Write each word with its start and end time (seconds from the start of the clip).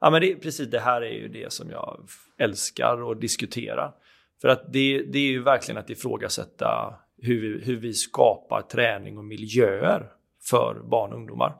Ja, 0.00 0.10
men 0.10 0.20
det, 0.20 0.34
precis 0.34 0.70
det 0.70 0.80
här 0.80 1.02
är 1.02 1.12
ju 1.12 1.28
det 1.28 1.52
som 1.52 1.70
jag 1.70 2.00
älskar 2.38 3.12
att 3.12 3.20
diskutera. 3.20 3.92
För 4.40 4.48
att 4.48 4.72
det, 4.72 5.02
det 5.02 5.18
är 5.18 5.30
ju 5.30 5.42
verkligen 5.42 5.78
att 5.78 5.90
ifrågasätta 5.90 6.94
hur 7.18 7.40
vi, 7.40 7.64
hur 7.64 7.76
vi 7.76 7.94
skapar 7.94 8.62
träning 8.62 9.18
och 9.18 9.24
miljöer 9.24 10.06
för 10.50 10.82
barn 10.84 11.12
och 11.12 11.18
ungdomar. 11.18 11.56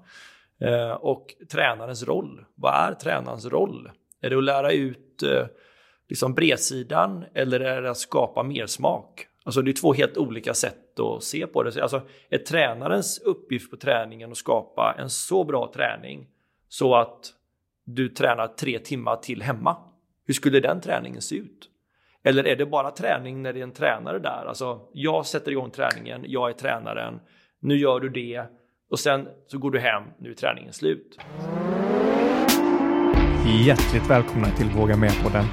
Eh, 0.60 0.90
och 0.90 1.34
tränarens 1.52 2.02
roll. 2.02 2.44
Vad 2.54 2.74
är 2.74 2.94
tränarens 2.94 3.46
roll? 3.46 3.90
Är 4.20 4.30
det 4.30 4.38
att 4.38 4.44
lära 4.44 4.72
ut 4.72 5.22
eh, 5.22 5.46
liksom 6.08 6.34
bredsidan 6.34 7.24
eller 7.34 7.60
är 7.60 7.82
det 7.82 7.90
att 7.90 7.98
skapa 7.98 8.42
mer 8.42 8.66
smak? 8.66 9.26
Alltså 9.44 9.62
det 9.62 9.70
är 9.70 9.72
två 9.72 9.92
helt 9.92 10.16
olika 10.16 10.54
sätt 10.54 11.00
att 11.00 11.22
se 11.22 11.46
på 11.46 11.62
det. 11.62 11.82
Alltså 11.82 12.02
är 12.28 12.38
tränarens 12.38 13.18
uppgift 13.18 13.70
på 13.70 13.76
träningen 13.76 14.30
att 14.30 14.36
skapa 14.36 14.94
en 14.98 15.10
så 15.10 15.44
bra 15.44 15.72
träning 15.74 16.28
så 16.68 16.94
att 16.94 17.34
du 17.94 18.08
tränar 18.08 18.46
tre 18.46 18.78
timmar 18.78 19.16
till 19.16 19.42
hemma? 19.42 19.76
Hur 20.26 20.34
skulle 20.34 20.60
den 20.60 20.80
träningen 20.80 21.22
se 21.22 21.36
ut? 21.36 21.68
Eller 22.24 22.46
är 22.46 22.56
det 22.56 22.66
bara 22.66 22.90
träning 22.90 23.42
när 23.42 23.52
det 23.52 23.58
är 23.58 23.62
en 23.62 23.72
tränare 23.72 24.18
där? 24.18 24.44
Alltså 24.48 24.80
jag 24.92 25.26
sätter 25.26 25.52
igång 25.52 25.70
träningen, 25.70 26.24
jag 26.26 26.50
är 26.50 26.54
tränaren, 26.54 27.20
nu 27.60 27.76
gör 27.76 28.00
du 28.00 28.08
det 28.08 28.44
och 28.90 28.98
sen 28.98 29.28
så 29.46 29.58
går 29.58 29.70
du 29.70 29.78
hem, 29.78 30.02
nu 30.18 30.30
är 30.30 30.34
träningen 30.34 30.72
slut. 30.72 31.18
Hjärtligt 33.66 34.10
välkomna 34.10 34.50
till 34.50 34.66
Våga 34.66 34.96
Med-podden. 34.96 35.44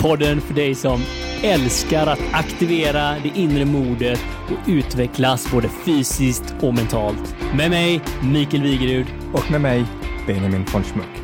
Podden 0.00 0.40
för 0.40 0.54
dig 0.54 0.74
som 0.74 1.00
älskar 1.42 2.06
att 2.06 2.20
aktivera 2.32 3.18
det 3.22 3.32
inre 3.40 3.64
modet 3.64 4.20
och 4.50 4.68
utvecklas 4.68 5.52
både 5.52 5.68
fysiskt 5.68 6.54
och 6.62 6.74
mentalt. 6.74 7.36
Med 7.56 7.70
mig, 7.70 8.02
Mikael 8.32 8.62
Wigerud. 8.62 9.06
Och 9.32 9.50
med 9.50 9.60
mig, 9.60 9.84
Benjamin 10.26 10.64
von 10.72 10.82
Schmuck. 10.82 11.23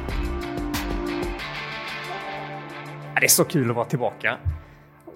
Det 3.20 3.27
är 3.27 3.29
så 3.29 3.45
kul 3.45 3.70
att 3.70 3.77
vara 3.77 3.87
tillbaka. 3.87 4.38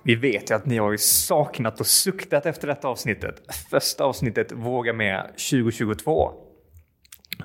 Vi 0.02 0.14
vet 0.14 0.50
ju 0.50 0.54
att 0.54 0.66
ni 0.66 0.78
har 0.78 0.92
ju 0.92 0.98
saknat 0.98 1.80
och 1.80 1.86
suktat 1.86 2.46
efter 2.46 2.68
detta 2.68 2.88
avsnittet. 2.88 3.54
Första 3.70 4.04
avsnittet 4.04 4.52
Våga 4.52 4.92
Med 4.92 5.26
2022. 5.50 6.32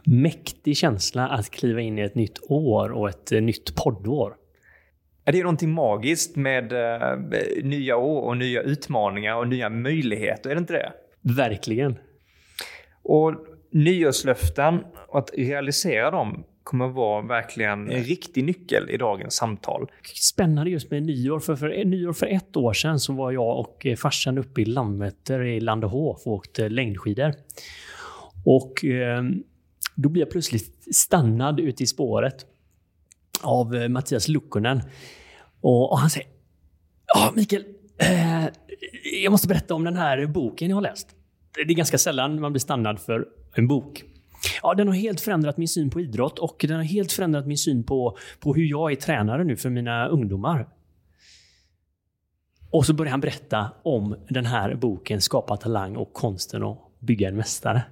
Mäktig 0.06 0.78
känsla 0.78 1.28
att 1.28 1.50
kliva 1.50 1.82
in 1.82 2.00
i 2.00 2.02
ett 2.02 2.16
nytt 2.16 2.40
år 2.42 2.92
och 2.92 3.10
ett 3.10 3.32
eh, 3.32 3.42
nytt 3.42 3.76
poddår. 3.76 4.36
Är 5.26 5.32
det 5.32 5.44
någonting 5.44 5.70
magiskt 5.70 6.36
med 6.36 6.72
eh, 6.72 7.18
nya 7.64 7.98
år 7.98 8.22
och 8.22 8.38
nya 8.38 8.62
utmaningar 8.62 9.36
och 9.36 9.48
nya 9.48 9.70
möjligheter? 9.70 10.50
Är 10.50 10.56
det 10.56 10.60
inte 10.60 10.74
det? 10.74 10.94
Verkligen. 11.22 12.00
Och 13.04 13.36
nyårslöften, 13.72 14.84
och 15.08 15.20
att 15.20 15.32
realisera 15.38 16.12
dem 16.12 16.44
kommer 16.64 16.88
vara 16.88 17.22
verkligen 17.22 17.92
en 17.92 18.04
riktig 18.04 18.44
nyckel 18.44 18.90
i 18.90 18.98
dagens 18.98 19.36
samtal. 19.36 19.92
Spännande 20.14 20.72
just 20.72 20.92
med 20.92 21.04
nyår. 21.04 21.40
För, 21.40 21.56
för 21.56 21.86
nyår 21.86 22.14
för 22.14 22.26
ett 22.26 22.58
år 22.58 22.74
sedan 22.74 23.00
så 23.00 23.14
var 23.14 23.32
jag 23.32 23.60
och 23.60 23.86
eh, 23.86 23.96
farsan 23.96 24.38
uppe 24.38 24.62
i 24.62 24.66
Landvetter 24.66 25.42
i 25.42 25.60
Landehof 25.60 26.28
och 26.28 26.34
åkte 26.34 26.70
längdskidor. 26.70 27.34
Och 28.46 28.86
eh, 28.86 29.24
då 29.96 30.10
blir 30.10 30.22
jag 30.22 30.32
plötsligt 30.32 30.96
stannad 30.96 31.60
ute 31.60 31.84
i 31.84 31.88
spåret 31.88 32.46
av 33.42 33.76
eh, 33.76 33.90
Mattias 33.90 34.28
Lukkonen. 34.28 34.82
Och, 35.62 35.92
och 35.92 36.00
han 36.00 36.10
säger 36.10 36.28
Ja, 37.16 37.32
Mikael. 37.36 37.64
Eh, 37.98 38.46
jag 39.24 39.32
måste 39.32 39.48
berätta 39.48 39.74
om 39.74 39.84
den 39.84 39.96
här 39.96 40.26
boken 40.26 40.70
jag 40.70 40.78
har 40.78 40.82
läst. 40.82 41.08
Det 41.56 41.62
är 41.62 41.76
ganska 41.76 41.98
sällan 41.98 42.42
man 42.42 42.54
blir 42.54 42.60
stannad 42.60 43.00
för 43.00 43.28
en 43.56 43.68
bok. 43.68 44.04
Ja, 44.64 44.74
den 44.74 44.88
har 44.88 44.96
helt 44.96 45.22
förändrat 45.22 45.58
min 45.58 45.68
syn 45.68 45.90
på 45.90 46.02
idrott 46.02 46.40
och 46.40 46.66
den 46.68 46.78
har 46.78 46.84
helt 46.84 47.12
förändrat 47.12 47.48
min 47.48 47.58
syn 47.58 47.84
på, 47.84 48.18
på 48.40 48.54
hur 48.54 48.66
jag 48.66 48.92
är 48.92 48.96
tränare 48.96 49.44
nu 49.44 49.56
för 49.56 49.70
mina 49.70 50.08
ungdomar. 50.08 50.68
Och 52.72 52.86
så 52.86 52.94
börjar 52.94 53.12
han 53.12 53.20
berätta 53.20 53.72
om 53.84 54.16
den 54.30 54.46
här 54.46 54.76
boken 54.76 55.22
Skapa 55.22 55.58
talang 55.58 55.96
och 55.96 56.14
konsten 56.14 56.64
att 56.64 56.78
bygga 57.00 57.28
en 57.28 57.36
mästare. 57.36 57.84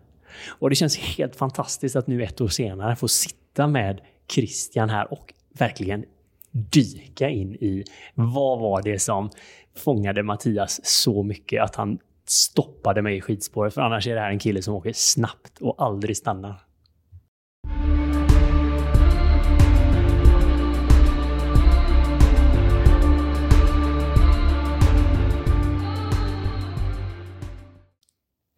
Och 0.47 0.69
det 0.69 0.75
känns 0.75 0.97
helt 0.97 1.35
fantastiskt 1.35 1.95
att 1.95 2.07
nu 2.07 2.23
ett 2.23 2.41
år 2.41 2.47
senare 2.47 2.95
få 2.95 3.07
sitta 3.07 3.67
med 3.67 4.01
Christian 4.31 4.89
här 4.89 5.13
och 5.13 5.33
verkligen 5.57 6.05
dyka 6.51 7.29
in 7.29 7.55
i 7.55 7.83
vad 8.13 8.59
var 8.59 8.81
det 8.81 8.99
som 8.99 9.29
fångade 9.75 10.23
Mattias 10.23 10.79
så 10.83 11.23
mycket 11.23 11.63
att 11.63 11.75
han 11.75 11.99
stoppade 12.29 13.01
mig 13.01 13.17
i 13.17 13.21
skidspåret. 13.21 13.73
För 13.73 13.81
annars 13.81 14.07
är 14.07 14.15
det 14.15 14.21
här 14.21 14.31
en 14.31 14.39
kille 14.39 14.61
som 14.61 14.73
åker 14.73 14.93
snabbt 14.93 15.61
och 15.61 15.75
aldrig 15.77 16.17
stannar. 16.17 16.67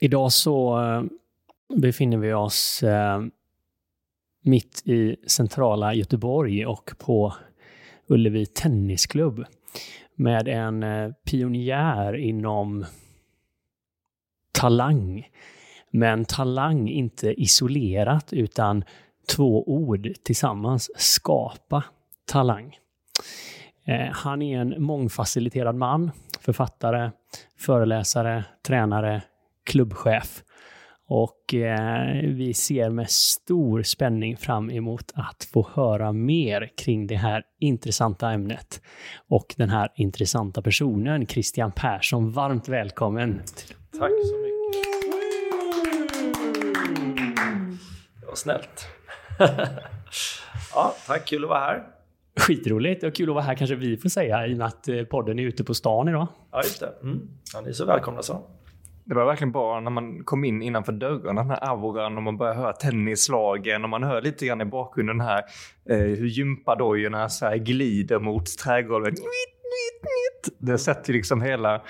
Idag 0.01 0.31
så 0.31 0.81
eh, 0.81 1.03
befinner 1.75 2.17
vi 2.17 2.33
oss 2.33 2.83
eh, 2.83 3.21
mitt 4.43 4.81
i 4.85 5.15
centrala 5.27 5.93
Göteborg 5.93 6.65
och 6.65 6.91
på 6.97 7.33
Ullevi 8.07 8.45
Tennisklubb 8.45 9.45
med 10.15 10.47
en 10.47 10.83
eh, 10.83 11.11
pionjär 11.25 12.15
inom 12.15 12.85
talang. 14.59 15.29
Men 15.91 16.25
talang 16.25 16.89
inte 16.89 17.41
isolerat 17.41 18.33
utan 18.33 18.83
två 19.35 19.63
ord 19.69 20.09
tillsammans. 20.23 20.91
Skapa 20.95 21.83
talang. 22.31 22.77
Eh, 23.85 24.07
han 24.11 24.41
är 24.41 24.59
en 24.59 24.83
mångfaciliterad 24.83 25.75
man, 25.75 26.11
författare, 26.39 27.11
föreläsare, 27.57 28.45
tränare, 28.67 29.21
klubbchef. 29.65 30.43
Och 31.07 31.53
eh, 31.53 32.21
vi 32.23 32.53
ser 32.53 32.89
med 32.89 33.09
stor 33.09 33.83
spänning 33.83 34.37
fram 34.37 34.69
emot 34.69 35.11
att 35.15 35.43
få 35.53 35.69
höra 35.73 36.11
mer 36.13 36.71
kring 36.77 37.07
det 37.07 37.15
här 37.15 37.43
intressanta 37.59 38.31
ämnet. 38.31 38.81
Och 39.27 39.55
den 39.57 39.69
här 39.69 39.89
intressanta 39.95 40.61
personen, 40.61 41.27
Christian 41.27 41.71
Persson. 41.71 42.31
Varmt 42.31 42.69
välkommen! 42.69 43.41
Tack 43.91 44.11
så 44.11 44.37
mycket. 44.37 44.49
Det 48.18 48.18
var 48.29 48.35
snällt. 48.35 48.87
ja, 50.73 50.95
tack, 51.07 51.27
kul 51.27 51.43
att 51.43 51.49
vara 51.49 51.59
här. 51.59 51.83
Skitroligt 52.39 53.03
och 53.03 53.15
kul 53.15 53.29
att 53.29 53.35
vara 53.35 53.43
här 53.43 53.55
kanske 53.55 53.75
vi 53.75 53.97
får 53.97 54.09
säga 54.09 54.47
i 54.47 54.53
och 54.53 54.57
med 54.57 54.67
att 54.67 54.87
eh, 54.87 55.03
podden 55.03 55.39
är 55.39 55.43
ute 55.43 55.63
på 55.63 55.73
stan 55.73 56.07
idag. 56.07 56.27
Ja, 56.51 56.61
just 56.63 56.79
det. 56.79 56.93
Mm. 57.03 57.27
Ja, 57.53 57.61
ni 57.61 57.69
är 57.69 57.73
så 57.73 57.85
välkomna 57.85 58.21
så. 58.21 58.41
Det 59.03 59.15
var 59.15 59.25
verkligen 59.25 59.51
bara 59.51 59.79
när 59.79 59.91
man 59.91 60.23
kom 60.23 60.43
in 60.43 60.61
innanför 60.61 60.91
dörren, 60.91 61.35
den 61.35 61.49
här 61.49 61.69
auran 61.69 62.17
och 62.17 62.23
man 62.23 62.37
börjar 62.37 62.53
höra 62.53 62.73
tennislagen 62.73 63.83
och 63.83 63.89
man 63.89 64.03
hör 64.03 64.21
lite 64.21 64.45
grann 64.45 64.61
i 64.61 64.65
bakgrunden 64.65 65.21
här 65.21 65.43
eh, 65.89 65.97
hur 65.97 66.27
gympadojorna 66.27 67.29
så 67.29 67.45
här 67.45 67.57
glider 67.57 68.19
mot 68.19 68.57
trädgolvet. 68.57 69.13
Det 70.57 70.77
sätter 70.77 71.13
liksom 71.13 71.41
hela, 71.41 71.81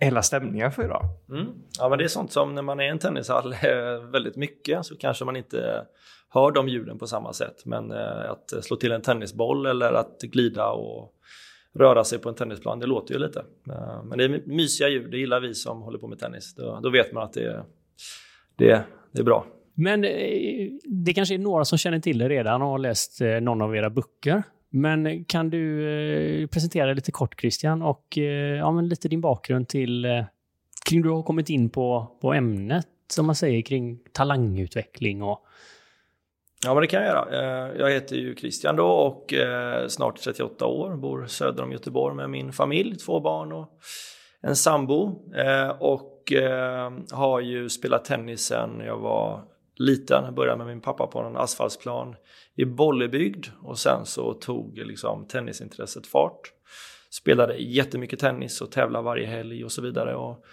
hela 0.00 0.22
stämningen 0.22 0.72
för 0.72 0.84
idag. 0.84 1.04
Mm. 1.28 1.46
Ja, 1.78 1.88
men 1.88 1.98
det 1.98 2.04
är 2.04 2.08
sånt 2.08 2.32
som 2.32 2.54
när 2.54 2.62
man 2.62 2.80
är 2.80 2.84
i 2.84 2.88
en 2.88 2.98
tennishall 2.98 3.54
väldigt 4.12 4.36
mycket 4.36 4.86
så 4.86 4.96
kanske 4.96 5.24
man 5.24 5.36
inte 5.36 5.86
hör 6.28 6.50
de 6.50 6.68
ljuden 6.68 6.98
på 6.98 7.06
samma 7.06 7.32
sätt. 7.32 7.62
Men 7.64 7.90
eh, 7.90 8.30
att 8.30 8.64
slå 8.64 8.76
till 8.76 8.92
en 8.92 9.02
tennisboll 9.02 9.66
eller 9.66 9.92
att 9.92 10.20
glida 10.22 10.70
och 10.70 11.14
röra 11.78 12.04
sig 12.04 12.18
på 12.18 12.28
en 12.28 12.34
tennisplan, 12.34 12.78
det 12.78 12.86
låter 12.86 13.14
ju 13.14 13.20
lite. 13.20 13.40
Eh, 13.70 14.04
men 14.04 14.18
det 14.18 14.24
är 14.24 14.42
mysiga 14.46 14.88
ljud, 14.88 15.10
det 15.10 15.18
gillar 15.18 15.40
vi 15.40 15.54
som 15.54 15.82
håller 15.82 15.98
på 15.98 16.08
med 16.08 16.18
tennis. 16.18 16.54
Då, 16.54 16.80
då 16.82 16.90
vet 16.90 17.12
man 17.12 17.22
att 17.22 17.32
det, 17.32 17.64
det, 18.56 18.84
det 19.12 19.20
är 19.20 19.24
bra. 19.24 19.46
Men 19.74 20.04
eh, 20.04 20.68
det 20.84 21.12
kanske 21.12 21.34
är 21.34 21.38
några 21.38 21.64
som 21.64 21.78
känner 21.78 22.00
till 22.00 22.18
det 22.18 22.28
redan 22.28 22.62
och 22.62 22.68
har 22.68 22.78
läst 22.78 23.20
eh, 23.20 23.40
någon 23.40 23.62
av 23.62 23.76
era 23.76 23.90
böcker. 23.90 24.42
Men 24.70 25.24
kan 25.24 25.50
du 25.50 25.92
eh, 26.42 26.46
presentera 26.46 26.86
dig 26.86 26.94
lite 26.94 27.12
kort 27.12 27.40
Christian 27.40 27.82
och 27.82 28.18
eh, 28.18 28.56
ja, 28.56 28.70
men 28.70 28.88
lite 28.88 29.08
din 29.08 29.20
bakgrund 29.20 29.68
till 29.68 30.04
eh, 30.04 30.24
kring 30.88 31.02
du 31.02 31.08
har 31.08 31.22
kommit 31.22 31.50
in 31.50 31.70
på, 31.70 32.18
på 32.20 32.32
ämnet 32.32 32.86
som 33.08 33.26
man 33.26 33.34
säger 33.34 33.62
kring 33.62 33.98
talangutveckling 34.12 35.22
och 35.22 35.46
Ja, 36.64 36.74
men 36.74 36.80
det 36.80 36.86
kan 36.86 37.02
jag 37.02 37.08
göra. 37.08 37.76
Jag 37.78 37.90
heter 37.90 38.16
ju 38.16 38.34
Christian 38.34 38.76
då 38.76 38.86
och 38.86 39.34
snart 39.88 40.20
38 40.20 40.66
år, 40.66 40.96
bor 40.96 41.26
söder 41.26 41.62
om 41.62 41.72
Göteborg 41.72 42.16
med 42.16 42.30
min 42.30 42.52
familj, 42.52 42.96
två 42.96 43.20
barn 43.20 43.52
och 43.52 43.68
en 44.40 44.56
sambo. 44.56 45.22
Och 45.78 46.32
har 47.10 47.40
ju 47.40 47.68
spelat 47.68 48.04
tennis 48.04 48.40
sen 48.40 48.80
jag 48.86 48.98
var 48.98 49.42
liten. 49.80 50.24
Jag 50.24 50.34
började 50.34 50.58
med 50.58 50.66
min 50.66 50.80
pappa 50.80 51.06
på 51.06 51.18
en 51.18 51.36
asfaltsplan 51.36 52.16
i 52.54 52.64
Bollebygd 52.64 53.46
och 53.62 53.78
sen 53.78 54.06
så 54.06 54.34
tog 54.34 54.78
liksom 54.78 55.26
tennisintresset 55.28 56.06
fart. 56.06 56.40
Spelade 57.10 57.56
jättemycket 57.56 58.18
tennis 58.18 58.60
och 58.60 58.72
tävlade 58.72 59.04
varje 59.04 59.26
helg 59.26 59.64
och 59.64 59.72
så 59.72 59.82
vidare. 59.82 60.16
Och, 60.16 60.44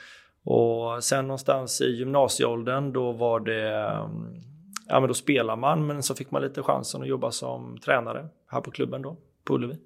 och 0.44 1.04
sen 1.04 1.28
någonstans 1.28 1.82
i 1.82 1.96
gymnasieåldern 1.96 2.94
då 2.94 3.12
var 3.12 3.40
det 3.40 3.70
mm, 3.70 4.42
ja, 4.88 5.00
men 5.00 5.08
då 5.08 5.14
spelade 5.14 5.62
man, 5.62 5.88
men 5.88 6.04
så 6.04 6.16
fick 6.16 6.32
man 6.32 6.42
lite 6.42 6.64
chansen 6.64 7.02
att 7.02 7.08
jobba 7.08 7.32
som 7.32 7.78
tränare 7.78 8.28
här 8.48 8.62
på 8.62 8.72
klubben 8.72 9.02
då, 9.02 9.18
på 9.44 9.56
Ullevi. 9.56 9.78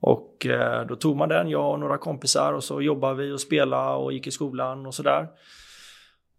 Och 0.00 0.46
eh, 0.46 0.86
då 0.86 0.96
tog 0.96 1.16
man 1.16 1.28
den, 1.28 1.48
jag 1.48 1.72
och 1.72 1.80
några 1.80 1.98
kompisar 1.98 2.52
och 2.52 2.64
så 2.64 2.80
jobbade 2.80 3.14
vi 3.14 3.32
och 3.32 3.40
spelade 3.40 3.94
och 3.94 4.12
gick 4.12 4.26
i 4.26 4.30
skolan 4.30 4.86
och 4.86 4.94
sådär. 4.94 5.28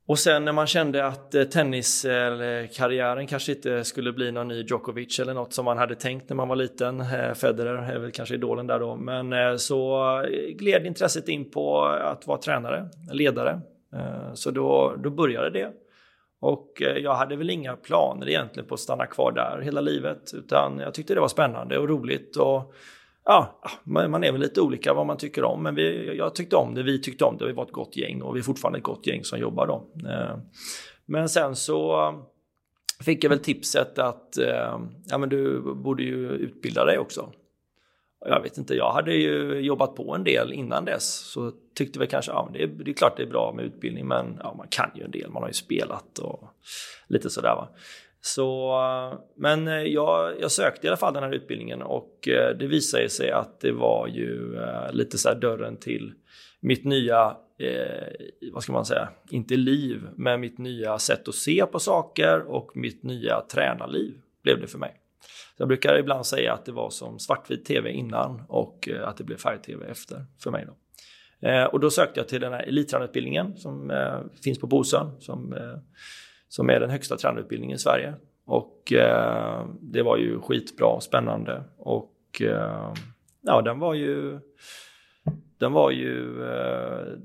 Och 0.07 0.19
sen 0.19 0.46
när 0.46 0.52
man 0.52 0.68
kände 0.68 1.06
att 1.06 1.36
eh, 1.36 1.44
tenniskarriären 1.44 3.28
kanske 3.28 3.52
inte 3.52 3.84
skulle 3.84 4.13
bli 4.13 4.31
någon 4.31 4.48
ny 4.48 4.62
Djokovic 4.62 5.19
eller 5.19 5.34
något 5.34 5.54
som 5.54 5.66
man 5.66 5.78
hade 5.78 5.96
tänkt 5.96 6.30
när 6.30 6.36
man 6.36 6.48
var 6.48 6.56
liten. 6.56 7.02
Eh, 7.02 7.34
Federer 7.34 7.92
är 7.92 8.00
väl 8.00 8.12
kanske 8.12 8.36
idolen 8.36 8.68
där 8.68 8.80
då. 8.80 8.96
Men 8.96 9.34
eh, 9.34 9.56
så 9.56 10.25
gled 10.50 10.86
intresset 10.86 11.28
in 11.28 11.52
på 11.52 11.86
att 11.86 12.28
vara 12.28 12.38
tränare, 12.38 12.90
ledare. 13.12 13.62
Så 14.34 14.52
då, 14.52 14.96
då 15.04 15.10
började 15.10 15.50
det. 15.50 15.72
Och 16.42 16.81
jag 16.98 17.13
hade 17.13 17.36
väl 17.36 17.50
inga 17.50 17.75
planer 17.75 18.30
egentligen 18.30 18.69
på 18.69 18.74
att 18.74 18.80
stanna 18.80 19.06
kvar 19.06 19.31
där 19.31 19.62
hela 19.62 19.81
livet. 19.81 20.31
Utan 20.34 20.80
jag 20.80 20.94
tyckte 20.94 21.13
det 21.13 21.19
var 21.19 21.28
spännande 21.28 21.78
och 21.78 21.90
roligt. 21.90 22.36
Och 22.36 22.74
ja, 23.25 23.62
man 23.83 24.24
är 24.24 24.31
väl 24.31 24.42
lite 24.42 24.62
olika 24.62 24.94
vad 24.94 25.06
man 25.06 25.18
tycker 25.18 25.44
om, 25.44 25.63
men 25.63 25.75
vi, 25.75 26.18
jag 26.18 26.36
tyckte 26.36 26.56
om 26.56 26.75
det, 26.75 26.83
vi 26.83 27.01
tyckte 27.01 27.25
om 27.25 27.38
det, 27.38 27.45
vi 27.45 27.54
var 27.54 27.63
ett 27.63 27.72
gott 27.72 27.98
gäng 27.98 28.22
och 28.22 28.36
vi 28.36 28.39
är 28.39 28.44
fortfarande 28.44 28.77
ett 28.77 28.83
gott 28.83 29.07
gäng 29.07 29.24
som 29.24 29.39
jobbar 29.39 29.68
då. 29.68 29.88
Eh, 30.10 30.38
men 31.06 31.30
sen 31.30 31.56
så 31.56 32.07
eh, 32.07 32.13
fick 33.04 33.24
jag 33.24 33.30
väl 33.30 33.39
tipset 33.39 34.00
att 34.00 34.38
eh, 34.38 34.80
ja, 35.06 35.18
men 35.18 35.30
du 35.30 35.62
borde 35.62 36.04
ju 36.04 36.30
utbilda 36.30 36.86
dig 36.86 36.98
också. 36.98 37.31
Jag 38.27 38.42
vet 38.42 38.57
inte, 38.57 38.75
jag 38.75 38.92
hade 38.92 39.13
ju 39.13 39.60
jobbat 39.60 39.95
på 39.95 40.16
en 40.16 40.24
del 40.24 40.54
innan 40.54 40.86
dess 40.86 41.13
så 41.13 41.51
tyckte 41.75 42.00
väl 42.00 42.07
kanske, 42.07 42.31
ja 42.31 42.50
det 42.54 42.63
är, 42.63 42.68
det 42.68 42.92
är 42.92 42.94
klart 42.94 43.18
det 43.18 43.24
är 43.24 43.27
bra 43.27 43.54
med 43.56 43.66
utbildning 43.66 44.07
men 44.07 44.39
ja, 44.44 44.54
man 44.57 44.68
kan 44.69 44.92
ju 44.95 45.04
en 45.04 45.12
del, 45.12 45.31
man 45.31 45.44
har 45.44 45.50
ju 45.50 45.54
spelat 45.54 46.19
och 46.19 46.50
lite 47.07 47.30
sådär 47.30 47.56
va. 47.56 47.69
Så, 48.25 48.80
men 49.36 49.68
eh, 49.68 49.74
jag, 49.74 50.42
jag, 50.42 50.51
sökte 50.51 50.88
i 50.88 50.89
alla 50.89 50.98
fall 50.98 51.13
den 51.13 51.24
här 51.24 51.31
utbildningen 51.31 51.81
och 51.81 52.27
eh, 52.27 52.57
det 52.57 52.68
visade 52.68 53.10
sig 53.10 53.31
att 53.31 53.60
det 53.60 53.72
var 53.72 54.07
ju 54.07 54.56
eh, 54.56 54.94
lite 54.94 55.18
så 55.18 55.30
här 55.30 55.36
dörren 55.36 55.77
till 55.77 56.13
mitt 56.60 56.86
nya, 56.86 57.38
eh, 57.60 58.07
vad 58.54 58.63
ska 58.63 58.74
man 58.74 58.86
säga, 58.86 59.10
inte 59.30 59.56
liv, 59.56 60.07
men 60.16 60.42
mitt 60.42 60.57
nya 60.57 61.00
sätt 61.00 61.27
att 61.27 61.36
se 61.36 61.66
på 61.66 61.80
saker 61.80 62.42
och 62.42 62.72
mitt 62.77 63.04
nya 63.04 63.42
tränarliv 63.42 64.13
blev 64.44 64.62
det 64.62 64.68
för 64.68 64.80
mig. 64.80 64.94
Så 65.57 65.62
jag 65.62 65.68
brukar 65.68 66.00
ibland 66.00 66.25
säga 66.25 66.54
att 66.54 66.66
det 66.66 66.72
var 66.72 66.89
som 66.89 67.19
svartvit 67.19 67.66
tv 67.66 67.92
innan 67.92 68.44
och 68.48 68.89
att 69.04 69.18
det 69.18 69.24
blev 69.24 69.38
färg-tv 69.38 69.86
efter 69.86 70.25
för 70.44 70.51
mig. 70.51 70.68
Då. 70.68 71.68
och 71.72 71.80
då 71.80 71.89
sökte 71.89 72.19
jag 72.19 72.27
till 72.27 72.42
den 72.42 72.54
här 72.54 72.63
elittränarutbildningen 72.63 73.57
som 73.57 73.92
finns 74.44 74.60
på 74.60 74.68
Bosön 74.68 75.12
som 75.19 75.56
som 76.47 76.69
är 76.69 76.80
den 76.80 76.89
högsta 76.89 77.18
tränarutbildningen 77.18 77.75
i 77.75 77.80
Sverige. 77.80 78.13
Och 78.45 78.94
eh, 78.94 79.65
det 79.81 80.03
var 80.03 80.18
ju 80.18 80.42
skitbra, 80.42 81.00
spännande 81.00 81.63
och 81.77 82.42
eh, 82.42 82.94
ja, 83.42 83.62
den 83.62 83.80
var 83.80 83.94
ju 83.94 84.39
den 85.57 85.74
var 85.74 85.92
ju 85.92 86.44
eh, 86.44 87.18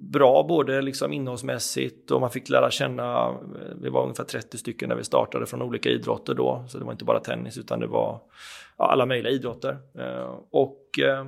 bra 0.00 0.42
både 0.48 0.82
liksom 0.82 1.12
innehållsmässigt 1.12 2.10
och 2.10 2.20
man 2.20 2.30
fick 2.30 2.48
lära 2.48 2.70
känna, 2.70 3.28
eh, 3.28 3.34
vi 3.80 3.88
var 3.88 4.02
ungefär 4.02 4.24
30 4.24 4.58
stycken 4.58 4.88
när 4.88 4.96
vi 4.96 5.04
startade 5.04 5.46
från 5.46 5.62
olika 5.62 5.88
idrotter 5.88 6.34
då, 6.34 6.64
så 6.68 6.78
det 6.78 6.84
var 6.84 6.92
inte 6.92 7.04
bara 7.04 7.20
tennis 7.20 7.58
utan 7.58 7.80
det 7.80 7.86
var 7.86 8.20
ja, 8.78 8.84
alla 8.92 9.06
möjliga 9.06 9.32
idrotter. 9.32 9.78
Eh, 9.98 10.38
och 10.50 10.98
eh, 10.98 11.26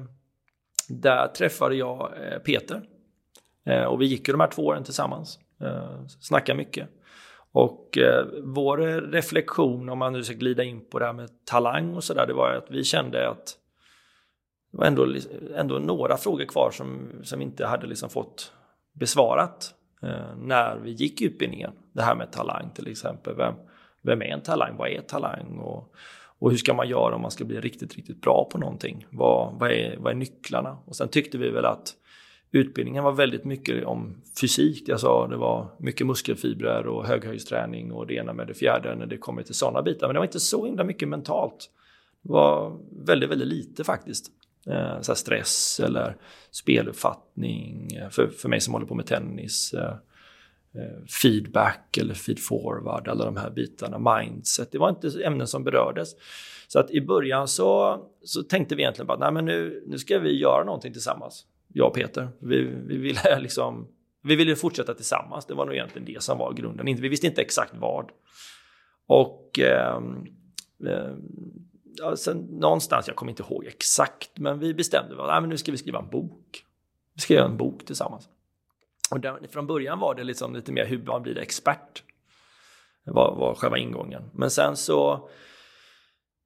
där 0.88 1.28
träffade 1.28 1.74
jag 1.74 2.12
eh, 2.22 2.38
Peter 2.38 2.82
eh, 3.66 3.84
och 3.84 4.00
vi 4.00 4.06
gick 4.06 4.28
ju 4.28 4.32
de 4.32 4.40
här 4.40 4.50
två 4.50 4.62
åren 4.62 4.84
tillsammans, 4.84 5.38
eh, 5.60 6.06
snackade 6.06 6.58
mycket. 6.58 6.88
Och 7.52 7.98
eh, 7.98 8.26
vår 8.42 8.78
reflektion, 9.10 9.88
om 9.88 9.98
man 9.98 10.12
nu 10.12 10.24
ska 10.24 10.34
glida 10.34 10.64
in 10.64 10.84
på 10.90 10.98
det 10.98 11.04
här 11.04 11.12
med 11.12 11.30
talang 11.44 11.94
och 11.94 12.04
sådär, 12.04 12.26
det 12.26 12.32
var 12.32 12.52
att 12.52 12.70
vi 12.70 12.84
kände 12.84 13.28
att 13.28 13.56
det 14.72 14.78
var 14.78 14.86
ändå, 14.86 15.06
ändå 15.56 15.78
några 15.78 16.16
frågor 16.16 16.44
kvar 16.44 16.70
som, 16.70 17.10
som 17.22 17.42
inte 17.42 17.66
hade 17.66 17.86
liksom 17.86 18.10
fått 18.10 18.52
besvarat 18.92 19.74
eh, 20.02 20.36
när 20.36 20.76
vi 20.76 20.90
gick 20.90 21.22
utbildningen. 21.22 21.72
Det 21.92 22.02
här 22.02 22.14
med 22.14 22.32
talang 22.32 22.70
till 22.74 22.88
exempel. 22.88 23.36
Vem, 23.36 23.54
vem 24.02 24.22
är 24.22 24.26
en 24.26 24.40
talang? 24.40 24.76
Vad 24.76 24.88
är 24.88 25.00
talang? 25.00 25.58
Och, 25.58 25.94
och 26.38 26.50
hur 26.50 26.56
ska 26.56 26.74
man 26.74 26.88
göra 26.88 27.14
om 27.14 27.22
man 27.22 27.30
ska 27.30 27.44
bli 27.44 27.60
riktigt, 27.60 27.94
riktigt 27.94 28.20
bra 28.20 28.48
på 28.52 28.58
någonting? 28.58 29.06
Vad, 29.10 29.54
vad, 29.58 29.70
är, 29.70 29.96
vad 29.98 30.12
är 30.12 30.16
nycklarna? 30.16 30.78
Och 30.84 30.96
sen 30.96 31.08
tyckte 31.08 31.38
vi 31.38 31.50
väl 31.50 31.64
att 31.64 31.94
utbildningen 32.52 33.04
var 33.04 33.12
väldigt 33.12 33.44
mycket 33.44 33.84
om 33.84 34.16
fysik. 34.40 34.88
Jag 34.88 35.00
sa 35.00 35.26
det 35.26 35.36
var 35.36 35.70
mycket 35.78 36.06
muskelfibrer 36.06 36.86
och 36.86 37.06
höghöjdsträning 37.06 37.92
och 37.92 38.06
det 38.06 38.14
ena 38.14 38.32
med 38.32 38.46
det 38.46 38.54
fjärde 38.54 38.94
när 38.94 39.06
det 39.06 39.18
kommer 39.18 39.42
till 39.42 39.54
sådana 39.54 39.82
bitar. 39.82 40.06
Men 40.06 40.14
det 40.14 40.20
var 40.20 40.26
inte 40.26 40.40
så 40.40 40.66
himla 40.66 40.84
mycket 40.84 41.08
mentalt. 41.08 41.70
Det 42.22 42.32
var 42.32 42.78
väldigt, 43.06 43.30
väldigt 43.30 43.48
lite 43.48 43.84
faktiskt. 43.84 44.26
Eh, 44.66 45.00
så 45.00 45.14
stress 45.14 45.80
eller 45.80 46.16
speluppfattning 46.50 47.88
eh, 47.96 48.08
för, 48.08 48.26
för 48.26 48.48
mig 48.48 48.60
som 48.60 48.74
håller 48.74 48.86
på 48.86 48.94
med 48.94 49.06
tennis. 49.06 49.74
Eh, 49.74 49.94
eh 50.74 51.04
feedback 51.22 51.98
eller 51.98 52.14
feedforward, 52.14 53.08
alla 53.08 53.24
de 53.24 53.36
här 53.36 53.50
bitarna, 53.50 54.18
mindset. 54.18 54.72
Det 54.72 54.78
var 54.78 54.88
inte 54.88 55.24
ämnen 55.24 55.46
som 55.46 55.64
berördes. 55.64 56.08
Så 56.68 56.78
att 56.78 56.90
i 56.90 57.00
början 57.00 57.48
så, 57.48 58.00
så 58.24 58.42
tänkte 58.42 58.74
vi 58.74 58.82
egentligen 58.82 59.06
bara, 59.06 59.26
att 59.26 59.44
nu, 59.44 59.84
nu 59.86 59.98
ska 59.98 60.18
vi 60.18 60.38
göra 60.38 60.64
någonting 60.64 60.92
tillsammans 60.92 61.46
jag 61.72 61.88
och 61.88 61.94
Peter. 61.94 62.28
Vi, 62.38 62.62
vi 62.62 62.96
ville 62.96 63.38
liksom 63.40 63.88
vi 64.22 64.36
ville 64.36 64.56
fortsätta 64.56 64.94
tillsammans. 64.94 65.46
Det 65.46 65.54
var 65.54 65.66
nog 65.66 65.74
egentligen 65.74 66.14
det 66.14 66.22
som 66.22 66.38
var 66.38 66.52
grunden. 66.52 66.86
Vi 66.86 67.08
visste 67.08 67.26
inte 67.26 67.42
exakt 67.42 67.74
vad. 67.74 68.10
Och 69.06 69.58
eh, 69.58 70.02
eh, 70.86 71.14
ja, 71.96 72.16
sen 72.16 72.38
någonstans, 72.38 73.08
jag 73.08 73.16
kommer 73.16 73.32
inte 73.32 73.42
ihåg 73.42 73.64
exakt, 73.64 74.30
men 74.38 74.58
vi 74.58 74.74
bestämde 74.74 75.34
att 75.34 75.48
nu 75.48 75.58
ska 75.58 75.72
vi 75.72 75.78
skriva 75.78 75.98
en 75.98 76.10
bok. 76.10 76.64
Vi 77.14 77.20
ska 77.20 77.34
göra 77.34 77.46
en 77.46 77.56
bok 77.56 77.84
tillsammans. 77.84 78.28
Och 79.10 79.20
där, 79.20 79.48
från 79.50 79.66
början 79.66 79.98
var 79.98 80.14
det 80.14 80.24
liksom 80.24 80.54
lite 80.54 80.72
mer 80.72 80.86
hur 80.86 81.02
man 81.02 81.22
blir 81.22 81.38
expert. 81.38 82.02
Det 83.04 83.10
var, 83.10 83.36
var 83.36 83.54
själva 83.54 83.78
ingången. 83.78 84.22
Men 84.34 84.50
sen 84.50 84.76
så 84.76 85.28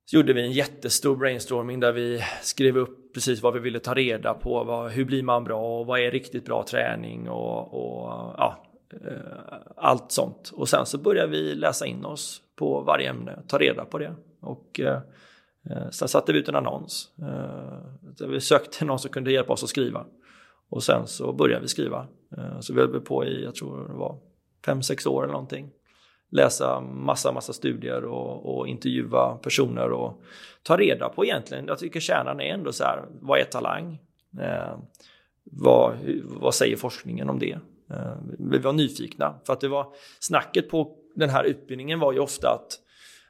så 0.05 0.17
gjorde 0.17 0.33
vi 0.33 0.43
en 0.43 0.53
jättestor 0.53 1.17
brainstorming 1.17 1.81
där 1.81 1.93
vi 1.93 2.23
skrev 2.43 2.77
upp 2.77 3.15
precis 3.15 3.43
vad 3.43 3.55
vi 3.55 3.61
ville 3.61 3.81
ta 3.81 3.95
reda 3.95 4.35
på. 4.35 4.65
Vad, 4.65 4.91
hur 4.91 5.05
blir 5.05 5.23
man 5.23 5.45
bra 5.45 5.81
och 5.81 5.87
vad 5.87 6.01
är 6.01 6.11
riktigt 6.11 6.45
bra 6.45 6.65
träning 6.69 7.29
och, 7.29 7.75
och 7.75 8.11
ja, 8.39 8.65
eh, 8.93 9.59
allt 9.77 10.13
sånt. 10.13 10.51
Och 10.55 10.69
sen 10.69 10.87
så 10.87 10.99
började 10.99 11.31
vi 11.31 11.55
läsa 11.55 11.87
in 11.87 12.05
oss 12.05 12.43
på 12.57 12.81
varje 12.81 13.11
ämne, 13.11 13.43
ta 13.49 13.59
reda 13.59 13.85
på 13.85 13.99
det. 13.99 14.15
Och 14.41 14.81
eh, 14.81 15.01
eh 15.71 15.91
sen 15.91 16.09
satte 16.09 16.33
vi 16.33 16.39
ut 16.39 16.49
en 16.49 16.57
annons. 16.57 17.09
Eh, 17.19 18.29
vi 18.29 18.41
sökte 18.41 18.85
någon 18.85 18.99
som 18.99 19.11
kunde 19.11 19.33
hjälpa 19.33 19.53
oss 19.53 19.63
att 19.63 19.69
skriva. 19.69 20.07
Och 20.71 20.83
sen 20.83 21.07
så 21.07 21.33
började 21.33 21.63
vi 21.63 21.69
skriva. 21.69 22.07
Eh, 22.37 22.61
så 22.61 22.75
vi 22.75 22.81
höll 22.81 23.01
på 23.01 23.25
i, 23.25 23.45
jag 23.45 23.55
tror 23.55 23.89
det 23.89 23.95
var 23.95 24.19
fem 24.67 24.83
sex 24.83 25.07
år 25.07 25.23
eller 25.23 25.33
någonting 25.33 25.71
läsa 26.35 26.81
massa, 26.81 27.33
massa 27.33 27.53
studier 27.53 28.05
och, 28.05 28.57
och, 28.57 28.69
intervjua 28.69 29.39
personer 29.43 29.93
och 29.93 30.23
ta 30.63 30.77
reda 30.77 31.09
på 31.09 31.25
egentligen. 31.25 31.67
Jag 31.67 31.79
tycker 31.79 32.01
kärnan 32.01 32.41
är 32.41 32.55
ändå 32.55 32.73
så 32.73 32.85
här, 32.85 33.05
vad 33.21 33.41
är 33.41 33.45
talang? 33.45 33.99
Eh, 34.41 34.79
vad, 35.45 35.97
vad 36.23 36.55
säger 36.55 36.77
forskningen 36.77 37.31
om 37.31 37.39
det? 37.39 37.59
Eh, 37.91 38.17
vi 38.39 38.59
var 38.59 38.73
nyfikna 38.73 39.35
för 39.47 39.53
att 39.53 39.61
det 39.61 39.69
var 39.69 39.87
snacket 40.21 40.69
på 40.69 40.97
den 41.15 41.31
här 41.31 41.45
utbildningen 41.45 42.01
var 42.01 42.13
ju 42.13 42.19
ofta 42.19 42.49
att 42.49 42.79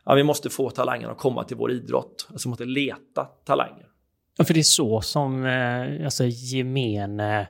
ja, 0.04 0.14
vi 0.14 0.24
måste 0.24 0.50
få 0.50 0.70
talangen 0.70 1.10
att 1.10 1.18
komma 1.18 1.44
till 1.44 1.56
vår 1.56 1.72
idrott. 1.72 2.26
Alltså 2.30 2.48
vi 2.48 2.50
måste 2.50 2.64
leta 2.64 3.24
talanger. 3.44 3.86
Ja, 4.38 4.44
för 4.44 4.54
det 4.54 4.60
är 4.60 4.62
så 4.62 5.00
som 5.00 5.46
eh, 5.46 6.04
alltså, 6.04 6.24
gemene 6.24 7.48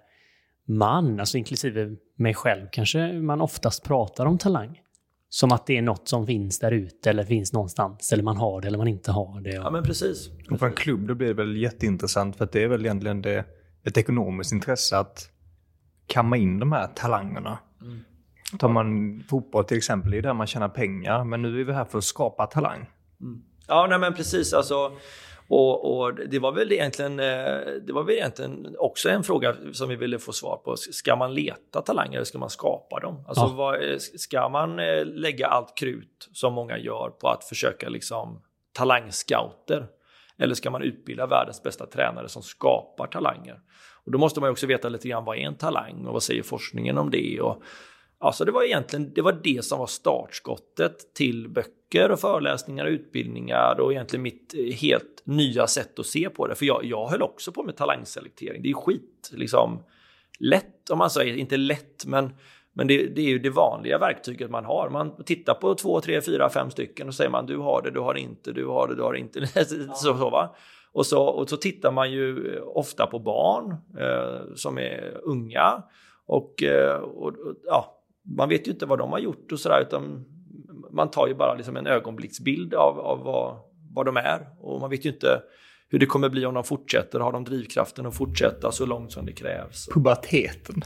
man, 0.69 1.21
alltså 1.21 1.39
inklusive 1.39 1.97
mig 2.17 2.35
själv, 2.35 2.67
kanske 2.73 3.13
man 3.13 3.41
oftast 3.41 3.85
pratar 3.85 4.27
om 4.27 4.39
talang. 4.39 4.81
Som 5.35 5.53
att 5.53 5.67
det 5.67 5.79
är 5.79 5.83
något 5.83 6.09
som 6.09 6.27
finns 6.27 6.59
där 6.59 6.73
ute 6.73 7.11
eller 7.11 7.25
finns 7.25 7.53
någonstans. 7.53 8.13
Eller 8.13 8.23
man 8.23 8.37
har 8.37 8.61
det 8.61 8.67
eller 8.67 8.79
man 8.79 8.89
inte 8.89 9.13
har 9.13 9.41
det. 9.41 9.51
Ja 9.51 9.71
men 9.71 9.85
precis. 9.85 10.31
Och 10.51 10.59
för 10.59 10.67
en 10.67 10.73
klubb 10.73 11.09
då 11.09 11.15
blir 11.15 11.29
det 11.29 11.35
väl 11.35 11.57
jätteintressant 11.57 12.37
för 12.37 12.45
att 12.45 12.53
det 12.53 12.63
är 12.63 12.69
väl 12.69 12.85
egentligen 12.85 13.23
det, 13.23 13.45
ett 13.85 13.97
ekonomiskt 13.97 14.53
intresse 14.53 14.99
att 14.99 15.31
kamma 16.07 16.37
in 16.37 16.59
de 16.59 16.73
här 16.73 16.87
talangerna. 16.95 17.59
Mm. 17.83 18.01
Tar 18.59 18.69
man 18.69 19.21
fotboll 19.29 19.65
till 19.65 19.77
exempel, 19.77 20.11
det 20.11 20.19
är 20.19 20.23
där 20.23 20.35
man 20.35 20.47
tjänar 20.47 20.69
pengar. 20.69 21.25
Men 21.25 21.43
nu 21.43 21.61
är 21.61 21.65
vi 21.65 21.73
här 21.73 21.85
för 21.85 21.99
att 21.99 22.05
skapa 22.05 22.47
talang. 22.47 22.91
Mm. 23.21 23.43
Ja, 23.69 23.87
nej 23.91 23.99
men 23.99 24.15
precis. 24.15 24.53
Alltså, 24.53 24.93
och, 25.49 26.01
och, 26.01 26.15
det 26.15 26.39
var 26.39 26.53
väl 26.53 26.73
egentligen, 26.73 27.21
eh, 27.21 27.61
det 27.87 27.93
var 27.93 28.03
väl 28.03 28.15
egentligen 28.15 28.77
också 28.79 29.09
en 29.09 29.25
fråga 29.25 29.57
som 29.73 29.89
vi 29.89 29.97
ville 29.97 30.19
få 30.19 30.33
svar 30.33 30.57
på. 30.57 30.77
Ska 30.77 31.17
man 31.17 31.35
leta 31.35 31.83
talanger 31.83 32.17
eller 32.17 32.25
ska 32.25 32.39
man 32.39 32.51
skapa 32.51 33.01
dem? 33.01 33.25
Alltså, 33.29 33.45
ja. 33.45 33.55
vad, 33.57 33.91
eh, 33.91 33.99
ska 33.99 34.49
man 34.49 34.79
eh, 34.79 35.05
lägga 35.05 35.47
allt 35.47 35.79
krut 35.79 36.29
som 36.33 36.53
många 36.53 36.79
gör 36.79 37.11
på 37.11 37.29
att 37.29 37.45
försöka 37.45 37.89
liksom 37.89 38.43
talangscouter? 38.73 39.87
Eller 40.39 40.55
ska 40.55 40.71
man 40.71 40.83
utbilda 40.83 41.27
världens 41.27 41.63
bästa 41.63 41.87
tränare 41.87 42.29
som 42.29 42.43
skapar 42.43 43.07
talanger? 43.07 43.61
Och 44.05 44.13
då 44.13 44.19
måste 44.19 44.41
man 44.41 44.51
också 44.51 44.67
veta 44.67 44.89
lite 44.89 45.09
grann 45.09 45.25
vad 45.25 45.37
är 45.37 45.41
en 45.41 45.57
talang 45.57 46.07
och 46.07 46.13
vad 46.13 46.23
säger 46.23 46.43
forskningen 46.43 46.99
om 46.99 47.11
det? 47.11 47.41
Och 47.41 47.63
Alltså 48.19 48.45
det 48.45 48.53
var 48.53 48.63
egentligen 48.63 49.13
det, 49.15 49.23
var 49.23 49.41
det 49.43 49.65
som 49.65 49.79
var 49.79 49.87
startskottet 49.87 51.15
till 51.15 51.49
böcker 51.49 52.11
och 52.11 52.21
föreläsningar 52.21 52.85
och 52.85 52.91
utbildningar 52.91 53.81
och 53.81 53.93
egentligen 53.93 54.23
mitt 54.23 54.55
eh, 54.55 54.77
helt 54.77 55.23
nya 55.25 55.67
sätt 55.67 55.99
att 55.99 56.07
se 56.07 56.31
på 56.31 56.47
det. 56.47 56.55
För 56.55 56.67
jag, 56.67 56.85
jag 56.85 57.09
höll 57.09 57.23
också 57.23 57.53
på 57.53 57.63
med 57.63 57.77
talangselektering. 57.77 58.63
Det 58.63 58.71
är 58.71 58.75
skit 58.75 59.31
liksom 59.33 59.83
lätt 60.39 60.91
om 60.91 60.99
man 60.99 61.11
säger, 61.11 61.37
inte 61.37 61.57
lätt 61.57 62.07
men 62.07 62.31
men 62.77 62.87
det, 62.87 63.07
det, 63.07 63.21
är 63.21 63.29
ju 63.29 63.39
det 63.39 63.51
vanliga 63.51 63.99
verktyget 63.99 64.51
man 64.51 64.65
har. 64.65 64.91
Man 64.91 65.25
tittar 65.25 65.55
på 65.55 65.75
två, 65.75 66.01
tre, 66.01 66.21
fyra, 66.21 66.51
fem 66.51 66.71
stycken 66.71 67.09
och 67.09 67.15
säger 67.15 67.31
man 67.31 67.47
du 67.47 67.57
har 67.57 67.83
det, 67.83 67.91
du 67.91 68.01
har 68.01 68.15
det 68.15 68.21
inte, 68.21 68.53
du 68.53 68.67
har 68.67 68.89
det, 68.89 68.95
du 68.95 69.03
har 69.03 69.13
det 69.13 69.19
inte. 69.19 69.47
så, 69.67 69.95
så, 69.95 70.31
va? 70.31 70.55
Och, 70.93 71.07
så, 71.07 71.23
och 71.23 71.49
så 71.49 71.57
tittar 71.57 71.93
man 71.93 72.13
ju 72.13 72.59
ofta 72.61 73.07
på 73.07 73.19
barn 73.19 73.71
eh, 73.99 74.55
som 74.55 74.79
är 74.79 75.21
unga 75.23 75.83
och, 76.27 76.63
eh, 76.63 76.97
och, 76.97 77.27
och, 77.27 77.55
ja, 77.65 78.01
man 78.25 78.49
vet 78.49 78.69
ju 78.69 78.73
inte 78.73 78.87
vad 78.87 78.99
de 78.99 79.13
har 79.13 79.19
gjort 79.19 79.53
och 79.53 79.61
sådär 79.61 79.81
utan 79.81 80.25
man 80.91 81.11
tar 81.11 81.27
ju 81.27 81.35
bara 81.35 81.55
liksom 81.55 81.77
en 81.77 81.87
ögonblicksbild 81.87 82.75
av, 82.75 83.01
av 83.01 83.19
vad, 83.19 83.57
vad 83.95 84.07
de 84.07 84.17
är. 84.17 84.49
Och 84.61 84.81
man 84.81 84.91
vet 84.91 85.07
ju 85.07 85.11
inte 85.11 85.43
hur 85.95 85.99
det 85.99 86.07
kommer 86.07 86.29
bli 86.29 86.47
om 86.47 86.55
de 86.55 86.65
fortsätter. 86.65 87.21
Har 87.21 87.33
de 87.33 87.45
drivkraften 87.45 88.07
att 88.07 88.15
fortsätta 88.15 88.73
så 88.73 88.87
långt 88.87 89.13
som 89.13 89.27
det 89.27 89.33
krävs? 89.33 89.89
Puberteten. 89.95 90.83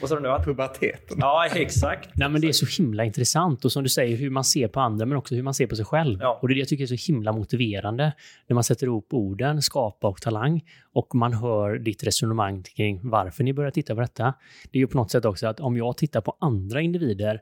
Vad 0.00 0.10
sa 0.10 0.14
du 0.14 0.22
nu? 0.22 0.44
Puberteten. 0.44 1.16
Ja, 1.20 1.46
exakt. 1.54 2.08
Nej, 2.14 2.28
men 2.28 2.40
det 2.40 2.48
är 2.48 2.52
så 2.52 2.82
himla 2.82 3.04
intressant 3.04 3.64
och 3.64 3.72
som 3.72 3.82
du 3.82 3.88
säger 3.88 4.16
hur 4.16 4.30
man 4.30 4.44
ser 4.44 4.68
på 4.68 4.80
andra 4.80 5.06
men 5.06 5.18
också 5.18 5.34
hur 5.34 5.42
man 5.42 5.54
ser 5.54 5.66
på 5.66 5.76
sig 5.76 5.84
själv. 5.84 6.18
Ja. 6.20 6.38
Och 6.42 6.48
det 6.48 6.52
är 6.52 6.54
det 6.54 6.60
jag 6.60 6.68
tycker 6.68 6.84
är 6.84 6.96
så 6.96 7.12
himla 7.12 7.32
motiverande 7.32 8.12
när 8.46 8.54
man 8.54 8.64
sätter 8.64 8.86
ihop 8.86 9.06
orden 9.10 9.62
skapa 9.62 10.08
och 10.08 10.20
talang 10.22 10.64
och 10.92 11.14
man 11.14 11.32
hör 11.32 11.78
ditt 11.78 12.04
resonemang 12.04 12.62
kring 12.62 13.00
varför 13.02 13.44
ni 13.44 13.52
börjar 13.52 13.70
titta 13.70 13.94
på 13.94 14.00
detta. 14.00 14.34
Det 14.70 14.78
är 14.78 14.80
ju 14.80 14.86
på 14.86 14.96
något 14.96 15.10
sätt 15.10 15.24
också 15.24 15.46
att 15.46 15.60
om 15.60 15.76
jag 15.76 15.96
tittar 15.96 16.20
på 16.20 16.36
andra 16.40 16.80
individer 16.80 17.40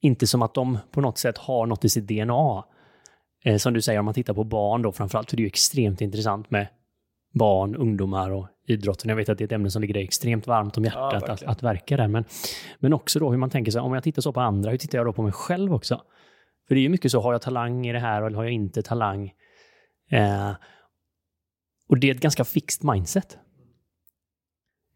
inte 0.00 0.26
som 0.26 0.42
att 0.42 0.54
de 0.54 0.78
på 0.90 1.00
något 1.00 1.18
sätt 1.18 1.38
har 1.38 1.66
något 1.66 1.84
i 1.84 1.88
sitt 1.88 2.08
DNA 2.08 2.64
Eh, 3.46 3.56
som 3.56 3.74
du 3.74 3.82
säger, 3.82 3.98
om 3.98 4.04
man 4.04 4.14
tittar 4.14 4.34
på 4.34 4.44
barn 4.44 4.82
då 4.82 4.92
framförallt, 4.92 5.30
för 5.30 5.36
det 5.36 5.40
är 5.40 5.44
ju 5.44 5.48
extremt 5.48 6.00
intressant 6.00 6.50
med 6.50 6.66
barn, 7.34 7.76
ungdomar 7.76 8.30
och 8.30 8.48
idrotten. 8.66 9.08
Jag 9.08 9.16
vet 9.16 9.28
att 9.28 9.38
det 9.38 9.44
är 9.44 9.46
ett 9.46 9.52
ämne 9.52 9.70
som 9.70 9.82
ligger 9.82 9.94
dig 9.94 10.04
extremt 10.04 10.46
varmt 10.46 10.78
om 10.78 10.84
hjärtat 10.84 11.24
ja, 11.26 11.32
att, 11.32 11.42
att 11.42 11.62
verka 11.62 11.96
där. 11.96 12.08
Men, 12.08 12.24
men 12.78 12.92
också 12.92 13.18
då 13.18 13.30
hur 13.30 13.38
man 13.38 13.50
tänker 13.50 13.72
sig, 13.72 13.80
om 13.80 13.94
jag 13.94 14.02
tittar 14.02 14.22
så 14.22 14.32
på 14.32 14.40
andra, 14.40 14.70
hur 14.70 14.78
tittar 14.78 14.98
jag 14.98 15.06
då 15.06 15.12
på 15.12 15.22
mig 15.22 15.32
själv 15.32 15.74
också? 15.74 16.02
För 16.68 16.74
det 16.74 16.80
är 16.80 16.82
ju 16.82 16.88
mycket 16.88 17.10
så, 17.10 17.20
har 17.20 17.32
jag 17.32 17.42
talang 17.42 17.86
i 17.86 17.92
det 17.92 17.98
här 17.98 18.22
eller 18.22 18.36
har 18.36 18.44
jag 18.44 18.52
inte 18.52 18.82
talang? 18.82 19.32
Eh, 20.10 20.50
och 21.88 21.98
det 21.98 22.10
är 22.10 22.14
ett 22.14 22.20
ganska 22.20 22.44
fixt 22.44 22.82
mindset. 22.82 23.38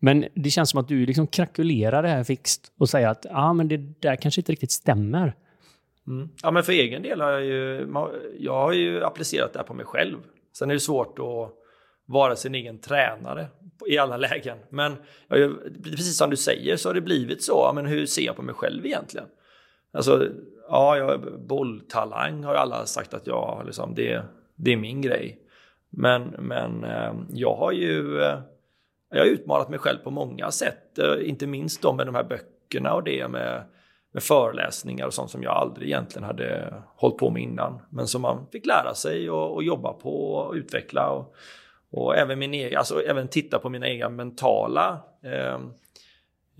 Men 0.00 0.26
det 0.34 0.50
känns 0.50 0.70
som 0.70 0.80
att 0.80 0.88
du 0.88 1.06
liksom 1.06 1.26
krakulerar 1.26 2.02
det 2.02 2.08
här 2.08 2.24
fixt 2.24 2.72
och 2.78 2.88
säger 2.88 3.08
att 3.08 3.26
ah, 3.30 3.52
men 3.52 3.68
det 3.68 3.76
där 3.76 4.16
kanske 4.16 4.40
inte 4.40 4.52
riktigt 4.52 4.70
stämmer. 4.70 5.36
Mm. 6.06 6.28
Ja, 6.42 6.50
men 6.50 6.62
för 6.62 6.72
egen 6.72 7.02
del 7.02 7.20
har 7.20 7.30
jag 7.30 7.44
ju, 7.44 7.88
jag 8.38 8.52
har 8.52 8.72
ju 8.72 9.04
applicerat 9.04 9.52
det 9.52 9.58
här 9.58 9.66
på 9.66 9.74
mig 9.74 9.86
själv. 9.86 10.18
Sen 10.52 10.70
är 10.70 10.74
det 10.74 10.80
svårt 10.80 11.18
att 11.18 11.54
vara 12.06 12.36
sin 12.36 12.54
egen 12.54 12.78
tränare 12.78 13.46
i 13.86 13.98
alla 13.98 14.16
lägen. 14.28 14.58
Men 14.68 14.96
precis 15.84 16.16
som 16.16 16.30
du 16.30 16.36
säger 16.36 16.76
så 16.76 16.88
har 16.88 16.94
det 16.94 17.00
blivit 17.00 17.42
så. 17.42 17.72
Men 17.74 17.86
hur 17.86 18.06
ser 18.06 18.22
jag 18.22 18.36
på 18.36 18.42
mig 18.42 18.54
själv 18.54 18.86
egentligen? 18.86 19.26
Alltså, 19.92 20.28
ja, 20.68 20.96
jag, 20.96 21.40
bolltalang 21.48 22.44
har 22.44 22.54
alla 22.54 22.86
sagt 22.86 23.14
att 23.14 23.26
jag, 23.26 23.62
liksom, 23.66 23.94
det, 23.94 24.22
det 24.56 24.72
är 24.72 24.76
min 24.76 25.00
grej. 25.00 25.38
Men, 25.90 26.22
men 26.22 26.84
eh, 26.84 27.14
jag 27.32 27.54
har 27.54 27.72
ju 27.72 28.20
eh, 28.20 28.38
jag 29.10 29.20
har 29.20 29.26
utmanat 29.26 29.68
mig 29.68 29.78
själv 29.78 29.98
på 29.98 30.10
många 30.10 30.50
sätt. 30.50 30.98
Eh, 30.98 31.28
inte 31.28 31.46
minst 31.46 31.82
då 31.82 31.92
med 31.92 32.06
de 32.06 32.14
här 32.14 32.24
böckerna 32.24 32.94
och 32.94 33.04
det 33.04 33.28
med 33.28 33.62
med 34.12 34.22
föreläsningar 34.22 35.06
och 35.06 35.14
sånt 35.14 35.30
som 35.30 35.42
jag 35.42 35.52
aldrig 35.52 35.88
egentligen 35.88 36.24
hade 36.24 36.74
hållit 36.96 37.16
på 37.16 37.30
med 37.30 37.42
innan. 37.42 37.80
Men 37.90 38.06
som 38.06 38.22
man 38.22 38.46
fick 38.52 38.66
lära 38.66 38.94
sig 38.94 39.30
och, 39.30 39.54
och 39.54 39.62
jobba 39.62 39.92
på 39.92 40.34
och 40.34 40.54
utveckla. 40.54 41.10
Och, 41.10 41.34
och 41.90 42.16
även, 42.16 42.38
min 42.38 42.54
egen, 42.54 42.78
alltså 42.78 43.02
även 43.02 43.28
titta 43.28 43.58
på 43.58 43.68
mina 43.68 43.88
egna 43.88 44.08
mentala, 44.08 45.02
eh, 45.22 45.58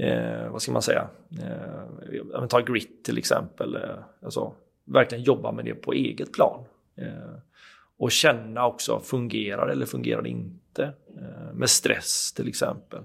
eh, 0.06 0.50
vad 0.50 0.62
ska 0.62 0.72
man 0.72 0.82
säga, 0.82 1.08
eh, 1.42 2.46
ta 2.46 2.60
grit 2.60 3.04
till 3.04 3.18
exempel. 3.18 3.74
Eh, 3.76 3.80
alltså, 4.24 4.52
verkligen 4.84 5.24
jobba 5.24 5.52
med 5.52 5.64
det 5.64 5.74
på 5.74 5.92
eget 5.92 6.32
plan. 6.32 6.64
Eh, 6.96 7.38
och 7.98 8.10
känna 8.10 8.66
också, 8.66 9.00
fungerar 9.00 9.68
eller 9.68 9.86
fungerar 9.86 10.22
det 10.22 10.28
inte? 10.28 10.92
Eh, 11.16 11.54
med 11.54 11.70
stress 11.70 12.32
till 12.32 12.48
exempel. 12.48 13.00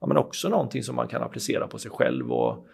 Ja, 0.00 0.06
men 0.06 0.16
också 0.16 0.48
någonting 0.48 0.82
som 0.82 0.96
man 0.96 1.08
kan 1.08 1.22
applicera 1.22 1.66
på 1.66 1.78
sig 1.78 1.90
själv 1.90 2.32
och 2.32 2.66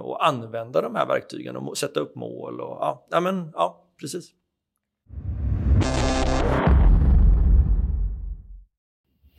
och 0.00 0.26
använda 0.26 0.80
de 0.80 0.94
här 0.94 1.06
verktygen 1.06 1.56
och 1.56 1.78
sätta 1.78 2.00
upp 2.00 2.14
mål. 2.14 2.60
Och, 2.60 2.76
ja, 2.80 3.06
ja, 3.10 3.20
men, 3.20 3.50
ja, 3.54 3.86
precis. 4.00 4.34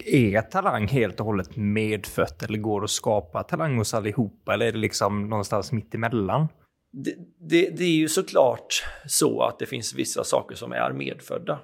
Är 0.06 0.42
talang 0.42 0.88
helt 0.88 1.20
och 1.20 1.26
hållet 1.26 1.56
medfött 1.56 2.44
eller 2.44 2.58
går 2.58 2.82
det 2.82 2.84
att 2.84 2.90
skapa 2.90 3.44
talang 3.44 3.78
hos 3.78 3.94
allihopa 3.94 4.54
eller 4.54 4.66
är 4.66 4.72
det 4.72 4.78
liksom 4.78 5.30
någonstans 5.30 5.72
mitt 5.72 5.96
emellan? 5.96 6.48
Det, 6.92 7.16
det, 7.40 7.78
det 7.78 7.84
är 7.84 7.96
ju 7.96 8.08
såklart 8.08 8.84
så 9.08 9.42
att 9.42 9.60
det 9.60 9.66
finns 9.66 9.96
vissa 9.96 10.24
saker 10.24 10.56
som 10.56 10.72
är 10.72 10.94
medfödda. 10.94 11.60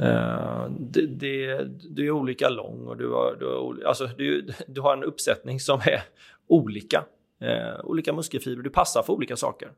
Uh, 0.00 0.70
det, 0.80 1.06
det, 1.06 1.64
du 1.90 2.06
är 2.06 2.10
olika 2.10 2.48
lång 2.48 2.86
och 2.86 2.96
du 2.96 3.10
har, 3.10 3.36
du, 3.40 3.46
har, 3.46 3.88
alltså, 3.88 4.06
du, 4.06 4.48
du 4.66 4.80
har 4.80 4.96
en 4.96 5.04
uppsättning 5.04 5.60
som 5.60 5.80
är 5.80 6.02
olika. 6.48 7.04
Eh, 7.40 7.84
olika 7.84 8.12
muskelfibrer, 8.12 8.62
du 8.62 8.70
passar 8.70 9.02
för 9.02 9.12
olika 9.12 9.36
saker. 9.36 9.68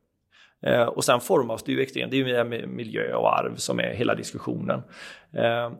Eh, 0.62 0.84
och 0.84 1.04
sen 1.04 1.20
formas 1.20 1.62
du 1.62 1.72
ju 1.72 1.80
extremt, 1.80 2.10
det 2.10 2.16
är 2.16 2.24
ju 2.24 2.44
med 2.44 2.68
miljö 2.68 3.14
och 3.14 3.38
arv 3.38 3.56
som 3.56 3.80
är 3.80 3.94
hela 3.94 4.14
diskussionen. 4.14 4.82
Eh, 5.32 5.72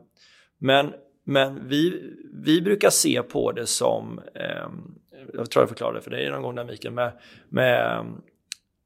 men 0.57 0.93
men 1.29 1.67
vi, 1.67 2.13
vi 2.33 2.61
brukar 2.61 2.89
se 2.89 3.23
på 3.23 3.51
det 3.51 3.65
som, 3.65 4.21
eh, 4.35 4.67
jag 5.33 5.51
tror 5.51 5.61
jag 5.61 5.69
förklarade 5.69 6.01
för 6.01 6.11
dig 6.11 6.29
någon 6.29 6.41
gång 6.41 6.55
där 6.55 6.63
Mikael, 6.63 6.93
med, 6.93 7.11
med 7.49 8.05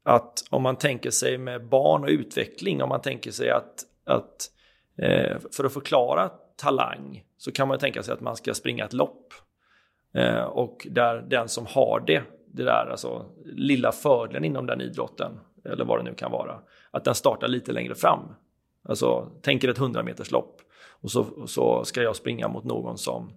att 0.03 0.43
om 0.49 0.63
man 0.63 0.75
tänker 0.75 1.09
sig 1.09 1.37
med 1.37 1.67
barn 1.67 2.03
och 2.03 2.09
utveckling, 2.09 2.83
om 2.83 2.89
man 2.89 3.01
tänker 3.01 3.31
sig 3.31 3.49
att, 3.49 3.83
att 4.05 4.49
eh, 4.97 5.37
för 5.51 5.63
att 5.63 5.73
förklara 5.73 6.29
talang 6.57 7.23
så 7.37 7.51
kan 7.51 7.67
man 7.67 7.79
tänka 7.79 8.03
sig 8.03 8.13
att 8.13 8.21
man 8.21 8.35
ska 8.35 8.53
springa 8.53 8.85
ett 8.85 8.93
lopp. 8.93 9.33
Eh, 10.13 10.43
och 10.43 10.87
där 10.89 11.21
den 11.21 11.49
som 11.49 11.65
har 11.65 12.03
det 12.07 12.23
det 12.53 12.63
där 12.63 12.87
alltså, 12.91 13.25
lilla 13.45 13.91
fördelen 13.91 14.45
inom 14.45 14.65
den 14.65 14.81
idrotten, 14.81 15.39
eller 15.65 15.85
vad 15.85 15.99
det 15.99 16.03
nu 16.03 16.13
kan 16.13 16.31
vara, 16.31 16.59
att 16.91 17.03
den 17.03 17.15
startar 17.15 17.47
lite 17.47 17.71
längre 17.71 17.95
fram. 17.95 18.19
Alltså, 18.83 19.31
tänk 19.41 19.63
er 19.63 19.69
ett 19.69 19.77
100 19.77 20.03
meters 20.03 20.31
lopp 20.31 20.61
och 21.01 21.11
så, 21.11 21.47
så 21.47 21.83
ska 21.85 22.01
jag 22.01 22.15
springa 22.15 22.47
mot 22.47 22.63
någon 22.63 22.97
som 22.97 23.31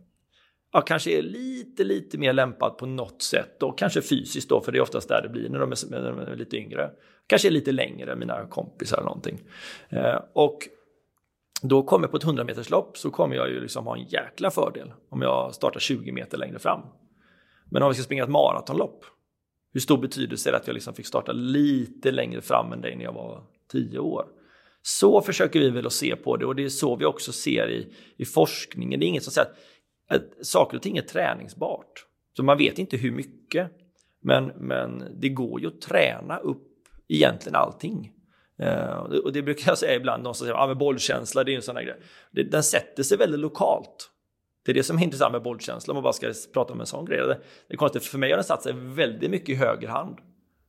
ja, 0.73 0.81
kanske 0.81 1.19
är 1.19 1.23
lite, 1.23 1.85
lite 1.85 2.19
mer 2.19 2.33
lämpad 2.33 2.79
på 2.79 2.87
något 2.87 3.23
sätt 3.23 3.63
och 3.63 3.79
kanske 3.79 4.03
fysiskt 4.03 4.49
då, 4.49 4.61
för 4.61 4.73
det 4.73 4.79
är 4.79 4.83
oftast 4.83 5.09
där 5.09 5.23
det 5.23 5.29
blir 5.29 5.49
när 5.49 5.59
de 5.59 5.73
är, 5.73 5.91
när 5.91 6.11
de 6.11 6.19
är 6.19 6.37
lite 6.37 6.57
yngre. 6.57 6.91
Kanske 7.27 7.49
är 7.49 7.53
lite 7.53 7.73
längre 7.73 8.13
än 8.13 8.19
mina 8.19 8.47
kompisar 8.47 8.97
eller 8.97 9.07
någonting. 9.07 9.41
Eh, 9.89 10.19
och 10.33 10.59
då 11.63 11.83
kommer 11.83 12.05
jag 12.05 12.11
på 12.11 12.17
ett 12.17 12.25
100 12.25 12.45
meters 12.45 12.71
lopp 12.71 12.99
så 12.99 13.11
kommer 13.11 13.37
jag 13.37 13.49
ju 13.49 13.61
liksom 13.61 13.87
ha 13.87 13.97
en 13.97 14.05
jäkla 14.05 14.51
fördel 14.51 14.93
om 15.09 15.23
jag 15.23 15.55
startar 15.55 15.81
20 15.81 16.13
meter 16.13 16.39
längre 16.39 16.59
fram. 16.59 16.81
Men 17.75 17.83
om 17.83 17.89
vi 17.89 17.95
ska 17.95 18.05
springa 18.05 18.23
ett 18.23 18.31
maratonlopp, 18.31 19.05
hur 19.73 19.81
stor 19.81 19.99
betydelse 19.99 20.51
är 20.51 20.53
det 20.53 20.59
att 20.59 20.67
jag 20.67 20.75
liksom 20.75 20.95
fick 20.95 21.07
starta 21.07 21.33
lite 21.33 22.11
längre 22.11 22.41
fram 22.41 22.73
än 22.73 22.81
dig 22.81 22.97
när 22.97 23.05
jag 23.05 23.13
var 23.13 23.43
tio 23.73 23.99
år? 23.99 24.27
Så 24.83 25.23
försöker 25.23 25.61
vi 25.61 25.71
väl 25.71 25.87
att 25.87 25.93
se 25.93 26.17
på 26.17 26.37
det 26.37 26.47
och 26.47 26.57
det 26.57 26.65
är 26.65 26.69
så 26.69 26.97
vi 26.97 27.05
också 27.05 27.33
ser 27.33 27.71
i, 27.71 27.95
i 28.17 28.25
forskningen. 28.25 29.01
Det 29.01 29.07
är 29.07 29.09
inget 29.09 29.23
som 29.23 29.33
säger 29.33 29.49
att, 30.09 30.17
att 30.17 30.47
saker 30.47 30.77
och 30.77 30.83
ting 30.83 30.97
är 30.97 31.03
träningsbart. 31.03 32.07
Så 32.37 32.43
man 32.43 32.59
vet 32.59 32.79
inte 32.79 32.97
hur 32.97 33.13
mycket. 33.13 33.71
Men, 34.23 34.45
men 34.57 35.05
det 35.21 35.29
går 35.29 35.61
ju 35.61 35.67
att 35.67 35.81
träna 35.81 36.37
upp 36.37 36.69
egentligen 37.09 37.57
allting. 37.57 38.13
Uh, 38.63 38.97
och 39.25 39.33
det 39.33 39.43
brukar 39.43 39.71
jag 39.71 39.79
säga 39.79 39.95
ibland, 39.95 40.23
någon 40.23 40.35
som 40.35 40.47
säger 40.47 40.59
att 40.59 40.71
ah, 40.71 40.75
bollkänsla, 40.75 41.45
det 41.45 41.53
är 41.53 41.57
en 41.57 41.63
sån 41.63 41.77
här 41.77 41.85
grej. 41.85 42.01
Det, 42.31 42.43
den 42.43 42.63
sätter 42.63 43.03
sig 43.03 43.19
väldigt 43.19 43.41
lokalt. 43.41 44.11
Det 44.65 44.73
är 44.73 44.75
det 44.75 44.83
som 44.83 44.99
är 44.99 45.03
intressant 45.03 45.33
med 45.33 45.43
bollkänsla 45.43 45.93
om 45.93 45.97
man 45.97 46.03
bara 46.03 46.13
ska 46.13 46.33
prata 46.53 46.73
om 46.73 46.81
en 46.81 46.87
sån 46.87 47.05
grej. 47.05 47.19
Det, 47.19 47.39
är 47.69 47.77
konstigt, 47.77 48.05
för 48.05 48.19
mig 48.19 48.31
har 48.31 48.37
den 48.37 48.45
satt 48.45 48.63
sig 48.63 48.73
väldigt 48.77 49.31
mycket 49.31 49.49
i 49.49 49.55
höger 49.55 49.89
hand. 49.89 50.19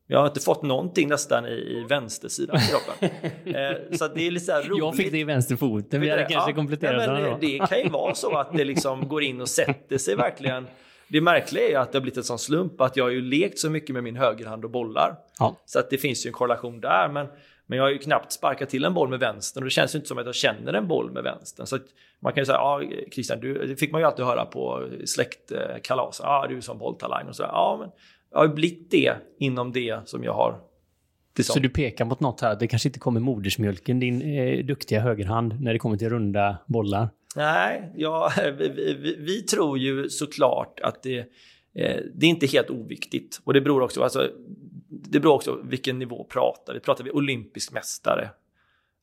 Jag 0.07 0.19
har 0.19 0.27
inte 0.27 0.39
fått 0.39 0.61
någonting 0.61 1.09
nästan 1.09 1.45
i, 1.45 1.49
i 1.49 1.85
vänstersidan 1.89 2.57
i 2.57 2.59
kroppen. 2.59 3.09
eh, 3.55 3.97
så 3.97 4.07
det 4.07 4.27
är 4.27 4.31
lite 4.31 4.45
så 4.45 4.53
roligt. 4.53 4.77
Jag 4.77 4.95
fick 4.95 5.11
det 5.11 5.19
i 5.19 5.23
vänsterfoten, 5.23 6.01
vi 6.01 6.09
hade 6.09 6.25
kanske 6.25 6.51
ja, 6.51 6.55
kompletterat 6.55 7.09
nej, 7.09 7.37
det, 7.41 7.47
det 7.47 7.67
kan 7.67 7.79
ju 7.79 7.89
vara 7.89 8.15
så 8.15 8.37
att 8.37 8.57
det 8.57 8.63
liksom 8.63 9.07
går 9.07 9.23
in 9.23 9.41
och 9.41 9.49
sätter 9.49 9.97
sig 9.97 10.15
verkligen. 10.15 10.67
Det 11.07 11.21
märkliga 11.21 11.69
är 11.69 11.77
att 11.77 11.91
det 11.91 11.97
har 11.97 12.01
blivit 12.01 12.17
en 12.17 12.23
sån 12.23 12.39
slump 12.39 12.81
att 12.81 12.97
jag 12.97 13.03
har 13.03 13.11
ju 13.11 13.21
lekt 13.21 13.59
så 13.59 13.69
mycket 13.69 13.93
med 13.93 14.03
min 14.03 14.15
högerhand 14.15 14.65
och 14.65 14.71
bollar. 14.71 15.15
Ja. 15.39 15.55
Så 15.65 15.79
att 15.79 15.89
det 15.89 15.97
finns 15.97 16.25
ju 16.25 16.27
en 16.27 16.33
korrelation 16.33 16.81
där. 16.81 17.09
Men 17.09 17.27
men 17.67 17.77
jag 17.77 17.85
har 17.85 17.91
ju 17.91 17.97
knappt 17.97 18.31
sparkat 18.31 18.69
till 18.69 18.85
en 18.85 18.93
boll 18.93 19.09
med 19.09 19.19
vänstern 19.19 19.63
och 19.63 19.65
det 19.65 19.71
känns 19.71 19.95
ju 19.95 19.97
inte 19.97 20.07
som 20.07 20.17
att 20.17 20.25
jag 20.25 20.35
känner 20.35 20.73
en 20.73 20.87
boll 20.87 21.11
med 21.11 21.23
vänstern. 21.23 21.65
Så 21.65 21.79
man 22.19 22.33
kan 22.33 22.41
ju 22.41 22.45
säga, 22.45 22.57
ja 22.57 22.81
Christian, 23.11 23.39
du, 23.39 23.67
det 23.67 23.75
fick 23.75 23.91
man 23.91 24.01
ju 24.01 24.07
alltid 24.07 24.25
höra 24.25 24.45
på 24.45 24.89
släktkalas. 25.05 26.19
Ja, 26.23 26.45
du 26.49 26.57
är 26.57 26.61
som 26.61 26.77
bolltalang 26.77 27.27
och 27.27 27.35
så. 27.35 27.43
Ja, 27.43 27.77
men 27.79 27.89
jag 28.31 28.39
har 28.39 28.47
blivit 28.47 28.91
det 28.91 29.13
inom 29.39 29.71
det 29.71 29.99
som 30.05 30.23
jag 30.23 30.33
har 30.33 30.59
så 31.43 31.59
du 31.59 31.69
pekar 31.69 32.05
mot 32.05 32.19
något 32.19 32.41
här, 32.41 32.55
det 32.59 32.67
kanske 32.67 32.89
inte 32.89 32.99
kommer 32.99 33.19
modersmjölken, 33.19 33.99
din 33.99 34.21
eh, 34.21 34.65
duktiga 34.65 34.99
högerhand, 34.99 35.61
när 35.61 35.73
det 35.73 35.79
kommer 35.79 35.97
till 35.97 36.09
runda 36.09 36.57
bollar? 36.67 37.09
Nej, 37.35 37.91
ja, 37.95 38.31
vi, 38.57 38.69
vi, 38.69 39.15
vi 39.19 39.41
tror 39.41 39.77
ju 39.77 40.09
såklart 40.09 40.79
att 40.83 41.03
det, 41.03 41.17
eh, 41.75 41.97
det 42.15 42.25
är 42.25 42.29
inte 42.29 42.47
helt 42.47 42.69
oviktigt. 42.69 43.41
Och 43.43 43.53
det 43.53 43.61
beror 43.61 43.81
också, 43.81 44.03
alltså, 44.03 44.29
det 45.03 45.19
beror 45.19 45.33
också 45.33 45.59
vilken 45.63 45.99
nivå 45.99 46.23
pratar 46.23 46.73
vi. 46.73 46.79
Pratar 46.79 47.03
vi 47.03 47.11
olympisk 47.11 47.71
mästare? 47.71 48.29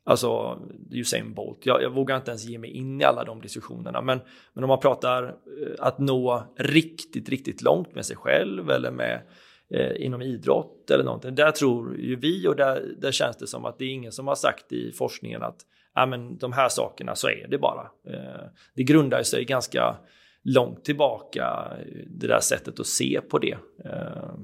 Alltså 0.04 0.58
Usain 0.90 1.34
Bolt. 1.34 1.66
Jag, 1.66 1.82
jag 1.82 1.90
vågar 1.90 2.16
inte 2.16 2.30
ens 2.30 2.44
ge 2.44 2.58
mig 2.58 2.70
in 2.70 3.00
i 3.00 3.04
alla 3.04 3.25
de 3.25 3.40
diskussionerna. 3.40 4.02
Men, 4.02 4.20
men 4.52 4.64
om 4.64 4.68
man 4.68 4.80
pratar 4.80 5.25
eh, 5.25 5.75
att 5.78 5.99
nå 5.99 6.46
riktigt, 6.56 7.28
riktigt 7.28 7.62
långt 7.62 7.94
med 7.94 8.06
sig 8.06 8.16
själv 8.16 8.70
eller 8.70 8.90
med 8.90 9.22
eh, 9.70 10.04
inom 10.04 10.22
idrott 10.22 10.90
eller 10.90 11.04
någonting. 11.04 11.34
Där 11.34 11.50
tror 11.50 11.96
ju 11.96 12.16
vi 12.16 12.49
och 12.49 12.56
där, 12.56 12.94
där 12.99 13.12
känns 13.12 13.37
det 13.37 13.46
som 13.46 13.64
att 13.64 13.78
det 13.78 13.84
är 13.84 13.88
ingen 13.88 14.12
som 14.12 14.26
har 14.26 14.34
sagt 14.34 14.72
i 14.72 14.92
forskningen 14.92 15.42
att 15.42 15.56
ja, 15.94 16.06
men 16.06 16.38
de 16.38 16.52
här 16.52 16.68
sakerna 16.68 17.14
så 17.14 17.28
är 17.28 17.46
det 17.49 17.58
bara. 17.58 17.90
Eh, 18.06 18.46
det 18.75 18.82
grundar 18.82 19.22
sig 19.22 19.44
ganska 19.44 19.96
långt 20.42 20.84
tillbaka, 20.84 21.72
eh, 21.78 22.06
det 22.06 22.26
där 22.26 22.40
sättet 22.40 22.80
att 22.80 22.87
se 22.87 23.20
på 23.30 23.38
det. 23.38 23.56
Eh, 23.84 24.34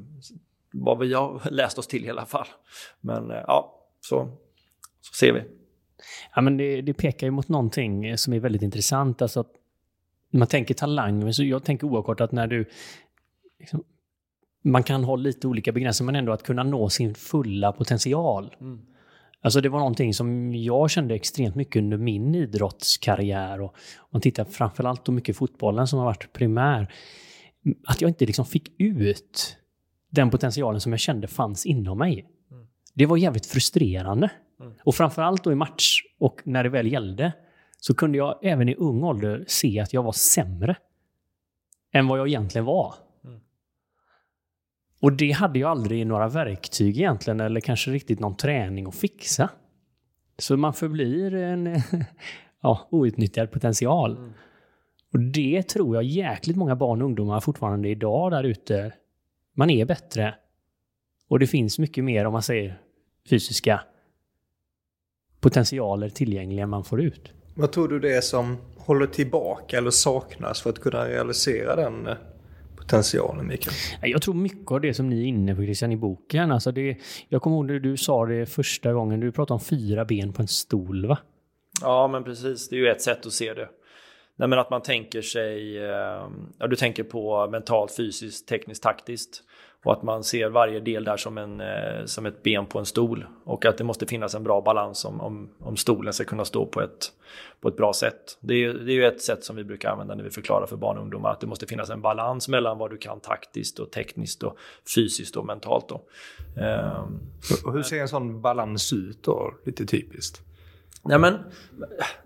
vad 0.72 0.98
vi 0.98 1.14
har 1.14 1.50
läst 1.50 1.78
oss 1.78 1.86
till 1.86 2.04
i 2.04 2.10
alla 2.10 2.26
fall. 2.26 2.46
Men 3.00 3.30
eh, 3.30 3.44
ja, 3.46 3.88
så, 4.00 4.30
så 5.00 5.14
ser 5.14 5.32
vi. 5.32 5.42
Ja, 6.34 6.40
men 6.40 6.56
det, 6.56 6.82
det, 6.82 6.94
pekar 6.94 7.26
ju 7.26 7.30
mot 7.30 7.48
någonting 7.48 8.18
som 8.18 8.32
är 8.32 8.40
väldigt 8.40 8.62
intressant. 8.62 9.22
Alltså 9.22 9.40
att 9.40 9.52
man 10.32 10.48
tänker 10.48 10.74
talang, 10.74 11.32
så 11.32 11.44
jag 11.44 11.64
tänker 11.64 11.86
oavkortat 11.86 12.32
när 12.32 12.46
du 12.46 12.68
liksom, 13.60 13.84
man 14.64 14.82
kan 14.82 15.04
ha 15.04 15.16
lite 15.16 15.46
olika 15.46 15.72
begränsningar, 15.72 16.12
men 16.12 16.18
ändå 16.18 16.32
att 16.32 16.42
kunna 16.42 16.62
nå 16.62 16.88
sin 16.90 17.14
fulla 17.14 17.72
potential. 17.72 18.54
Mm. 18.60 18.80
Alltså 19.40 19.60
det 19.60 19.68
var 19.68 19.78
någonting 19.78 20.14
som 20.14 20.54
jag 20.54 20.90
kände 20.90 21.14
extremt 21.14 21.54
mycket 21.54 21.76
under 21.76 21.96
min 21.96 22.34
idrottskarriär. 22.34 23.60
Och 23.60 23.74
om 23.98 24.08
man 24.10 24.20
tittar 24.20 24.44
framförallt 24.44 25.04
på 25.04 25.12
mycket 25.12 25.36
fotbollen 25.36 25.86
som 25.86 25.98
har 25.98 26.06
varit 26.06 26.32
primär. 26.32 26.92
Att 27.86 28.00
jag 28.00 28.10
inte 28.10 28.26
liksom 28.26 28.44
fick 28.44 28.80
ut 28.80 29.56
den 30.10 30.30
potentialen 30.30 30.80
som 30.80 30.92
jag 30.92 31.00
kände 31.00 31.26
fanns 31.26 31.66
inom 31.66 31.98
mig. 31.98 32.26
Mm. 32.50 32.66
Det 32.94 33.06
var 33.06 33.16
jävligt 33.16 33.46
frustrerande. 33.46 34.30
Mm. 34.60 34.72
Och 34.84 34.94
framförallt 34.94 35.44
då 35.44 35.52
i 35.52 35.54
match 35.54 36.02
och 36.18 36.40
när 36.44 36.64
det 36.64 36.68
väl 36.68 36.92
gällde 36.92 37.32
så 37.80 37.94
kunde 37.94 38.18
jag 38.18 38.38
även 38.42 38.68
i 38.68 38.74
ung 38.74 39.04
ålder 39.04 39.44
se 39.48 39.80
att 39.80 39.92
jag 39.92 40.02
var 40.02 40.12
sämre 40.12 40.76
än 41.92 42.06
vad 42.06 42.18
jag 42.18 42.28
egentligen 42.28 42.64
var. 42.64 42.94
Och 45.00 45.12
det 45.12 45.30
hade 45.30 45.58
jag 45.58 45.70
aldrig 45.70 46.06
några 46.06 46.28
verktyg 46.28 46.96
egentligen, 46.96 47.40
eller 47.40 47.60
kanske 47.60 47.90
riktigt 47.90 48.20
någon 48.20 48.36
träning 48.36 48.86
att 48.86 48.94
fixa. 48.94 49.50
Så 50.38 50.56
man 50.56 50.74
förblir 50.74 51.34
en 51.34 51.76
ja, 52.62 52.88
outnyttjad 52.90 53.50
potential. 53.50 54.16
Mm. 54.16 54.32
Och 55.12 55.20
det 55.20 55.62
tror 55.62 55.94
jag 55.94 56.04
jäkligt 56.04 56.56
många 56.56 56.76
barn 56.76 57.02
och 57.02 57.06
ungdomar 57.06 57.40
fortfarande 57.40 57.88
idag 57.88 58.30
där 58.30 58.44
ute. 58.44 58.92
Man 59.58 59.70
är 59.70 59.84
bättre. 59.84 60.34
Och 61.28 61.38
det 61.38 61.46
finns 61.46 61.78
mycket 61.78 62.04
mer, 62.04 62.24
om 62.24 62.32
man 62.32 62.42
säger 62.42 62.80
fysiska 63.30 63.80
potentialer 65.40 66.08
tillgängliga 66.08 66.66
man 66.66 66.84
får 66.84 67.00
ut. 67.00 67.32
Vad 67.54 67.72
tror 67.72 67.88
du 67.88 67.98
det 67.98 68.16
är 68.16 68.20
som 68.20 68.56
håller 68.76 69.06
tillbaka 69.06 69.78
eller 69.78 69.90
saknas 69.90 70.62
för 70.62 70.70
att 70.70 70.78
kunna 70.78 71.08
realisera 71.08 71.76
den 71.76 72.06
eh, 72.06 72.16
potentialen, 72.76 73.46
Mikael? 73.46 73.74
Jag 74.02 74.22
tror 74.22 74.34
mycket 74.34 74.70
av 74.70 74.80
det 74.80 74.94
som 74.94 75.08
ni 75.08 75.22
är 75.22 75.26
inne 75.26 75.54
på 75.54 75.62
Christian 75.62 75.92
i 75.92 75.96
boken. 75.96 76.52
Alltså 76.52 76.72
det, 76.72 76.96
jag 77.28 77.42
kommer 77.42 77.56
ihåg 77.56 77.66
när 77.66 77.78
du 77.78 77.96
sa 77.96 78.26
det 78.26 78.46
första 78.46 78.92
gången, 78.92 79.20
du 79.20 79.32
pratade 79.32 79.54
om 79.54 79.60
fyra 79.60 80.04
ben 80.04 80.32
på 80.32 80.42
en 80.42 80.48
stol 80.48 81.06
va? 81.06 81.18
Ja 81.80 82.08
men 82.08 82.24
precis, 82.24 82.68
det 82.68 82.76
är 82.76 82.80
ju 82.80 82.88
ett 82.88 83.02
sätt 83.02 83.26
att 83.26 83.32
se 83.32 83.54
det. 83.54 83.68
Nej, 84.38 84.48
men 84.48 84.58
att 84.58 84.70
man 84.70 84.82
tänker 84.82 85.22
sig, 85.22 85.78
eh, 85.78 86.28
ja 86.58 86.66
du 86.70 86.76
tänker 86.76 87.04
på 87.04 87.48
mentalt, 87.50 87.96
fysiskt, 87.96 88.48
tekniskt, 88.48 88.82
taktiskt. 88.82 89.42
Och 89.88 89.94
att 89.94 90.02
man 90.02 90.24
ser 90.24 90.48
varje 90.48 90.80
del 90.80 91.04
där 91.04 91.16
som, 91.16 91.38
en, 91.38 91.60
eh, 91.60 92.04
som 92.04 92.26
ett 92.26 92.42
ben 92.42 92.66
på 92.66 92.78
en 92.78 92.86
stol. 92.86 93.26
Och 93.44 93.66
att 93.66 93.78
det 93.78 93.84
måste 93.84 94.06
finnas 94.06 94.34
en 94.34 94.44
bra 94.44 94.60
balans 94.60 95.04
om, 95.04 95.20
om, 95.20 95.50
om 95.58 95.76
stolen 95.76 96.12
ska 96.12 96.24
kunna 96.24 96.44
stå 96.44 96.66
på 96.66 96.80
ett, 96.80 97.12
på 97.60 97.68
ett 97.68 97.76
bra 97.76 97.92
sätt. 97.92 98.38
Det 98.40 98.54
är, 98.54 98.74
det 98.74 98.92
är 98.92 98.94
ju 98.94 99.04
ett 99.04 99.22
sätt 99.22 99.44
som 99.44 99.56
vi 99.56 99.64
brukar 99.64 99.90
använda 99.90 100.14
när 100.14 100.24
vi 100.24 100.30
förklarar 100.30 100.66
för 100.66 100.76
barn 100.76 100.96
och 100.96 101.02
ungdomar 101.02 101.30
att 101.30 101.40
det 101.40 101.46
måste 101.46 101.66
finnas 101.66 101.90
en 101.90 102.00
balans 102.00 102.48
mellan 102.48 102.78
vad 102.78 102.90
du 102.90 102.98
kan 102.98 103.20
taktiskt 103.20 103.78
och 103.78 103.90
tekniskt 103.90 104.42
och 104.42 104.58
fysiskt 104.94 105.36
och 105.36 105.46
mentalt. 105.46 105.88
Då. 105.88 105.94
Um, 107.04 107.20
och 107.64 107.72
hur 107.72 107.82
ser 107.82 108.00
en 108.00 108.08
sån 108.08 108.40
balans 108.40 108.92
ut 108.92 109.22
då, 109.22 109.54
lite 109.64 109.86
typiskt? 109.86 110.42
Nej, 111.04 111.18
men, 111.18 111.34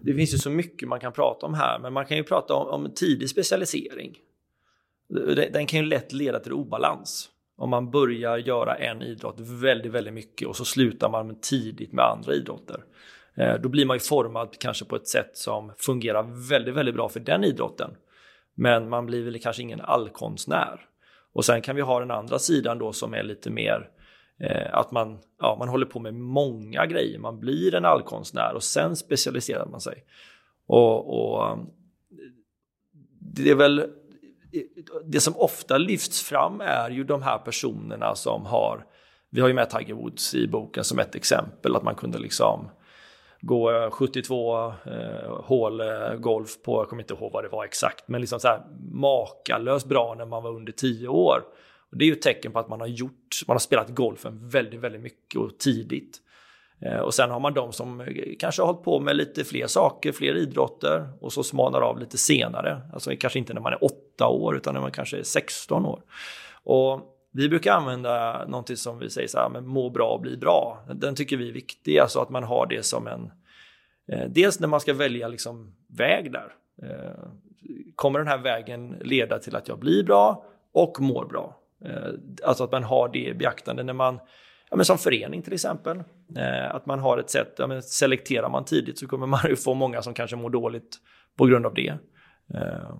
det 0.00 0.14
finns 0.14 0.34
ju 0.34 0.38
så 0.38 0.50
mycket 0.50 0.88
man 0.88 1.00
kan 1.00 1.12
prata 1.12 1.46
om 1.46 1.54
här, 1.54 1.78
men 1.78 1.92
man 1.92 2.06
kan 2.06 2.16
ju 2.16 2.24
prata 2.24 2.54
om, 2.54 2.66
om 2.66 2.94
tidig 2.94 3.28
specialisering. 3.28 4.18
Den 5.52 5.66
kan 5.66 5.80
ju 5.80 5.86
lätt 5.86 6.12
leda 6.12 6.40
till 6.40 6.52
obalans 6.52 7.31
om 7.62 7.70
man 7.70 7.90
börjar 7.90 8.38
göra 8.38 8.74
en 8.74 9.02
idrott 9.02 9.40
väldigt, 9.40 9.92
väldigt 9.92 10.14
mycket 10.14 10.48
och 10.48 10.56
så 10.56 10.64
slutar 10.64 11.08
man 11.08 11.40
tidigt 11.40 11.92
med 11.92 12.04
andra 12.04 12.34
idrotter. 12.34 12.84
Eh, 13.36 13.54
då 13.54 13.68
blir 13.68 13.86
man 13.86 13.96
ju 13.96 14.00
formad 14.00 14.58
kanske 14.58 14.84
på 14.84 14.96
ett 14.96 15.08
sätt 15.08 15.30
som 15.36 15.72
fungerar 15.78 16.48
väldigt, 16.48 16.74
väldigt 16.74 16.94
bra 16.94 17.08
för 17.08 17.20
den 17.20 17.44
idrotten. 17.44 17.90
Men 18.54 18.88
man 18.88 19.06
blir 19.06 19.24
väl 19.24 19.40
kanske 19.40 19.62
ingen 19.62 19.80
allkonstnär. 19.80 20.80
Och 21.32 21.44
sen 21.44 21.62
kan 21.62 21.76
vi 21.76 21.82
ha 21.82 22.00
den 22.00 22.10
andra 22.10 22.38
sidan 22.38 22.78
då 22.78 22.92
som 22.92 23.14
är 23.14 23.22
lite 23.22 23.50
mer 23.50 23.90
eh, 24.40 24.74
att 24.74 24.90
man, 24.90 25.18
ja, 25.40 25.56
man 25.58 25.68
håller 25.68 25.86
på 25.86 26.00
med 26.00 26.14
många 26.14 26.86
grejer. 26.86 27.18
Man 27.18 27.40
blir 27.40 27.74
en 27.74 27.84
allkonstnär 27.84 28.54
och 28.54 28.62
sen 28.62 28.96
specialiserar 28.96 29.66
man 29.66 29.80
sig. 29.80 30.04
Och, 30.66 31.18
och 31.18 31.46
eh, 31.46 31.58
det 33.18 33.50
är 33.50 33.54
väl 33.54 33.90
det 35.04 35.20
som 35.20 35.36
ofta 35.36 35.78
lyfts 35.78 36.22
fram 36.22 36.60
är 36.60 36.90
ju 36.90 37.04
de 37.04 37.22
här 37.22 37.38
personerna 37.38 38.14
som 38.14 38.46
har, 38.46 38.86
vi 39.30 39.40
har 39.40 39.48
ju 39.48 39.54
med 39.54 39.70
Tiger 39.70 39.94
Woods 39.94 40.34
i 40.34 40.48
boken 40.48 40.84
som 40.84 40.98
ett 40.98 41.14
exempel, 41.14 41.76
att 41.76 41.82
man 41.82 41.94
kunde 41.94 42.18
liksom 42.18 42.68
gå 43.40 43.90
72 43.90 44.66
eh, 44.66 44.72
hål 45.44 45.80
eh, 45.80 46.14
golf 46.14 46.62
på, 46.62 46.80
jag 46.80 46.88
kommer 46.88 47.02
inte 47.02 47.14
ihåg 47.14 47.32
vad 47.32 47.44
det 47.44 47.48
var 47.48 47.64
exakt, 47.64 48.08
men 48.08 48.20
liksom 48.20 48.40
så 48.40 48.48
här 48.48 48.62
makalöst 48.92 49.86
bra 49.86 50.14
när 50.18 50.26
man 50.26 50.42
var 50.42 50.50
under 50.50 50.72
10 50.72 51.08
år. 51.08 51.42
Och 51.90 51.98
det 51.98 52.04
är 52.04 52.06
ju 52.06 52.12
ett 52.12 52.22
tecken 52.22 52.52
på 52.52 52.58
att 52.58 52.68
man 52.68 52.80
har 52.80 52.86
gjort, 52.86 53.42
man 53.46 53.54
har 53.54 53.58
spelat 53.58 53.88
golfen 53.88 54.48
väldigt, 54.48 54.80
väldigt 54.80 55.02
mycket 55.02 55.40
och 55.40 55.58
tidigt. 55.58 56.18
Eh, 56.84 56.98
och 56.98 57.14
sen 57.14 57.30
har 57.30 57.40
man 57.40 57.54
de 57.54 57.72
som 57.72 58.00
eh, 58.00 58.06
kanske 58.38 58.62
har 58.62 58.66
hållit 58.66 58.84
på 58.84 59.00
med 59.00 59.16
lite 59.16 59.44
fler 59.44 59.66
saker, 59.66 60.12
fler 60.12 60.34
idrotter 60.34 61.08
och 61.20 61.32
så 61.32 61.42
smalnar 61.42 61.80
av 61.80 61.98
lite 61.98 62.18
senare. 62.18 62.80
Alltså 62.92 63.10
kanske 63.20 63.38
inte 63.38 63.54
när 63.54 63.60
man 63.60 63.72
är 63.72 63.84
åtta 63.84 64.28
år 64.28 64.56
utan 64.56 64.74
när 64.74 64.80
man 64.80 64.92
kanske 64.92 65.18
är 65.18 65.22
16 65.22 65.86
år. 65.86 66.02
Och 66.64 67.00
vi 67.32 67.48
brukar 67.48 67.72
använda 67.72 68.44
någonting 68.46 68.76
som 68.76 68.98
vi 68.98 69.10
säger 69.10 69.28
så 69.28 69.38
här, 69.38 69.48
men 69.48 69.66
må 69.66 69.90
bra 69.90 70.08
och 70.08 70.20
bli 70.20 70.36
bra. 70.36 70.84
Den 70.94 71.14
tycker 71.14 71.36
vi 71.36 71.48
är 71.48 71.52
viktig, 71.52 71.98
alltså 71.98 72.20
att 72.20 72.30
man 72.30 72.44
har 72.44 72.66
det 72.66 72.84
som 72.84 73.06
en... 73.06 73.30
Eh, 74.12 74.28
dels 74.28 74.60
när 74.60 74.68
man 74.68 74.80
ska 74.80 74.94
välja 74.94 75.28
liksom 75.28 75.74
väg 75.86 76.32
där. 76.32 76.54
Eh, 76.82 77.22
kommer 77.94 78.18
den 78.18 78.28
här 78.28 78.38
vägen 78.38 78.96
leda 79.00 79.38
till 79.38 79.56
att 79.56 79.68
jag 79.68 79.78
blir 79.78 80.04
bra 80.04 80.44
och 80.72 81.00
mår 81.00 81.24
bra? 81.24 81.56
Eh, 81.84 82.12
alltså 82.44 82.64
att 82.64 82.72
man 82.72 82.84
har 82.84 83.08
det 83.08 83.28
i 83.28 83.34
beaktande 83.34 83.82
när 83.82 83.92
man 83.92 84.18
ja, 84.72 84.76
men 84.76 84.84
som 84.84 84.98
förening 84.98 85.42
till 85.42 85.52
exempel. 85.52 86.02
Eh, 86.36 86.74
att 86.74 86.86
man 86.86 86.98
har 86.98 87.18
ett 87.18 87.30
sätt, 87.30 87.54
ja, 87.58 87.66
men 87.66 87.82
selekterar 87.82 88.48
man 88.48 88.64
tidigt 88.64 88.98
så 88.98 89.06
kommer 89.06 89.26
man 89.26 89.40
ju 89.48 89.56
få 89.56 89.74
många 89.74 90.02
som 90.02 90.14
kanske 90.14 90.36
mår 90.36 90.50
dåligt 90.50 90.96
på 91.36 91.46
grund 91.46 91.66
av 91.66 91.74
det. 91.74 91.88
Eh, 92.54 92.96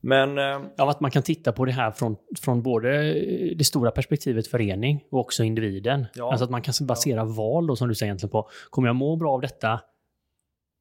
men... 0.00 0.38
Eh, 0.38 0.60
ja, 0.76 0.90
att 0.90 1.00
man 1.00 1.10
kan 1.10 1.22
titta 1.22 1.52
på 1.52 1.64
det 1.64 1.72
här 1.72 1.90
från, 1.90 2.16
från 2.40 2.62
både 2.62 3.12
det 3.54 3.64
stora 3.64 3.90
perspektivet 3.90 4.46
förening 4.46 5.04
och 5.10 5.20
också 5.20 5.44
individen. 5.44 6.06
Ja, 6.14 6.30
alltså 6.30 6.44
att 6.44 6.50
man 6.50 6.62
kan 6.62 6.74
basera 6.80 7.20
ja. 7.20 7.24
val 7.24 7.66
då, 7.66 7.76
som 7.76 7.88
du 7.88 7.94
säger 7.94 8.08
egentligen 8.08 8.30
på, 8.30 8.48
kommer 8.70 8.88
jag 8.88 8.96
må 8.96 9.16
bra 9.16 9.32
av 9.32 9.40
detta? 9.40 9.80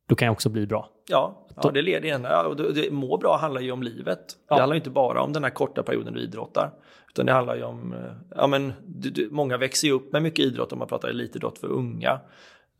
Då 0.08 0.16
kan 0.16 0.26
jag 0.26 0.34
också 0.34 0.50
bli 0.50 0.68
bra. 0.68 0.90
Ja, 1.08 1.48
ja 1.56 1.72
det 1.72 1.82
leder 1.82 2.06
igen. 2.06 2.24
Ja, 2.24 2.54
det, 2.54 2.92
må 2.92 3.18
bra 3.18 3.38
handlar 3.38 3.62
ju 3.62 3.72
om 3.72 3.84
livet. 3.84 4.38
Ja. 4.50 4.56
Det 4.56 4.62
handlar 4.62 4.76
inte 4.76 4.90
bara 4.90 5.22
om 5.22 5.34
den 5.34 5.44
här 5.44 5.52
korta 5.52 5.84
perioden 5.84 6.14
du 6.14 6.22
idrottar. 6.22 6.72
Utan 7.10 7.26
det 7.26 7.32
handlar 7.32 7.56
ju 7.56 7.64
om, 7.64 7.94
eh, 7.94 8.00
ja 8.36 8.48
men 8.48 8.74
du, 8.86 9.10
du, 9.10 9.30
många 9.32 9.58
växer 9.58 9.88
ju 9.88 9.94
upp 9.94 10.14
med 10.14 10.24
mycket 10.24 10.46
idrott 10.46 10.72
om 10.72 10.80
man 10.80 10.88
pratar 10.88 11.10
elitidrott 11.10 11.60
för 11.60 11.68
unga. 11.68 12.20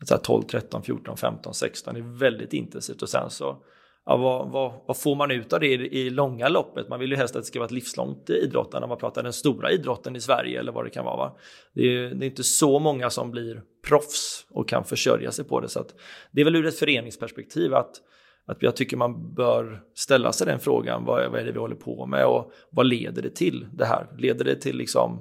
Så 0.06 0.18
12, 0.18 0.44
13, 0.44 0.84
14, 0.84 1.18
15, 1.18 1.54
16 1.54 1.94
det 1.94 2.00
är 2.00 2.20
väldigt 2.20 2.54
intensivt 2.54 3.02
och 3.02 3.10
sen 3.10 3.30
så 3.30 3.58
ja, 4.06 4.18
vad, 4.18 4.50
vad, 4.50 4.74
vad, 4.88 4.98
får 4.98 5.16
man 5.16 5.32
ut 5.32 5.54
av 5.54 5.60
det 5.60 5.68
i, 5.68 6.00
i, 6.02 6.10
långa 6.10 6.50
loppet? 6.50 6.90
Man 6.90 7.00
vill 7.00 7.12
ju 7.12 7.16
helst 7.16 7.36
att 7.36 7.42
det 7.42 7.46
ska 7.46 7.60
vara 7.60 7.66
ett 7.66 7.72
livslångt 7.72 8.30
idrottande 8.30 8.80
när 8.80 8.88
man 8.88 8.98
pratar 8.98 9.24
den 9.24 9.34
stora 9.34 9.72
idrotten 9.72 10.16
i 10.16 10.22
Sverige 10.22 10.60
eller 10.60 10.72
vad 10.72 10.86
det 10.86 10.90
kan 10.90 11.06
vara. 11.06 11.18
Va? 11.18 11.38
Det, 11.74 11.82
är, 11.82 12.10
det 12.10 12.26
är 12.26 12.30
inte 12.30 12.44
så 12.44 12.80
många 12.80 13.10
som 13.10 13.32
blir 13.32 13.62
proffs 13.88 14.46
och 14.50 14.70
kan 14.70 14.84
försörja 14.84 15.32
sig 15.32 15.46
på 15.46 15.60
det. 15.60 15.70
Så 15.70 15.80
att, 15.80 15.96
det 16.32 16.42
är 16.42 16.46
väl 16.46 16.56
ur 16.56 16.66
ett 16.66 16.80
föreningsperspektiv 16.80 17.74
att 17.74 18.02
att 18.48 18.64
jag 18.64 18.76
tycker 18.76 18.98
man 18.98 19.34
bör 19.34 19.82
ställa 19.94 20.32
sig 20.32 20.48
den 20.48 20.60
frågan, 20.60 21.06
vad, 21.06 21.32
vad 21.32 21.42
är 21.42 21.46
det 21.46 21.52
vi 21.52 21.60
håller 21.60 21.76
på 21.76 22.06
med 22.06 22.26
och 22.26 22.52
vad 22.70 22.86
leder 22.86 23.22
det 23.22 23.36
till 23.36 23.68
det 23.74 23.86
här? 23.86 24.08
Leder 24.18 24.46
det 24.46 24.56
till 24.56 24.78
liksom 24.78 25.20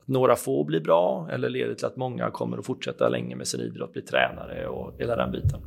att 0.00 0.08
några 0.08 0.36
få 0.36 0.64
blir 0.64 0.80
bra 0.80 1.28
eller 1.32 1.48
leder 1.48 1.68
det 1.68 1.74
till 1.74 1.86
att 1.86 1.96
många 1.96 2.30
kommer 2.30 2.58
att 2.58 2.66
fortsätta 2.66 3.08
länge 3.08 3.36
med 3.36 3.48
sin 3.48 3.60
idrott, 3.60 3.92
bli 3.92 4.02
tränare 4.02 4.66
och 4.66 4.94
hela 4.98 5.16
den 5.16 5.32
biten? 5.32 5.60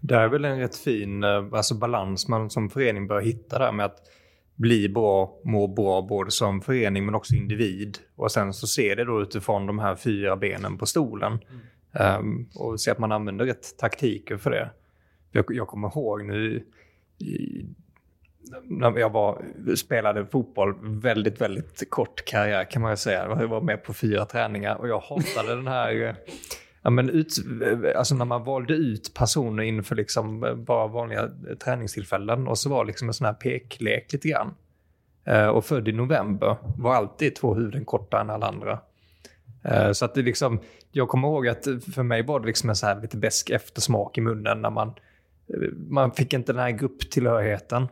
Det 0.00 0.14
är 0.14 0.28
väl 0.28 0.44
en 0.44 0.58
rätt 0.58 0.76
fin 0.76 1.24
eh, 1.24 1.46
alltså 1.52 1.74
balans 1.74 2.28
man 2.28 2.50
som 2.50 2.70
förening 2.70 3.06
bör 3.06 3.20
hitta 3.20 3.58
där 3.58 3.72
med 3.72 3.86
att 3.86 3.98
bli 4.54 4.88
bra, 4.88 5.40
må 5.44 5.66
bra 5.66 6.02
både 6.02 6.30
som 6.30 6.60
förening 6.60 7.06
men 7.06 7.14
också 7.14 7.34
individ. 7.34 7.98
Och 8.16 8.32
sen 8.32 8.52
så 8.52 8.66
ser 8.66 8.96
det 8.96 9.04
då 9.04 9.22
utifrån 9.22 9.66
de 9.66 9.78
här 9.78 9.96
fyra 9.96 10.36
benen 10.36 10.78
på 10.78 10.86
stolen. 10.86 11.32
Mm. 11.32 12.20
Um, 12.20 12.48
och 12.54 12.80
se 12.80 12.90
att 12.90 12.98
man 12.98 13.12
använder 13.12 13.44
rätt 13.44 13.78
taktiker 13.78 14.36
för 14.36 14.50
det. 14.50 14.70
Jag, 15.32 15.44
jag 15.48 15.68
kommer 15.68 15.88
ihåg 15.88 16.24
nu 16.24 16.64
i, 17.18 17.66
när 18.64 18.98
jag 18.98 19.10
var, 19.10 19.44
spelade 19.76 20.26
fotboll, 20.26 20.74
väldigt, 20.82 21.40
väldigt 21.40 21.90
kort 21.90 22.24
karriär 22.24 22.70
kan 22.70 22.82
man 22.82 22.92
ju 22.92 22.96
säga. 22.96 23.36
Jag 23.40 23.48
var 23.48 23.60
med 23.60 23.84
på 23.84 23.94
fyra 23.94 24.24
träningar 24.24 24.74
och 24.74 24.88
jag 24.88 24.98
hatade 25.00 25.54
den 25.54 25.66
här 25.66 26.02
eh, 26.02 26.14
ja, 26.82 26.90
men 26.90 27.10
ut, 27.10 27.32
eh, 27.62 27.98
alltså 27.98 28.14
när 28.14 28.24
man 28.24 28.44
valde 28.44 28.74
ut 28.74 29.14
personer 29.14 29.62
inför 29.62 29.96
liksom 29.96 30.44
eh, 30.44 30.54
bara 30.54 30.86
vanliga 30.86 31.30
träningstillfällen 31.64 32.48
och 32.48 32.58
så 32.58 32.70
var 32.70 32.84
det 32.84 32.88
liksom 32.88 33.08
en 33.08 33.14
sån 33.14 33.24
här 33.24 33.34
peklek 33.34 34.12
lite 34.12 34.28
grann. 34.28 34.54
Eh, 35.24 35.46
och 35.46 35.64
född 35.64 35.88
i 35.88 35.92
november 35.92 36.56
var 36.78 36.94
alltid 36.94 37.36
två 37.36 37.54
huvuden 37.54 37.84
kortare 37.84 38.20
än 38.20 38.30
alla 38.30 38.46
andra. 38.46 38.80
Eh, 39.64 39.92
så 39.92 40.04
att 40.04 40.14
det 40.14 40.22
liksom, 40.22 40.60
jag 40.92 41.08
kommer 41.08 41.28
ihåg 41.28 41.48
att 41.48 41.64
för 41.94 42.02
mig 42.02 42.22
var 42.22 42.40
det 42.40 42.46
liksom 42.46 42.68
en 42.68 42.76
så 42.76 42.86
här 42.86 43.00
lite 43.00 43.16
besk 43.16 43.50
eftersmak 43.50 44.18
i 44.18 44.20
munnen 44.20 44.62
när 44.62 44.70
man, 44.70 44.94
man 45.88 46.12
fick 46.12 46.32
inte 46.32 46.52
den 46.52 46.62
här 46.62 46.70
grupptillhörigheten. 46.70 47.88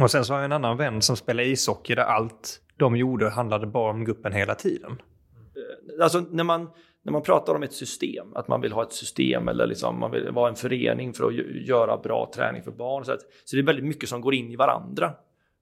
Och 0.00 0.10
sen 0.10 0.24
så 0.24 0.32
har 0.32 0.38
jag 0.38 0.44
en 0.44 0.52
annan 0.52 0.76
vän 0.76 1.02
som 1.02 1.16
spelar 1.16 1.44
ishockey 1.44 1.94
där 1.94 2.02
allt 2.02 2.60
de 2.76 2.96
gjorde 2.96 3.30
handlade 3.30 3.66
bara 3.66 3.90
om 3.90 4.04
gruppen 4.04 4.32
hela 4.32 4.54
tiden. 4.54 4.90
Eh, 4.92 6.04
alltså 6.04 6.20
när 6.30 6.44
man 6.44 6.70
när 7.04 7.12
man 7.12 7.22
pratar 7.22 7.54
om 7.54 7.62
ett 7.62 7.72
system, 7.72 8.26
att 8.34 8.48
man 8.48 8.60
vill 8.60 8.72
ha 8.72 8.82
ett 8.82 8.92
system 8.92 9.48
eller 9.48 9.66
liksom 9.66 10.00
man 10.00 10.10
vill 10.10 10.30
vara 10.30 10.48
en 10.48 10.56
förening 10.56 11.12
för 11.12 11.26
att 11.26 11.34
göra 11.66 11.96
bra 11.96 12.30
träning 12.34 12.62
för 12.62 12.70
barn. 12.70 13.04
Så, 13.04 13.12
att, 13.12 13.20
så 13.44 13.56
det 13.56 13.62
är 13.62 13.66
väldigt 13.66 13.84
mycket 13.84 14.08
som 14.08 14.20
går 14.20 14.34
in 14.34 14.52
i 14.52 14.56
varandra. 14.56 15.12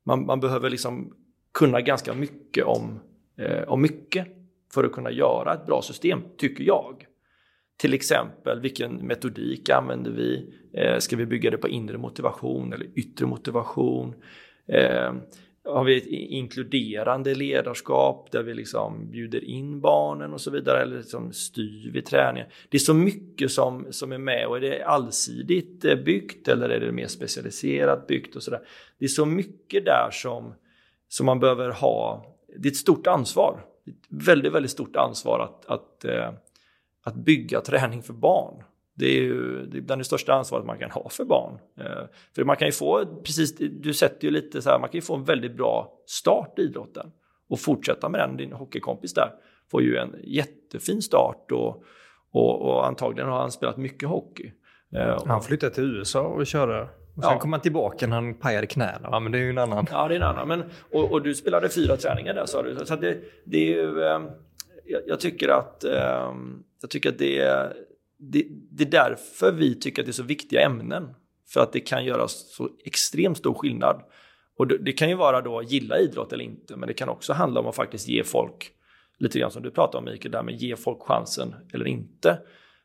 Man, 0.05 0.27
man 0.27 0.41
behöver 0.41 0.71
liksom 0.71 1.15
kunna 1.55 1.81
ganska 1.81 2.15
mycket 2.15 2.65
om, 2.65 3.01
eh, 3.39 3.63
om 3.69 3.83
mycket 3.83 4.27
för 4.75 4.85
att 4.85 4.93
kunna 4.93 5.11
göra 5.11 5.55
ett 5.55 5.67
bra 5.67 5.83
system, 5.83 6.21
tycker 6.39 6.65
jag. 6.65 7.07
Till 7.83 7.95
exempel, 7.95 8.61
vilken 8.61 8.95
metodik 8.95 9.69
använder 9.69 10.11
vi? 10.11 10.55
Eh, 10.73 10.99
ska 10.99 11.17
vi 11.17 11.27
bygga 11.27 11.51
det 11.51 11.57
på 11.57 11.69
inre 11.69 11.99
motivation 11.99 12.73
eller 12.73 12.87
yttre 12.95 13.27
motivation? 13.27 14.15
Eh, 14.69 15.13
har 15.65 15.85
vi 15.85 15.97
ett 15.97 16.07
inkluderande 16.07 17.35
ledarskap 17.35 18.29
där 18.33 18.43
vi 18.43 18.55
liksom 18.55 19.11
bjuder 19.11 19.45
in 19.45 19.81
barnen 19.81 20.33
och 20.33 20.41
så 20.41 20.51
vidare 20.51 20.83
eller 20.83 20.97
liksom 20.97 21.33
styr 21.33 21.91
vi 21.93 22.03
träningen. 22.03 22.49
Det 22.69 22.77
är 22.77 22.79
så 22.79 22.95
mycket 22.95 23.51
som, 23.51 23.87
som 23.91 24.13
är 24.13 24.19
med 24.19 24.47
och 24.47 24.57
är 24.57 24.61
det 24.61 24.85
allsidigt 24.85 25.85
eh, 25.85 25.97
byggt 25.97 26.49
eller 26.49 26.69
är 26.69 26.81
det 26.81 26.93
mer 26.93 27.07
specialiserat 27.07 28.07
byggt 28.07 28.37
och 28.37 28.43
sådär. 28.43 28.61
Det 28.99 29.05
är 29.05 29.09
så 29.09 29.27
mycket 29.27 29.85
där 29.85 30.09
som, 30.13 30.55
som 31.09 31.27
man 31.27 31.41
behöver 31.41 31.71
ha. 31.71 32.27
Det 32.57 32.69
är 32.69 32.73
ett 32.73 32.77
stort 32.77 33.07
ansvar. 33.07 33.65
Ett 33.87 34.27
väldigt, 34.27 34.53
väldigt 34.53 34.73
stort 34.73 34.97
ansvar 34.97 35.41
att, 35.41 35.67
att, 35.67 36.05
eh, 36.05 36.31
att 37.03 37.15
bygga 37.15 37.61
träning 37.61 38.03
för 38.03 38.13
barn. 38.13 38.63
Det 38.95 39.07
är 39.07 39.23
ju 39.23 39.67
det 39.67 39.79
är 39.79 39.83
bland 39.83 40.01
det 40.01 40.05
största 40.05 40.35
ansvaret 40.35 40.67
man 40.67 40.79
kan 40.79 40.91
ha 40.91 41.09
för 41.09 41.25
barn. 41.25 41.59
Eh, 41.81 42.05
för 42.35 42.45
man 42.45 42.57
kan 42.57 42.69
ju 42.69 42.73
få, 42.73 43.07
precis, 43.25 43.57
du 43.59 43.95
sätter 43.95 44.25
ju 44.25 44.31
lite 44.31 44.63
så 44.63 44.71
här, 44.71 44.79
man 44.79 44.89
kan 44.89 44.99
ju 44.99 45.03
få 45.03 45.15
en 45.15 45.25
väldigt 45.25 45.57
bra 45.57 45.93
start 46.07 46.59
i 46.59 46.63
idrotten 46.63 47.11
och 47.49 47.61
fortsätta 47.61 48.09
med 48.09 48.21
den. 48.21 48.37
Din 48.37 48.53
hockeykompis 48.53 49.15
där 49.15 49.31
får 49.71 49.83
ju 49.83 49.97
en 49.97 50.17
jättefin 50.23 51.03
start 51.03 51.53
och, 51.53 51.85
och, 52.33 52.63
och 52.63 52.87
antagligen 52.87 53.29
har 53.31 53.41
han 53.41 53.53
spelat 53.53 53.77
mycket 53.77 54.09
hockey. 54.09 54.53
Eh, 54.97 55.27
han 55.27 55.43
flyttade 55.43 55.75
till 55.75 55.85
USA 55.85 56.21
och 56.21 56.47
körde. 56.47 56.83
Och 57.17 57.23
sen 57.23 57.33
ja. 57.33 57.39
kom 57.39 57.53
han 57.53 57.63
tillbaka 57.63 58.07
när 58.07 58.15
han 58.15 58.35
pajade 58.35 58.67
knäna. 58.67 59.09
Ja, 59.11 59.21
men 59.21 59.33
det 59.33 59.39
är 59.39 59.43
ju 59.43 59.51
en 59.51 59.59
annan. 59.59 59.87
Ja, 59.91 60.09
det 60.09 60.15
är 60.15 60.17
en 60.17 60.23
annan. 60.23 60.49
Men, 60.49 60.65
och, 60.91 61.13
och 61.13 61.23
du 61.23 61.35
spelade 61.35 61.69
fyra 61.69 61.97
träningar 61.97 62.35
där 62.35 62.47
sa 62.47 62.63
du. 62.63 62.77
Så 62.85 62.97
det, 62.97 63.19
det 63.45 63.57
är 63.57 63.83
ju... 63.83 64.01
Jag, 64.85 65.03
jag, 65.07 65.21
tycker 65.21 65.49
att, 65.49 65.85
eh, 65.85 66.35
jag 66.81 66.91
tycker 66.91 67.09
att 67.09 67.19
det 67.19 67.39
är 67.39 67.77
det, 68.23 68.47
det 68.71 68.85
är 68.85 68.91
därför 68.91 69.53
vi 69.53 69.75
tycker 69.75 70.03
att 70.03 70.07
det 70.07 70.11
är 70.11 70.13
så 70.13 70.23
viktiga 70.23 70.61
ämnen. 70.61 71.15
För 71.49 71.61
att 71.61 71.73
det 71.73 71.81
kan 71.81 72.05
göra 72.05 72.29
så 72.29 72.69
extremt 72.85 73.39
stor 73.39 73.55
skillnad. 73.55 74.03
Och 74.57 74.67
det, 74.67 74.79
det, 74.79 74.93
kan 74.93 75.09
ju 75.09 75.15
vara 75.15 75.41
då 75.41 75.63
gilla 75.63 75.99
idrott 75.99 76.33
eller 76.33 76.45
inte, 76.45 76.77
men 76.77 76.87
det 76.87 76.95
kan 76.95 77.09
också 77.09 77.33
handla 77.33 77.61
om 77.61 77.67
att 77.67 77.77
faktiskt 77.77 78.09
ge 78.09 78.25
folk, 78.25 78.71
lite 79.19 79.39
grann 79.39 79.51
som 79.51 79.63
du 79.63 79.71
pratade 79.71 79.99
om 79.99 80.05
Mikael, 80.05 80.33
där 80.33 80.43
med 80.43 80.55
ge 80.55 80.77
folk 80.77 81.03
chansen 81.03 81.55
eller 81.73 81.87
inte. 81.87 82.39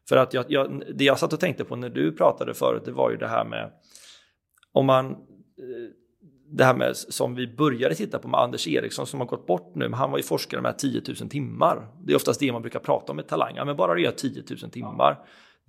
För 0.10 0.18
att 0.18 0.34
jag, 0.34 0.46
jag, 0.48 0.84
det 0.96 1.04
jag 1.04 1.20
satt 1.20 1.34
och 1.34 1.40
tänkte 1.40 1.66
på 1.66 1.76
när 1.76 1.90
du 1.90 2.12
pratade 2.12 2.54
förut, 2.54 2.82
det 2.86 2.92
var 2.92 3.12
ju 3.12 3.18
det 3.18 3.28
här 3.28 3.46
med 3.46 3.72
om 4.72 4.86
man 4.86 5.12
eh, 5.12 5.18
det 6.50 6.64
här 6.64 6.74
med 6.74 6.98
som 6.98 7.36
vi 7.36 7.48
började 7.48 7.96
titta 7.96 8.20
på 8.20 8.28
med 8.28 8.40
Anders 8.40 8.68
Eriksson 8.68 9.08
som 9.08 9.20
har 9.20 9.28
gått 9.28 9.48
bort 9.48 9.72
nu, 9.76 9.90
men 9.90 9.94
han 9.94 10.12
var 10.12 10.18
ju 10.18 10.24
forskare 10.24 10.62
med 10.62 10.80
10 10.80 11.02
000 11.08 11.30
timmar. 11.30 11.88
Det 12.06 12.14
är 12.14 12.16
oftast 12.16 12.40
det 12.40 12.52
man 12.52 12.62
brukar 12.62 12.80
prata 12.80 13.12
om 13.12 13.16
med 13.16 13.28
talanger, 13.28 13.66
men 13.66 13.76
bara 13.76 13.94
det 13.94 14.02
gör 14.02 14.12
10 14.12 14.44
000 14.62 14.72
timmar. 14.72 15.20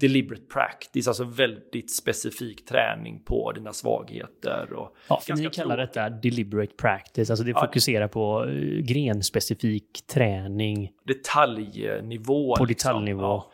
Deliberate 0.00 0.42
practice, 0.42 1.08
alltså 1.08 1.24
väldigt 1.24 1.96
specifik 1.96 2.64
träning 2.64 3.24
på 3.24 3.52
dina 3.52 3.72
svagheter. 3.72 4.72
Och 4.72 4.96
ja, 5.08 5.20
ni 5.36 5.50
kallar 5.50 5.76
detta 5.76 6.10
deliberate 6.10 6.74
practice, 6.74 7.30
alltså 7.30 7.44
det 7.44 7.50
ja, 7.50 7.60
fokuserar 7.60 8.08
på 8.08 8.44
uh, 8.44 8.80
grenspecifik 8.82 10.06
träning. 10.06 10.90
Detaljnivå. 11.04 12.56
På 12.56 12.64
liksom. 12.64 12.92
detaljnivå. 12.92 13.22
Ja. 13.22 13.52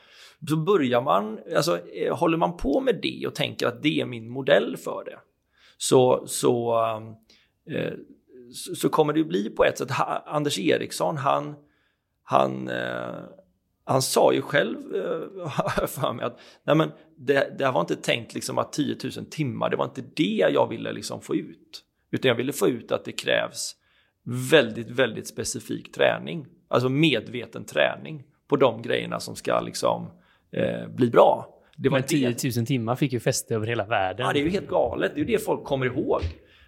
Så 0.49 0.57
börjar 0.57 1.03
man, 1.03 1.39
alltså 1.57 1.79
eh, 1.89 2.17
håller 2.17 2.39
man 2.39 2.57
på 2.57 2.81
med 2.81 2.99
det 3.03 3.27
och 3.27 3.35
tänker 3.35 3.67
att 3.67 3.83
det 3.83 4.01
är 4.01 4.07
min 4.07 4.29
modell 4.29 4.77
för 4.77 5.05
det, 5.05 5.19
så, 5.79 6.25
så, 6.27 6.83
um, 6.97 7.15
eh, 7.77 7.93
så, 8.77 8.89
kommer 8.89 9.13
det 9.13 9.25
bli 9.25 9.51
på 9.51 9.65
ett 9.65 9.79
sätt. 9.79 9.91
Anders 10.27 10.59
Eriksson, 10.59 11.17
han, 11.17 11.55
han, 12.23 12.69
eh, 12.69 13.23
han 13.85 14.03
sa 14.03 14.33
ju 14.33 14.43
själv 14.43 14.77
eh, 14.97 15.87
för 15.87 16.13
mig 16.13 16.25
att 16.25 16.41
nej 16.65 16.77
men 16.77 16.91
det, 17.17 17.59
det 17.59 17.71
var 17.71 17.81
inte 17.81 17.97
tänkt 17.97 18.35
liksom 18.35 18.59
att 18.59 18.73
10 18.73 18.97
000 19.17 19.27
timmar, 19.27 19.71
det 19.71 19.77
var 19.77 19.85
inte 19.85 20.05
det 20.17 20.47
jag 20.53 20.69
ville 20.69 20.93
liksom 20.93 21.21
få 21.21 21.35
ut. 21.37 21.85
Utan 22.11 22.29
jag 22.29 22.37
ville 22.37 22.53
få 22.53 22.69
ut 22.69 22.93
att 22.93 23.05
det 23.05 23.13
krävs 23.13 23.77
väldigt, 24.51 24.91
väldigt 24.91 25.29
specifik 25.29 25.93
träning. 25.93 26.47
Alltså 26.69 26.89
medveten 26.89 27.65
träning 27.65 28.25
på 28.49 28.57
de 28.57 28.83
grejerna 28.83 29.21
som 29.21 29.37
ska 29.37 29.61
liksom 29.61 30.11
eh, 30.53 30.89
bli 30.89 31.11
bra. 31.11 31.54
Det 31.77 31.89
var 31.89 31.99
men 31.99 32.09
10 32.09 32.37
000 32.57 32.67
timmar 32.67 32.97
fick 32.97 33.13
ju 33.13 33.21
fäste 33.21 33.55
över 33.55 33.67
hela 33.67 33.85
världen. 33.85 34.27
Ja, 34.27 34.33
det 34.33 34.41
är 34.41 34.45
ju 34.45 34.51
helt 34.51 34.69
galet. 34.69 35.13
Det 35.15 35.21
är 35.21 35.25
ju 35.25 35.33
det 35.33 35.39
folk 35.39 35.65
kommer 35.65 35.87
ihåg. 35.87 36.21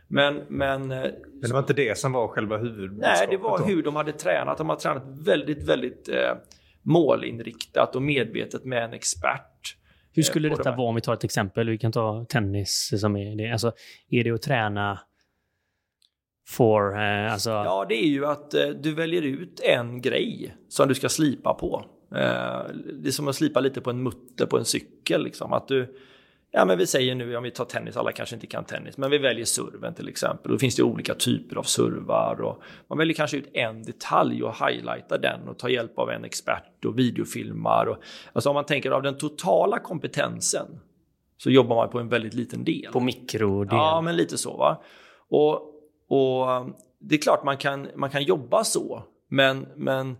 Men, 0.09 0.42
men, 0.49 0.83
eh, 0.83 0.99
men 1.33 1.40
det 1.40 1.53
var 1.53 1.59
inte 1.59 1.73
det 1.73 1.99
som 1.99 2.12
var 2.12 2.29
själva 2.29 2.57
huvudbudskapet? 2.57 3.19
Nej, 3.19 3.29
det 3.31 3.37
var 3.37 3.66
hur 3.66 3.83
de 3.83 3.97
hade 3.97 4.12
tränat. 4.12 4.59
De 4.59 4.69
har 4.69 4.77
tränat 4.77 5.05
väldigt, 5.27 5.69
väldigt 5.69 6.09
eh, 6.09 6.35
målinriktat 6.83 7.97
och 7.97 8.03
medvetet 8.03 8.64
med 8.64 8.85
en 8.85 8.92
expert. 8.92 9.77
Hur 10.12 10.23
skulle 10.23 10.49
eh, 10.49 10.57
detta 10.57 10.71
vara 10.71 10.88
om 10.88 10.95
vi 10.95 11.01
tar 11.01 11.14
ett 11.14 11.25
exempel? 11.25 11.71
Vi 11.71 11.79
kan 11.79 11.92
ta 11.92 12.27
tennis 12.29 13.01
som 13.01 13.16
är 13.16 13.37
det. 13.37 13.53
Alltså, 13.53 13.73
är 14.11 14.25
det 14.25 14.31
att 14.31 14.42
träna 14.42 14.99
för... 16.49 16.97
Eh, 16.97 17.33
alltså... 17.33 17.51
Ja, 17.51 17.87
det 17.88 17.95
är 17.95 18.09
ju 18.09 18.27
att 18.27 18.55
eh, 18.55 18.69
du 18.69 18.95
väljer 18.95 19.23
ut 19.23 19.61
en 19.61 20.01
grej 20.01 20.57
som 20.69 20.88
du 20.88 20.95
ska 20.95 21.09
slipa 21.09 21.55
på. 21.55 21.85
Eh, 22.12 22.62
det 22.95 23.09
är 23.09 23.11
som 23.11 23.29
att 23.29 23.37
slipa 23.37 23.61
lite 23.61 23.81
på 23.81 23.90
en 23.90 24.03
mutter 24.03 24.47
på 24.47 24.59
en 24.59 24.64
cykel. 24.64 25.23
Liksom. 25.23 25.53
Att 25.53 25.69
du, 25.69 25.97
ja, 26.51 26.64
men 26.64 26.79
vi 26.79 26.87
säger 26.87 27.14
nu, 27.14 27.37
om 27.37 27.42
vi 27.42 27.51
tar 27.51 27.64
tennis, 27.64 27.97
alla 27.97 28.12
kanske 28.12 28.35
inte 28.35 28.47
kan 28.47 28.64
tennis, 28.64 28.97
men 28.97 29.11
vi 29.11 29.19
väljer 29.19 29.45
serven 29.45 29.95
till 29.95 30.09
exempel. 30.09 30.53
Då 30.53 30.59
finns 30.59 30.77
det 30.77 30.83
olika 30.83 31.14
typer 31.14 31.57
av 31.57 31.62
servar 31.62 32.40
och 32.40 32.62
man 32.88 32.99
väljer 32.99 33.14
kanske 33.14 33.37
ut 33.37 33.49
en 33.53 33.83
detalj 33.83 34.42
och 34.42 34.55
highlightar 34.66 35.19
den 35.19 35.49
och 35.49 35.59
tar 35.59 35.69
hjälp 35.69 35.99
av 35.99 36.11
en 36.11 36.25
expert 36.25 36.85
och 36.85 36.99
videofilmar. 36.99 37.87
Och, 37.87 37.97
alltså 38.33 38.51
om 38.51 38.55
man 38.55 38.64
tänker 38.64 38.90
av 38.90 39.03
den 39.03 39.16
totala 39.19 39.79
kompetensen 39.79 40.66
så 41.38 41.51
jobbar 41.51 41.77
man 41.77 41.90
på 41.90 41.99
en 41.99 42.09
väldigt 42.09 42.35
liten 42.35 42.64
del. 42.64 42.92
På 42.92 43.01
mikrodel? 43.01 43.77
Ja, 43.77 44.01
men 44.01 44.16
lite 44.16 44.38
så. 44.38 44.57
Va? 44.57 44.83
Och, 45.29 45.55
och 46.09 46.66
det 47.01 47.14
är 47.14 47.19
klart 47.19 47.45
man 47.45 47.57
kan, 47.57 47.88
man 47.97 48.11
kan 48.11 48.23
jobba 48.23 48.64
så, 48.64 49.03
men, 49.29 49.66
men 49.77 50.16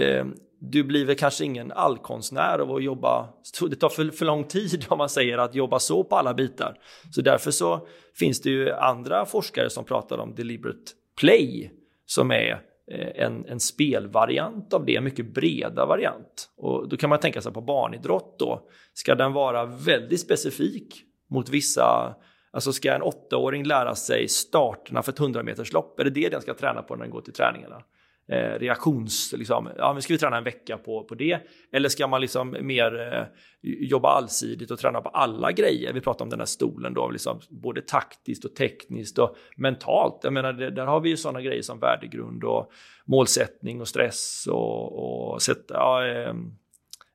eh, 0.00 0.26
du 0.58 0.84
blir 0.84 1.04
väl 1.04 1.16
kanske 1.16 1.44
ingen 1.44 1.72
allkonstnär 1.72 2.58
av 2.58 2.72
att 2.72 2.82
jobba, 2.82 3.28
det 3.70 3.76
tar 3.76 3.88
för, 3.88 4.10
för 4.10 4.24
lång 4.24 4.44
tid 4.44 4.86
om 4.88 4.98
man 4.98 5.08
säger 5.08 5.38
att 5.38 5.54
jobba 5.54 5.78
så 5.78 6.04
på 6.04 6.16
alla 6.16 6.34
bitar. 6.34 6.78
Så 7.12 7.22
därför 7.22 7.50
så 7.50 7.86
finns 8.14 8.40
det 8.40 8.50
ju 8.50 8.72
andra 8.72 9.26
forskare 9.26 9.70
som 9.70 9.84
pratar 9.84 10.18
om 10.18 10.34
deliberate 10.34 10.92
play 11.20 11.72
som 12.06 12.30
är 12.30 12.62
eh, 12.90 13.24
en, 13.24 13.46
en 13.46 13.60
spelvariant 13.60 14.72
av 14.72 14.84
det, 14.84 14.96
en 14.96 15.04
mycket 15.04 15.34
breda 15.34 15.86
variant. 15.86 16.50
Och 16.56 16.88
då 16.88 16.96
kan 16.96 17.10
man 17.10 17.20
tänka 17.20 17.40
sig 17.40 17.52
på 17.52 17.60
barnidrott 17.60 18.38
då, 18.38 18.68
ska 18.94 19.14
den 19.14 19.32
vara 19.32 19.66
väldigt 19.66 20.20
specifik 20.20 21.02
mot 21.30 21.48
vissa 21.48 22.16
Alltså 22.50 22.72
ska 22.72 22.94
en 22.94 23.02
åttaåring 23.02 23.64
lära 23.64 23.94
sig 23.94 24.28
starterna 24.28 25.02
för 25.02 25.12
ett 25.12 25.20
100 25.20 25.42
meterslopp? 25.42 26.00
Är 26.00 26.04
det 26.04 26.10
det 26.10 26.28
den 26.28 26.40
ska 26.40 26.54
träna 26.54 26.82
på 26.82 26.96
när 26.96 27.02
den 27.02 27.10
går 27.10 27.20
till 27.20 27.32
träningarna? 27.32 27.82
Eh, 28.28 28.58
reaktions, 28.58 29.34
liksom, 29.36 29.68
ja 29.76 29.92
men 29.92 30.02
ska 30.02 30.14
vi 30.14 30.18
träna 30.18 30.36
en 30.36 30.44
vecka 30.44 30.78
på, 30.78 31.04
på 31.04 31.14
det? 31.14 31.40
Eller 31.72 31.88
ska 31.88 32.06
man 32.06 32.20
liksom 32.20 32.56
mer 32.60 33.12
eh, 33.12 33.24
jobba 33.62 34.08
allsidigt 34.08 34.70
och 34.70 34.78
träna 34.78 35.00
på 35.00 35.08
alla 35.08 35.52
grejer? 35.52 35.92
Vi 35.92 36.00
pratar 36.00 36.24
om 36.24 36.30
den 36.30 36.38
här 36.38 36.46
stolen 36.46 36.94
då, 36.94 37.10
liksom, 37.10 37.40
både 37.50 37.80
taktiskt 37.80 38.44
och 38.44 38.54
tekniskt 38.54 39.18
och 39.18 39.36
mentalt. 39.56 40.20
Jag 40.22 40.32
menar, 40.32 40.52
det, 40.52 40.70
där 40.70 40.86
har 40.86 41.00
vi 41.00 41.08
ju 41.08 41.16
sådana 41.16 41.40
grejer 41.40 41.62
som 41.62 41.80
värdegrund 41.80 42.44
och 42.44 42.70
målsättning 43.06 43.80
och 43.80 43.88
stress 43.88 44.48
och, 44.50 45.32
och 45.32 45.42
sätt, 45.42 45.64
ja, 45.68 46.06
eh, 46.06 46.34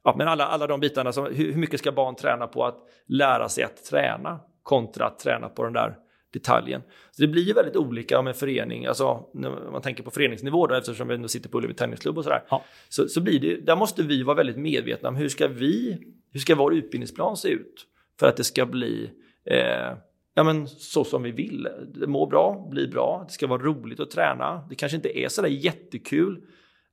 ja, 0.04 0.16
men 0.18 0.28
alla, 0.28 0.46
alla 0.46 0.68
de 0.68 0.80
bitarna. 0.80 1.12
Som, 1.12 1.26
hur, 1.26 1.52
hur 1.52 1.60
mycket 1.60 1.80
ska 1.80 1.92
barn 1.92 2.16
träna 2.16 2.48
på 2.48 2.66
att 2.66 2.78
lära 3.08 3.50
sig 3.50 3.64
att 3.64 3.86
träna? 3.86 4.40
kontra 4.64 5.06
att 5.06 5.20
träna 5.20 5.50
på 5.50 5.64
den 5.64 5.74
där 5.74 5.96
detaljen. 6.34 6.82
Så 7.12 7.22
det 7.22 7.28
blir 7.28 7.44
ju 7.44 7.54
väldigt 7.54 7.76
olika 7.76 8.20
om 8.20 8.28
en 8.28 8.34
förening, 8.34 8.86
alltså 8.86 9.30
när 9.34 9.72
man 9.72 9.82
tänker 9.82 10.04
på 10.04 10.12
föreningsnivå 10.12 10.68
då, 10.68 10.76
eftersom 10.76 11.08
vi 11.08 11.16
ändå 11.16 11.28
sitter 11.28 11.50
på 11.50 11.58
Ullevi 11.58 11.74
Tennisklubb 11.74 12.18
och 12.18 12.24
sådär, 12.24 12.44
ja. 12.50 12.64
så, 12.90 13.08
så 13.08 13.22
blir 13.22 13.40
det, 13.40 13.56
där 13.56 13.76
måste 13.76 14.04
vi 14.04 14.24
vara 14.24 14.36
väldigt 14.36 14.58
medvetna 14.58 15.10
om 15.10 15.16
hur 15.16 15.30
ska 15.30 15.48
vi, 15.48 15.98
hur 16.32 16.40
ska 16.40 16.56
vår 16.56 16.74
utbildningsplan 16.74 17.38
se 17.38 17.50
ut 17.50 17.86
för 18.20 18.28
att 18.28 18.38
det 18.38 18.44
ska 18.44 18.66
bli 18.66 19.12
eh, 19.46 19.98
ja, 20.36 20.44
men 20.44 20.68
så 20.68 21.04
som 21.04 21.24
vi 21.24 21.32
vill. 21.32 21.68
Det 21.96 22.08
mår 22.08 22.28
bra, 22.28 22.68
blir 22.72 22.88
bra, 22.88 23.24
det 23.28 23.34
ska 23.34 23.48
vara 23.48 23.62
roligt 23.62 24.00
att 24.00 24.12
träna. 24.12 24.68
Det 24.70 24.76
kanske 24.76 24.96
inte 24.96 25.20
är 25.20 25.28
sådär 25.28 25.50
jättekul 25.50 26.42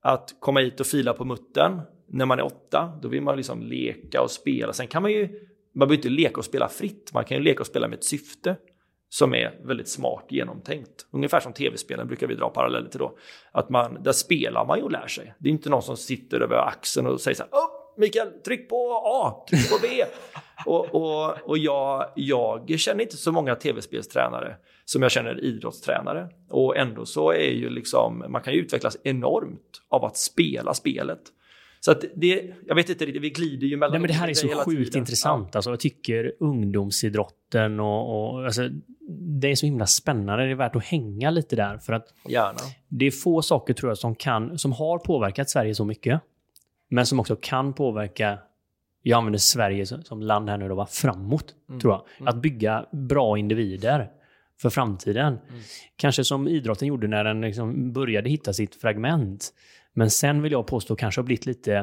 att 0.02 0.36
komma 0.40 0.60
hit 0.60 0.80
och 0.80 0.86
fila 0.86 1.12
på 1.12 1.24
muttern 1.24 1.80
när 2.08 2.26
man 2.26 2.38
är 2.38 2.44
åtta. 2.44 2.98
Då 3.02 3.08
vill 3.08 3.22
man 3.22 3.36
liksom 3.36 3.62
leka 3.62 4.22
och 4.22 4.30
spela. 4.30 4.72
Sen 4.72 4.86
kan 4.86 5.02
man 5.02 5.12
ju 5.12 5.28
man 5.74 5.88
behöver 5.88 5.96
inte 5.96 6.08
leka 6.08 6.36
och 6.36 6.44
spela 6.44 6.68
fritt, 6.68 7.10
man 7.14 7.24
kan 7.24 7.36
ju 7.36 7.42
leka 7.42 7.60
och 7.60 7.66
spela 7.66 7.88
med 7.88 7.98
ett 7.98 8.04
syfte 8.04 8.56
som 9.08 9.34
är 9.34 9.60
väldigt 9.64 9.88
smart 9.88 10.24
genomtänkt. 10.28 11.06
Ungefär 11.10 11.40
som 11.40 11.52
tv-spelen 11.52 12.06
brukar 12.06 12.26
vi 12.26 12.34
dra 12.34 12.48
paralleller 12.48 12.88
till 12.88 12.98
då. 12.98 13.18
Att 13.52 13.68
man, 13.68 14.02
där 14.02 14.12
spelar 14.12 14.66
man 14.66 14.78
ju 14.78 14.84
och 14.84 14.92
lär 14.92 15.06
sig. 15.06 15.34
Det 15.38 15.48
är 15.48 15.52
inte 15.52 15.70
någon 15.70 15.82
som 15.82 15.96
sitter 15.96 16.40
över 16.40 16.56
axeln 16.56 17.06
och 17.06 17.20
säger 17.20 17.34
så 17.34 17.42
här, 17.42 17.50
Mikael, 17.96 18.30
tryck 18.30 18.68
på 18.68 19.02
A, 19.04 19.44
tryck 19.50 19.70
på 19.70 19.78
B. 19.82 19.88
och 20.66 20.94
och, 20.94 21.48
och 21.48 21.58
jag, 21.58 22.12
jag 22.14 22.78
känner 22.78 23.02
inte 23.02 23.16
så 23.16 23.32
många 23.32 23.54
tv-spelstränare 23.54 24.56
som 24.84 25.02
jag 25.02 25.10
känner 25.10 25.44
idrottstränare. 25.44 26.28
Och 26.50 26.76
ändå 26.76 27.06
så 27.06 27.32
är 27.32 27.50
ju 27.50 27.70
liksom, 27.70 28.24
man 28.28 28.42
kan 28.42 28.52
ju 28.52 28.60
utvecklas 28.60 28.96
enormt 29.04 29.82
av 29.88 30.04
att 30.04 30.16
spela 30.16 30.74
spelet. 30.74 31.20
Så 31.88 31.92
att 31.92 32.04
det, 32.14 32.54
jag 32.66 32.74
vet 32.74 32.88
inte 32.88 33.06
vi 33.06 33.30
glider 33.30 33.66
ju 33.66 33.76
mellan... 33.76 33.92
Nej, 33.92 34.00
men 34.00 34.08
det 34.08 34.14
här 34.14 34.28
är 34.28 34.34
så 34.34 34.48
sjukt 34.48 34.84
tiden. 34.84 34.98
intressant. 34.98 35.56
Alltså, 35.56 35.70
jag 35.70 35.80
tycker 35.80 36.32
ungdomsidrotten 36.40 37.80
och, 37.80 38.32
och 38.34 38.44
alltså, 38.44 38.68
det 39.40 39.50
är 39.50 39.54
så 39.54 39.66
himla 39.66 39.86
spännande. 39.86 40.44
Det 40.44 40.50
är 40.50 40.54
värt 40.54 40.76
att 40.76 40.84
hänga 40.84 41.30
lite 41.30 41.56
där. 41.56 41.78
För 41.78 41.92
att 41.92 42.14
Gärna. 42.28 42.58
Det 42.88 43.06
är 43.06 43.10
få 43.10 43.42
saker 43.42 43.74
tror 43.74 43.90
jag 43.90 43.98
som, 43.98 44.14
kan, 44.14 44.58
som 44.58 44.72
har 44.72 44.98
påverkat 44.98 45.50
Sverige 45.50 45.74
så 45.74 45.84
mycket. 45.84 46.20
Men 46.90 47.06
som 47.06 47.20
också 47.20 47.36
kan 47.36 47.72
påverka 47.72 48.38
jag 49.02 49.18
använder 49.18 49.38
Sverige 49.38 49.86
som 49.86 50.22
land 50.22 50.48
här 50.48 50.58
nu 50.58 50.68
då, 50.68 50.86
framåt, 50.86 51.54
mm. 51.68 51.80
tror 51.80 51.92
jag. 51.92 52.02
Mm. 52.18 52.28
Att 52.28 52.42
bygga 52.42 52.86
bra 52.92 53.38
individer 53.38 54.10
för 54.60 54.70
framtiden. 54.70 55.26
Mm. 55.26 55.60
Kanske 55.96 56.24
som 56.24 56.48
idrotten 56.48 56.88
gjorde 56.88 57.08
när 57.08 57.24
den 57.24 57.40
liksom 57.40 57.92
började 57.92 58.30
hitta 58.30 58.52
sitt 58.52 58.74
fragment. 58.74 59.52
Men 59.98 60.10
sen 60.10 60.42
vill 60.42 60.52
jag 60.52 60.66
påstå 60.66 60.96
kanske 60.96 61.20
har 61.20 61.24
blivit 61.24 61.46
lite 61.46 61.74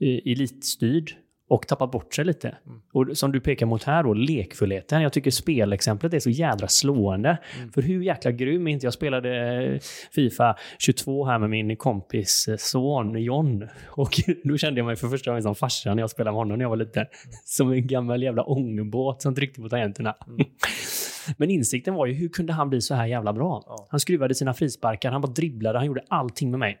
eh, 0.00 0.32
elitstyrd 0.32 1.12
och 1.48 1.66
tappat 1.68 1.90
bort 1.90 2.14
sig 2.14 2.24
lite. 2.24 2.48
Mm. 2.48 2.80
Och 2.92 3.18
som 3.18 3.32
du 3.32 3.40
pekar 3.40 3.66
mot 3.66 3.84
här 3.84 4.02
då, 4.02 4.14
lekfullheten. 4.14 5.02
Jag 5.02 5.12
tycker 5.12 5.30
spelexemplet 5.30 6.14
är 6.14 6.18
så 6.18 6.30
jädra 6.30 6.68
slående. 6.68 7.38
Mm. 7.58 7.72
För 7.72 7.82
hur 7.82 8.02
jäkla 8.02 8.30
grym 8.30 8.66
är 8.66 8.70
inte 8.72 8.86
jag? 8.86 8.92
spelade 8.92 9.62
eh, 9.64 9.80
Fifa 10.12 10.56
22 10.78 11.24
här 11.24 11.38
med 11.38 11.50
min 11.50 11.76
kompis 11.76 12.48
eh, 12.48 12.56
son 12.56 13.22
John. 13.22 13.68
Och 13.86 14.10
då 14.44 14.56
kände 14.56 14.80
jag 14.80 14.86
mig 14.86 14.96
för 14.96 15.08
första 15.08 15.30
gången 15.30 15.42
som 15.42 15.54
farsan 15.54 15.96
när 15.96 16.02
jag 16.02 16.10
spelade 16.10 16.32
med 16.32 16.38
honom 16.38 16.58
när 16.58 16.64
jag 16.64 16.70
var 16.70 16.76
liten. 16.76 17.02
Mm. 17.02 17.36
Som 17.44 17.72
en 17.72 17.86
gammal 17.86 18.22
jävla 18.22 18.42
ångbåt 18.42 19.22
som 19.22 19.34
tryckte 19.34 19.60
på 19.60 19.68
tangenterna. 19.68 20.16
Mm. 20.26 20.46
Men 21.36 21.50
insikten 21.50 21.94
var 21.94 22.06
ju, 22.06 22.12
hur 22.12 22.28
kunde 22.28 22.52
han 22.52 22.70
bli 22.70 22.80
så 22.80 22.94
här 22.94 23.06
jävla 23.06 23.32
bra? 23.32 23.62
Ja. 23.66 23.86
Han 23.90 24.00
skruvade 24.00 24.34
sina 24.34 24.54
frisparkar, 24.54 25.10
han 25.12 25.20
bara 25.20 25.32
dribblade, 25.32 25.78
han 25.78 25.86
gjorde 25.86 26.04
allting 26.08 26.50
med 26.50 26.60
mig. 26.60 26.80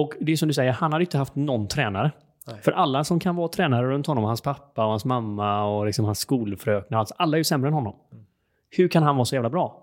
Och 0.00 0.14
det 0.20 0.32
är 0.32 0.36
som 0.36 0.48
du 0.48 0.54
säger, 0.54 0.72
han 0.72 0.92
hade 0.92 1.04
inte 1.04 1.18
haft 1.18 1.34
någon 1.34 1.68
tränare. 1.68 2.10
Nej. 2.46 2.56
För 2.62 2.72
alla 2.72 3.04
som 3.04 3.20
kan 3.20 3.36
vara 3.36 3.48
tränare 3.48 3.86
runt 3.86 4.06
honom, 4.06 4.24
hans 4.24 4.40
pappa 4.40 4.84
och 4.84 4.90
hans 4.90 5.04
mamma 5.04 5.64
och 5.64 5.86
liksom 5.86 6.04
hans 6.04 6.18
skolfröknar, 6.18 6.98
alltså, 6.98 7.14
alla 7.18 7.36
är 7.36 7.38
ju 7.38 7.44
sämre 7.44 7.68
än 7.68 7.74
honom. 7.74 7.94
Mm. 8.12 8.24
Hur 8.70 8.88
kan 8.88 9.02
han 9.02 9.16
vara 9.16 9.24
så 9.24 9.34
jävla 9.34 9.50
bra? 9.50 9.82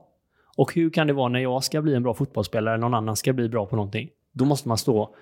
Och 0.58 0.74
hur 0.74 0.90
kan 0.90 1.08
det 1.08 1.14
vara 1.14 1.30
när 1.30 1.40
jag 1.40 1.64
ska 1.64 1.82
bli 1.82 1.96
en 1.96 2.04
bra 2.04 2.14
fotbollsspelare, 2.14 2.76
eller 2.76 2.82
någon 2.82 2.94
annan 2.94 3.16
ska 3.16 3.34
bli 3.34 3.50
bra 3.50 3.66
på 3.66 3.76
någonting? 3.76 4.10
Då 4.32 4.46
måste 4.46 4.68
man 4.68 4.78
stå... 4.78 5.16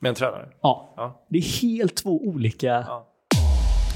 Med 0.00 0.08
en 0.08 0.14
tränare? 0.14 0.48
Ja. 0.60 0.94
ja. 0.96 1.24
Det 1.28 1.38
är 1.38 1.62
helt 1.62 1.96
två 1.96 2.20
olika... 2.26 2.84
Ja. 2.88 3.06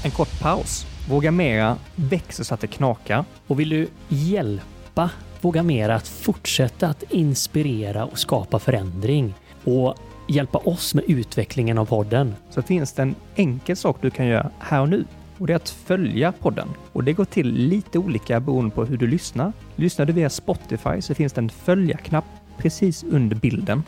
En 0.05 0.11
kort 0.11 0.41
paus. 0.41 0.85
Våga 1.09 1.31
Mera 1.31 1.77
växer 1.95 2.43
så 2.43 2.53
att 2.53 2.59
det 2.59 2.67
knakar. 2.67 3.25
Och 3.47 3.59
vill 3.59 3.69
du 3.69 3.87
hjälpa 4.07 5.09
Våga 5.41 5.63
Mera 5.63 5.95
att 5.95 6.07
fortsätta 6.07 6.87
att 6.87 7.03
inspirera 7.03 8.05
och 8.05 8.19
skapa 8.19 8.59
förändring 8.59 9.33
och 9.63 9.95
hjälpa 10.27 10.57
oss 10.57 10.93
med 10.93 11.03
utvecklingen 11.07 11.77
av 11.77 11.85
podden. 11.85 12.35
Så 12.49 12.61
finns 12.61 12.93
det 12.93 13.01
en 13.01 13.15
enkel 13.35 13.75
sak 13.75 13.97
du 14.01 14.09
kan 14.09 14.27
göra 14.27 14.49
här 14.59 14.81
och 14.81 14.89
nu 14.89 15.05
och 15.37 15.47
det 15.47 15.53
är 15.53 15.55
att 15.55 15.69
följa 15.69 16.31
podden. 16.31 16.69
Och 16.93 17.03
det 17.03 17.13
går 17.13 17.25
till 17.25 17.47
lite 17.53 17.99
olika 17.99 18.39
beroende 18.39 18.75
på 18.75 18.85
hur 18.85 18.97
du 18.97 19.07
lyssnar. 19.07 19.53
Lyssnar 19.75 20.05
du 20.05 20.13
via 20.13 20.29
Spotify 20.29 21.01
så 21.01 21.15
finns 21.15 21.33
det 21.33 21.41
en 21.41 21.49
följa-knapp 21.49 22.25
precis 22.57 23.03
under 23.03 23.35
bilden. 23.35 23.83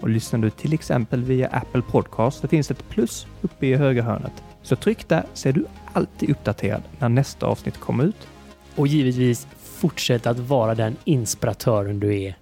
Och 0.00 0.08
lyssnar 0.08 0.40
du 0.40 0.50
till 0.50 0.72
exempel 0.72 1.22
via 1.22 1.48
Apple 1.48 1.82
Podcast 1.82 2.40
så 2.40 2.48
finns 2.48 2.68
det 2.68 2.74
ett 2.74 2.88
plus 2.88 3.26
uppe 3.42 3.66
i 3.66 3.74
högra 3.74 4.02
hörnet. 4.02 4.32
Så 4.62 4.76
tryck 4.76 5.08
där 5.08 5.24
så 5.34 5.48
är 5.48 5.52
du 5.52 5.64
alltid 5.92 6.30
uppdaterad 6.30 6.82
när 6.98 7.08
nästa 7.08 7.46
avsnitt 7.46 7.80
kommer 7.80 8.04
ut. 8.04 8.28
Och 8.76 8.86
givetvis 8.86 9.46
fortsätt 9.62 10.26
att 10.26 10.38
vara 10.38 10.74
den 10.74 10.96
inspiratören 11.04 12.00
du 12.00 12.22
är. 12.22 12.36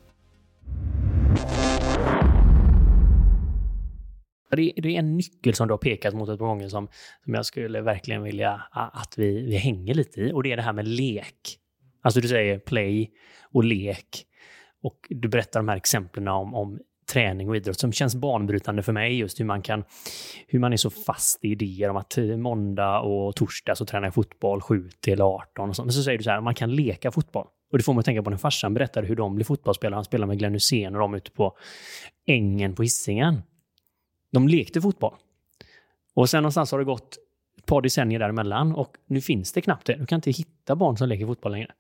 Det, 4.51 4.73
det, 4.77 4.89
är 4.89 4.99
en 4.99 5.17
nyckel 5.17 5.55
som 5.55 5.69
du 5.69 5.73
har 5.73 5.79
pekat 5.79 6.15
mot 6.15 6.29
ett 6.29 6.39
par 6.39 6.47
gånger 6.47 6.69
som, 6.69 6.89
som 7.25 7.35
jag 7.35 7.47
skulle 7.47 7.81
verkligen 7.81 8.23
vilja 8.23 8.63
att 8.73 9.15
vi, 9.17 9.43
vi 9.43 9.57
hänger 9.57 9.95
lite 9.95 10.21
i. 10.21 10.33
Och 10.33 10.43
det 10.43 10.53
är 10.53 10.57
det 10.57 10.63
här 10.63 10.73
med 10.73 10.89
lek. 10.89 11.59
Alltså 12.03 12.21
du 12.21 12.29
säger 12.29 12.59
play 12.59 13.11
och 13.53 13.65
lek. 13.65 14.25
Och 14.83 15.07
du 15.09 15.29
berättar 15.29 15.61
de 15.61 15.69
här 15.69 15.77
exemplen 15.77 16.29
om, 16.29 16.55
om 16.55 16.79
träning 17.13 17.49
och 17.49 17.57
idrott 17.57 17.81
som 17.81 17.93
känns 17.93 18.15
banbrytande 18.15 18.83
för 18.83 18.93
mig. 18.93 19.19
Just 19.19 19.41
hur 19.41 19.45
man 19.45 19.63
kan, 19.63 19.85
hur 20.47 20.59
man 20.59 20.73
är 20.73 20.77
så 20.77 20.91
fast 20.91 21.45
i 21.45 21.49
idéer 21.49 21.91
om 21.91 21.97
att 21.97 22.19
måndag 22.39 23.01
och 23.01 23.37
torsdag 23.37 23.75
så 23.75 23.87
tränar 23.87 24.07
jag 24.07 24.15
fotboll 24.15 24.61
7 24.61 24.91
till 25.01 25.21
18 25.21 25.69
och 25.69 25.77
så. 25.77 25.85
Men 25.85 25.93
så 25.93 26.03
säger 26.03 26.19
du 26.19 26.25
så 26.25 26.31
här, 26.31 26.41
man 26.41 26.55
kan 26.55 26.75
leka 26.75 27.11
fotboll. 27.11 27.47
Och 27.73 27.79
det 27.79 27.85
får 27.85 27.95
mig 27.95 27.99
att 27.99 28.05
tänka 28.05 28.23
på 28.23 28.31
när 28.31 28.37
farsan 28.37 28.75
berättade 28.75 29.07
hur 29.07 29.17
de 29.17 29.35
blev 29.35 29.45
fotbollsspelare. 29.45 29.97
Han 29.97 30.05
spelade 30.05 30.29
med 30.29 30.39
Glenn 30.39 30.53
Hysén 30.53 30.95
och 30.95 31.01
de 31.01 31.15
ute 31.15 31.31
på 31.31 31.57
ängen 32.27 32.75
på 32.75 32.83
Hisingen. 32.83 33.43
De 34.33 34.49
lekte 34.49 34.81
fotboll. 34.81 35.15
Och 36.15 36.31
sen 36.31 36.43
någonstans 36.43 36.73
har 36.73 36.79
det 36.79 36.85
gått 36.85 37.17
ett 37.59 37.67
par 37.67 37.83
decennier 37.83 38.19
däremellan 38.19 38.75
och 38.75 38.97
nu 39.07 39.21
finns 39.21 39.53
det 39.53 39.61
knappt 39.61 39.87
det. 39.87 39.95
Du 39.95 40.07
kan 40.07 40.17
inte 40.17 40.31
hitta 40.31 40.77
barn 40.77 40.97
som 40.97 41.09
leker 41.09 41.27
fotboll 41.27 41.53
längre. 41.53 41.73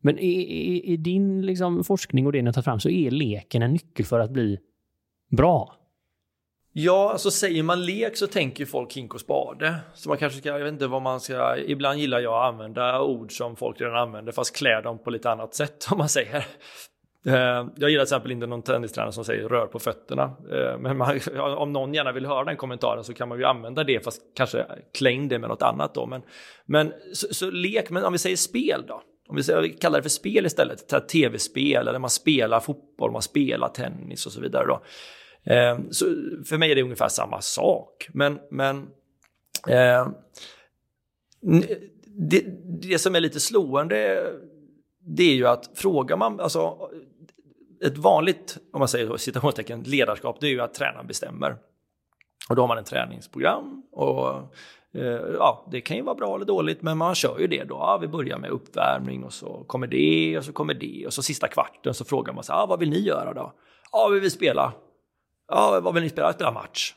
Men 0.00 0.18
i, 0.18 0.32
i, 0.32 0.92
i 0.92 0.96
din 0.96 1.46
liksom, 1.46 1.84
forskning 1.84 2.26
och 2.26 2.32
det 2.32 2.42
ni 2.42 2.52
tar 2.52 2.62
fram 2.62 2.80
så 2.80 2.88
är 2.88 3.10
leken 3.10 3.62
en 3.62 3.72
nyckel 3.72 4.06
för 4.06 4.20
att 4.20 4.30
bli 4.30 4.58
bra. 5.36 5.76
Ja, 6.78 7.10
alltså 7.12 7.30
säger 7.30 7.62
man 7.62 7.84
lek 7.84 8.16
så 8.16 8.26
tänker 8.26 8.66
folk 8.66 8.96
hink 8.96 9.14
och 9.14 9.20
spade. 9.20 9.74
Så 9.94 10.08
man 10.08 10.18
kanske 10.18 10.38
ska, 10.38 10.48
jag 10.48 10.64
vet 10.64 10.72
inte 10.72 10.86
vad 10.86 11.02
man 11.02 11.20
ska, 11.20 11.56
ibland 11.56 11.98
gillar 11.98 12.20
jag 12.20 12.34
att 12.34 12.54
använda 12.54 13.02
ord 13.02 13.36
som 13.36 13.56
folk 13.56 13.80
redan 13.80 13.96
använder 13.96 14.32
fast 14.32 14.56
klä 14.56 14.80
dem 14.80 14.98
på 14.98 15.10
lite 15.10 15.30
annat 15.30 15.54
sätt 15.54 15.86
om 15.90 15.98
man 15.98 16.08
säger. 16.08 16.46
Eh, 17.26 17.66
jag 17.76 17.90
gillar 17.90 18.04
till 18.04 18.14
exempel 18.14 18.32
inte 18.32 18.46
någon 18.46 18.62
tennistränare 18.62 19.12
som 19.12 19.24
säger 19.24 19.48
rör 19.48 19.66
på 19.66 19.78
fötterna. 19.78 20.22
Eh, 20.52 20.78
men 20.78 20.96
man, 20.96 21.20
om 21.58 21.72
någon 21.72 21.94
gärna 21.94 22.12
vill 22.12 22.26
höra 22.26 22.44
den 22.44 22.56
kommentaren 22.56 23.04
så 23.04 23.14
kan 23.14 23.28
man 23.28 23.38
ju 23.38 23.44
använda 23.44 23.84
det 23.84 24.04
fast 24.04 24.22
kanske 24.36 24.66
klä 24.98 25.10
in 25.10 25.28
det 25.28 25.38
med 25.38 25.48
något 25.48 25.62
annat 25.62 25.94
då. 25.94 26.06
Men, 26.06 26.22
men 26.66 26.92
så, 27.12 27.34
så 27.34 27.50
lek, 27.50 27.90
men 27.90 28.04
om 28.04 28.12
vi 28.12 28.18
säger 28.18 28.36
spel 28.36 28.84
då? 28.88 29.02
Om 29.28 29.36
vi, 29.36 29.42
säger, 29.42 29.62
vi 29.62 29.68
kallar 29.68 29.98
det 29.98 30.02
för 30.02 30.10
spel 30.10 30.46
istället, 30.46 31.08
tv-spel 31.08 31.88
eller 31.88 31.98
man 31.98 32.10
spelar 32.10 32.60
fotboll, 32.60 33.12
man 33.12 33.22
spelar 33.22 33.68
tennis 33.68 34.26
och 34.26 34.32
så 34.32 34.40
vidare. 34.40 34.66
Då. 34.66 34.82
Eh, 35.52 35.78
så 35.90 36.04
för 36.48 36.58
mig 36.58 36.70
är 36.70 36.74
det 36.74 36.82
ungefär 36.82 37.08
samma 37.08 37.40
sak. 37.40 38.08
Men, 38.12 38.38
men 38.50 38.86
det, 42.04 42.44
det 42.82 42.98
som 42.98 43.14
är 43.14 43.20
lite 43.20 43.40
slående 43.40 44.22
det 45.06 45.22
är 45.22 45.34
ju 45.34 45.46
att 45.46 45.70
frågar 45.74 46.16
man, 46.16 46.40
alltså 46.40 46.90
ett 47.84 47.98
vanligt, 47.98 48.58
om 48.72 48.78
man 48.78 48.88
säger 48.88 49.16
citationstecken, 49.16 49.82
ledarskap, 49.82 50.36
det 50.40 50.46
är 50.46 50.50
ju 50.50 50.60
att 50.60 50.74
tränaren 50.74 51.06
bestämmer. 51.06 51.56
Och 52.48 52.56
då 52.56 52.62
har 52.62 52.68
man 52.68 52.78
ett 52.78 52.86
träningsprogram 52.86 53.82
och 53.92 54.28
eh, 54.94 55.20
ja, 55.38 55.68
det 55.70 55.80
kan 55.80 55.96
ju 55.96 56.02
vara 56.02 56.14
bra 56.14 56.34
eller 56.34 56.44
dåligt, 56.44 56.82
men 56.82 56.98
man 56.98 57.14
kör 57.14 57.38
ju 57.38 57.46
det 57.46 57.64
då. 57.64 57.74
Ja, 57.74 57.98
vi 58.00 58.08
börjar 58.08 58.38
med 58.38 58.50
uppvärmning 58.50 59.24
och 59.24 59.32
så 59.32 59.64
kommer 59.66 59.86
det 59.86 60.38
och 60.38 60.44
så 60.44 60.52
kommer 60.52 60.74
det 60.74 61.06
och 61.06 61.12
så 61.12 61.22
sista 61.22 61.48
kvarten 61.48 61.94
så 61.94 62.04
frågar 62.04 62.32
man 62.32 62.44
sig, 62.44 62.52
ja, 62.52 62.66
vad 62.66 62.78
vill 62.78 62.90
ni 62.90 62.98
göra 62.98 63.34
då? 63.34 63.52
Ja, 63.92 64.08
vi 64.12 64.20
vill 64.20 64.30
spela. 64.30 64.72
Ja, 65.48 65.80
vad 65.82 65.94
vill 65.94 66.02
ni 66.02 66.08
spela? 66.08 66.32
Spela 66.32 66.52
match. 66.52 66.94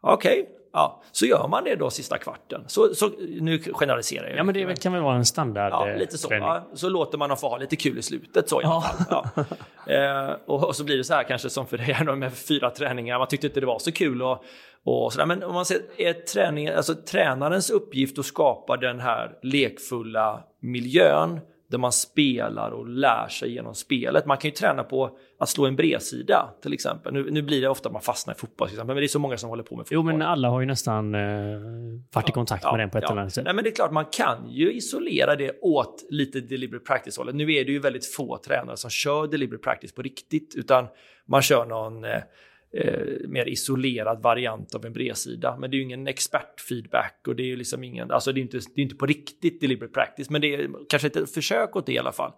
Okej, 0.00 0.42
okay. 0.42 0.61
Ja, 0.72 1.02
så 1.12 1.26
gör 1.26 1.48
man 1.48 1.64
det 1.64 1.76
då 1.76 1.90
sista 1.90 2.18
kvarten. 2.18 2.64
Så, 2.66 2.94
så, 2.94 3.10
nu 3.40 3.58
generaliserar 3.58 4.28
jag. 4.28 4.38
Ja, 4.38 4.44
men 4.44 4.54
det 4.54 4.82
kan 4.82 4.92
väl 4.92 5.02
vara 5.02 5.16
en 5.16 5.24
standard 5.24 5.72
Ja, 5.72 5.96
lite 5.98 6.18
så. 6.18 6.28
Ja, 6.34 6.68
så 6.74 6.88
låter 6.88 7.18
man 7.18 7.28
dem 7.28 7.38
få 7.38 7.48
ha 7.48 7.58
lite 7.58 7.76
kul 7.76 7.98
i 7.98 8.02
slutet 8.02 8.48
så 8.48 8.60
i 8.60 8.64
fall. 8.64 8.82
Ja. 9.10 9.30
Eh, 9.86 10.30
och, 10.46 10.64
och, 10.64 10.76
så 10.76 10.84
blir 10.84 10.96
det 10.96 11.04
så 11.04 11.14
här 11.14 11.22
kanske 11.22 11.50
som 11.50 11.66
för 11.66 11.78
dig 11.78 12.16
med 12.16 12.32
fyra 12.32 12.70
träningar. 12.70 13.18
Man 13.18 13.28
tyckte 13.28 13.46
inte 13.46 13.60
det 13.60 13.66
var 13.66 13.78
så 13.78 13.92
kul 13.92 14.22
och, 14.22 14.44
och 14.84 15.12
sådär. 15.12 15.26
Men 15.26 15.42
om 15.42 15.54
man 15.54 15.64
ser 15.64 15.80
är 15.98 16.12
träning, 16.12 16.68
alltså 16.68 16.94
tränarens 16.94 17.70
uppgift 17.70 18.18
att 18.18 18.26
skapa 18.26 18.76
den 18.76 19.00
här 19.00 19.30
lekfulla 19.42 20.44
miljön 20.60 21.40
där 21.72 21.78
man 21.78 21.92
spelar 21.92 22.70
och 22.70 22.88
lär 22.88 23.28
sig 23.28 23.52
genom 23.52 23.74
spelet. 23.74 24.26
Man 24.26 24.36
kan 24.36 24.48
ju 24.48 24.54
träna 24.54 24.84
på 24.84 25.18
att 25.38 25.48
slå 25.48 25.66
en 25.66 25.76
bredsida 25.76 26.50
till 26.62 26.72
exempel. 26.72 27.12
Nu, 27.12 27.30
nu 27.30 27.42
blir 27.42 27.60
det 27.60 27.68
ofta 27.68 27.88
att 27.88 27.92
man 27.92 28.02
fastnar 28.02 28.34
i 28.34 28.36
fotboll, 28.36 28.68
till 28.68 28.74
exempel, 28.74 28.94
men 28.94 29.00
det 29.00 29.06
är 29.06 29.08
så 29.08 29.18
många 29.18 29.36
som 29.36 29.50
håller 29.50 29.62
på 29.62 29.76
med 29.76 29.86
fotboll. 29.86 30.12
Jo, 30.12 30.18
men 30.18 30.22
alla 30.22 30.48
har 30.48 30.60
ju 30.60 30.66
nästan 30.66 31.14
eh, 31.14 31.20
varit 32.14 32.28
i 32.28 32.32
kontakt 32.32 32.64
ja, 32.64 32.72
med 32.72 32.80
den 32.80 32.90
på 32.90 32.98
ett 32.98 33.04
ja. 33.04 33.10
eller 33.10 33.20
annat 33.20 33.32
sätt. 33.32 33.44
Nej, 33.44 33.54
men 33.54 33.64
det 33.64 33.70
är 33.70 33.74
klart, 33.74 33.92
man 33.92 34.04
kan 34.04 34.50
ju 34.50 34.72
isolera 34.72 35.36
det 35.36 35.58
åt 35.60 36.04
lite 36.10 36.40
deliberate 36.40 36.84
practice-hållet. 36.84 37.34
Nu 37.34 37.52
är 37.52 37.64
det 37.64 37.72
ju 37.72 37.78
väldigt 37.78 38.14
få 38.14 38.38
tränare 38.46 38.76
som 38.76 38.90
kör 38.90 39.26
deliberate 39.26 39.62
practice 39.62 39.94
på 39.94 40.02
riktigt, 40.02 40.54
utan 40.56 40.86
man 41.26 41.42
kör 41.42 41.66
någon 41.66 42.04
eh, 42.04 42.10
eh, 42.72 43.28
mer 43.28 43.48
isolerad 43.48 44.22
variant 44.22 44.74
av 44.74 44.86
en 44.86 44.92
bredsida. 44.92 45.56
Men 45.56 45.70
det 45.70 45.76
är 45.76 45.78
ju 45.78 45.84
ingen 45.84 46.06
expertfeedback 46.06 47.24
och 47.28 47.36
det 47.36 47.42
är 47.42 47.46
ju 47.46 47.56
liksom 47.56 47.84
ingen, 47.84 48.10
alltså 48.10 48.32
det 48.32 48.40
är 48.40 48.42
inte, 48.42 48.58
det 48.74 48.80
är 48.80 48.82
inte 48.82 48.94
på 48.94 49.06
riktigt 49.06 49.60
deliberate 49.60 49.92
practice, 49.92 50.30
men 50.30 50.40
det 50.40 50.54
är 50.54 50.70
kanske 50.88 51.08
ett 51.08 51.34
försök 51.34 51.76
åt 51.76 51.86
det 51.86 51.92
i 51.92 51.98
alla 51.98 52.12
fall. 52.12 52.32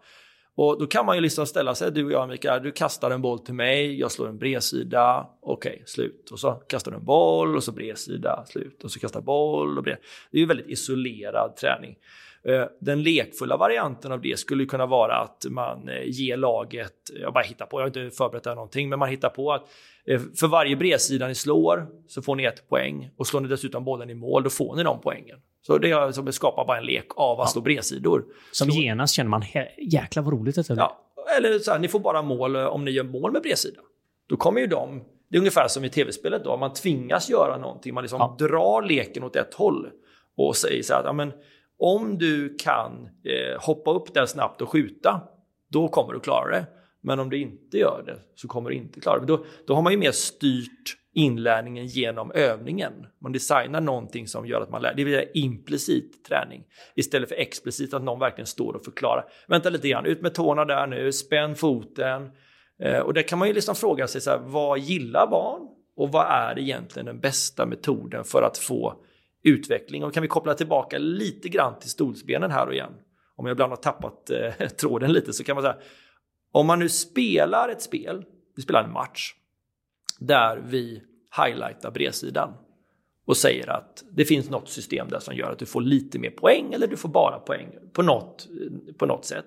Och 0.56 0.78
då 0.80 0.86
kan 0.86 1.06
man 1.06 1.16
ju 1.16 1.22
liksom 1.22 1.46
ställa 1.46 1.74
sig, 1.74 1.92
du 1.92 2.04
och 2.04 2.12
jag 2.12 2.28
Mikael, 2.28 2.62
du 2.62 2.72
kastar 2.72 3.10
en 3.10 3.22
boll 3.22 3.38
till 3.38 3.54
mig, 3.54 4.00
jag 4.00 4.12
slår 4.12 4.28
en 4.28 4.38
bredsida, 4.38 5.26
okej, 5.42 5.72
okay, 5.72 5.86
slut. 5.86 6.30
Och 6.30 6.38
så 6.38 6.52
kastar 6.52 6.90
du 6.90 6.96
en 6.96 7.04
boll 7.04 7.56
och 7.56 7.64
så 7.64 7.72
bredsida, 7.72 8.44
slut. 8.46 8.84
Och 8.84 8.90
så 8.90 9.00
kastar 9.00 9.20
boll 9.20 9.78
och 9.78 9.84
bred. 9.84 9.96
Det 10.30 10.36
är 10.36 10.40
ju 10.40 10.46
väldigt 10.46 10.68
isolerad 10.68 11.56
träning. 11.56 11.96
Eh, 12.48 12.64
den 12.80 13.02
lekfulla 13.02 13.56
varianten 13.56 14.12
av 14.12 14.20
det 14.20 14.38
skulle 14.38 14.64
kunna 14.64 14.86
vara 14.86 15.16
att 15.16 15.44
man 15.50 15.88
eh, 15.88 16.02
ger 16.04 16.36
laget, 16.36 16.92
jag 17.20 17.32
bara 17.32 17.44
hittar 17.44 17.66
på, 17.66 17.80
jag 17.80 17.82
har 17.82 17.86
inte 17.86 18.16
förberett 18.16 18.44
det 18.44 18.54
någonting, 18.54 18.88
men 18.88 18.98
man 18.98 19.08
hittar 19.08 19.28
på 19.28 19.52
att 19.52 19.62
eh, 20.06 20.20
för 20.40 20.46
varje 20.46 20.76
bredsida 20.76 21.28
ni 21.28 21.34
slår 21.34 21.86
så 22.08 22.22
får 22.22 22.36
ni 22.36 22.44
ett 22.44 22.68
poäng 22.68 23.10
och 23.16 23.26
slår 23.26 23.40
ni 23.40 23.48
dessutom 23.48 23.84
bollen 23.84 24.10
i 24.10 24.14
mål 24.14 24.42
då 24.42 24.50
får 24.50 24.76
ni 24.76 24.82
de 24.82 25.00
poängen. 25.00 25.38
Så 25.62 25.78
det 25.78 25.90
är 25.90 26.12
som 26.12 26.32
skapar 26.32 26.64
bara 26.64 26.78
en 26.78 26.84
lek 26.84 27.06
av 27.16 27.40
att 27.40 27.46
ja. 27.46 27.52
slå 27.52 27.62
bredsidor. 27.62 28.24
Som 28.52 28.70
slå... 28.70 28.80
genast 28.80 29.14
känner 29.14 29.30
man, 29.30 29.44
jäklar 29.78 30.22
vad 30.22 30.32
roligt 30.32 30.54
detta 30.54 30.74
Ja, 30.74 30.98
eller 31.38 31.58
så 31.58 31.70
här, 31.70 31.78
ni 31.78 31.88
får 31.88 32.00
bara 32.00 32.22
mål 32.22 32.56
om 32.56 32.84
ni 32.84 32.90
gör 32.90 33.04
mål 33.04 33.32
med 33.32 33.42
bredsida. 33.42 33.80
Då 34.28 34.36
kommer 34.36 34.60
ju 34.60 34.66
de, 34.66 35.04
det 35.30 35.36
är 35.36 35.38
ungefär 35.38 35.68
som 35.68 35.84
i 35.84 35.90
tv-spelet 35.90 36.44
då, 36.44 36.56
man 36.56 36.72
tvingas 36.72 37.30
göra 37.30 37.58
någonting, 37.58 37.94
man 37.94 38.04
liksom 38.04 38.20
ja. 38.20 38.46
drar 38.46 38.82
leken 38.82 39.22
åt 39.22 39.36
ett 39.36 39.54
håll 39.54 39.88
och 40.36 40.56
säger 40.56 40.82
så 40.82 40.94
här, 40.94 41.04
ja 41.04 41.12
men 41.12 41.32
om 41.84 42.18
du 42.18 42.56
kan 42.56 43.08
eh, 43.24 43.60
hoppa 43.60 43.90
upp 43.90 44.14
där 44.14 44.26
snabbt 44.26 44.62
och 44.62 44.68
skjuta, 44.68 45.20
då 45.70 45.88
kommer 45.88 46.12
du 46.12 46.20
klara 46.20 46.50
det. 46.50 46.66
Men 47.00 47.20
om 47.20 47.30
du 47.30 47.38
inte 47.38 47.78
gör 47.78 48.02
det 48.06 48.18
så 48.34 48.48
kommer 48.48 48.70
du 48.70 48.76
inte 48.76 49.00
klara 49.00 49.20
det. 49.20 49.26
Då, 49.26 49.44
då 49.66 49.74
har 49.74 49.82
man 49.82 49.92
ju 49.92 49.98
mer 49.98 50.12
styrt 50.12 50.96
inlärningen 51.14 51.86
genom 51.86 52.32
övningen. 52.32 52.92
Man 53.20 53.32
designar 53.32 53.80
någonting 53.80 54.28
som 54.28 54.46
gör 54.46 54.60
att 54.60 54.70
man 54.70 54.82
lär. 54.82 54.94
Det 54.94 55.04
vill 55.04 55.14
säga 55.14 55.30
implicit 55.34 56.24
träning 56.24 56.64
istället 56.96 57.28
för 57.28 57.36
explicit 57.36 57.94
att 57.94 58.02
någon 58.02 58.20
verkligen 58.20 58.46
står 58.46 58.76
och 58.76 58.84
förklarar. 58.84 59.24
Vänta 59.48 59.70
lite 59.70 59.88
grann, 59.88 60.06
ut 60.06 60.22
med 60.22 60.34
tårna 60.34 60.64
där 60.64 60.86
nu, 60.86 61.12
spänn 61.12 61.54
foten. 61.54 62.30
Eh, 62.82 62.98
och 62.98 63.14
där 63.14 63.22
kan 63.22 63.38
man 63.38 63.48
ju 63.48 63.54
liksom 63.54 63.74
fråga 63.74 64.06
sig 64.06 64.20
så 64.20 64.30
här, 64.30 64.38
vad 64.38 64.78
gillar 64.78 65.26
barn? 65.26 65.60
Och 65.96 66.12
vad 66.12 66.26
är 66.26 66.58
egentligen 66.58 67.06
den 67.06 67.20
bästa 67.20 67.66
metoden 67.66 68.24
för 68.24 68.42
att 68.42 68.58
få 68.58 69.03
utveckling. 69.44 70.04
Och 70.04 70.14
kan 70.14 70.22
vi 70.22 70.28
koppla 70.28 70.54
tillbaka 70.54 70.98
lite 70.98 71.48
grann 71.48 71.78
till 71.78 71.90
stolsbenen 71.90 72.50
här 72.50 72.66
och 72.66 72.74
igen. 72.74 72.92
Om 73.36 73.46
jag 73.46 73.54
ibland 73.54 73.72
har 73.72 73.76
tappat 73.76 74.30
eh, 74.30 74.68
tråden 74.80 75.12
lite 75.12 75.32
så 75.32 75.44
kan 75.44 75.56
man 75.56 75.62
säga 75.62 75.76
om 76.52 76.66
man 76.66 76.78
nu 76.78 76.88
spelar 76.88 77.68
ett 77.68 77.82
spel, 77.82 78.24
vi 78.56 78.62
spelar 78.62 78.84
en 78.84 78.92
match 78.92 79.34
där 80.18 80.62
vi 80.66 81.02
highlightar 81.36 81.90
bredsidan 81.90 82.54
och 83.26 83.36
säger 83.36 83.70
att 83.70 84.04
det 84.10 84.24
finns 84.24 84.50
något 84.50 84.68
system 84.68 85.08
där 85.08 85.18
som 85.18 85.34
gör 85.34 85.52
att 85.52 85.58
du 85.58 85.66
får 85.66 85.80
lite 85.80 86.18
mer 86.18 86.30
poäng 86.30 86.72
eller 86.72 86.86
du 86.86 86.96
får 86.96 87.08
bara 87.08 87.38
poäng 87.38 87.68
på 87.92 88.02
något, 88.02 88.48
eh, 88.50 88.94
på 88.94 89.06
något 89.06 89.24
sätt. 89.24 89.46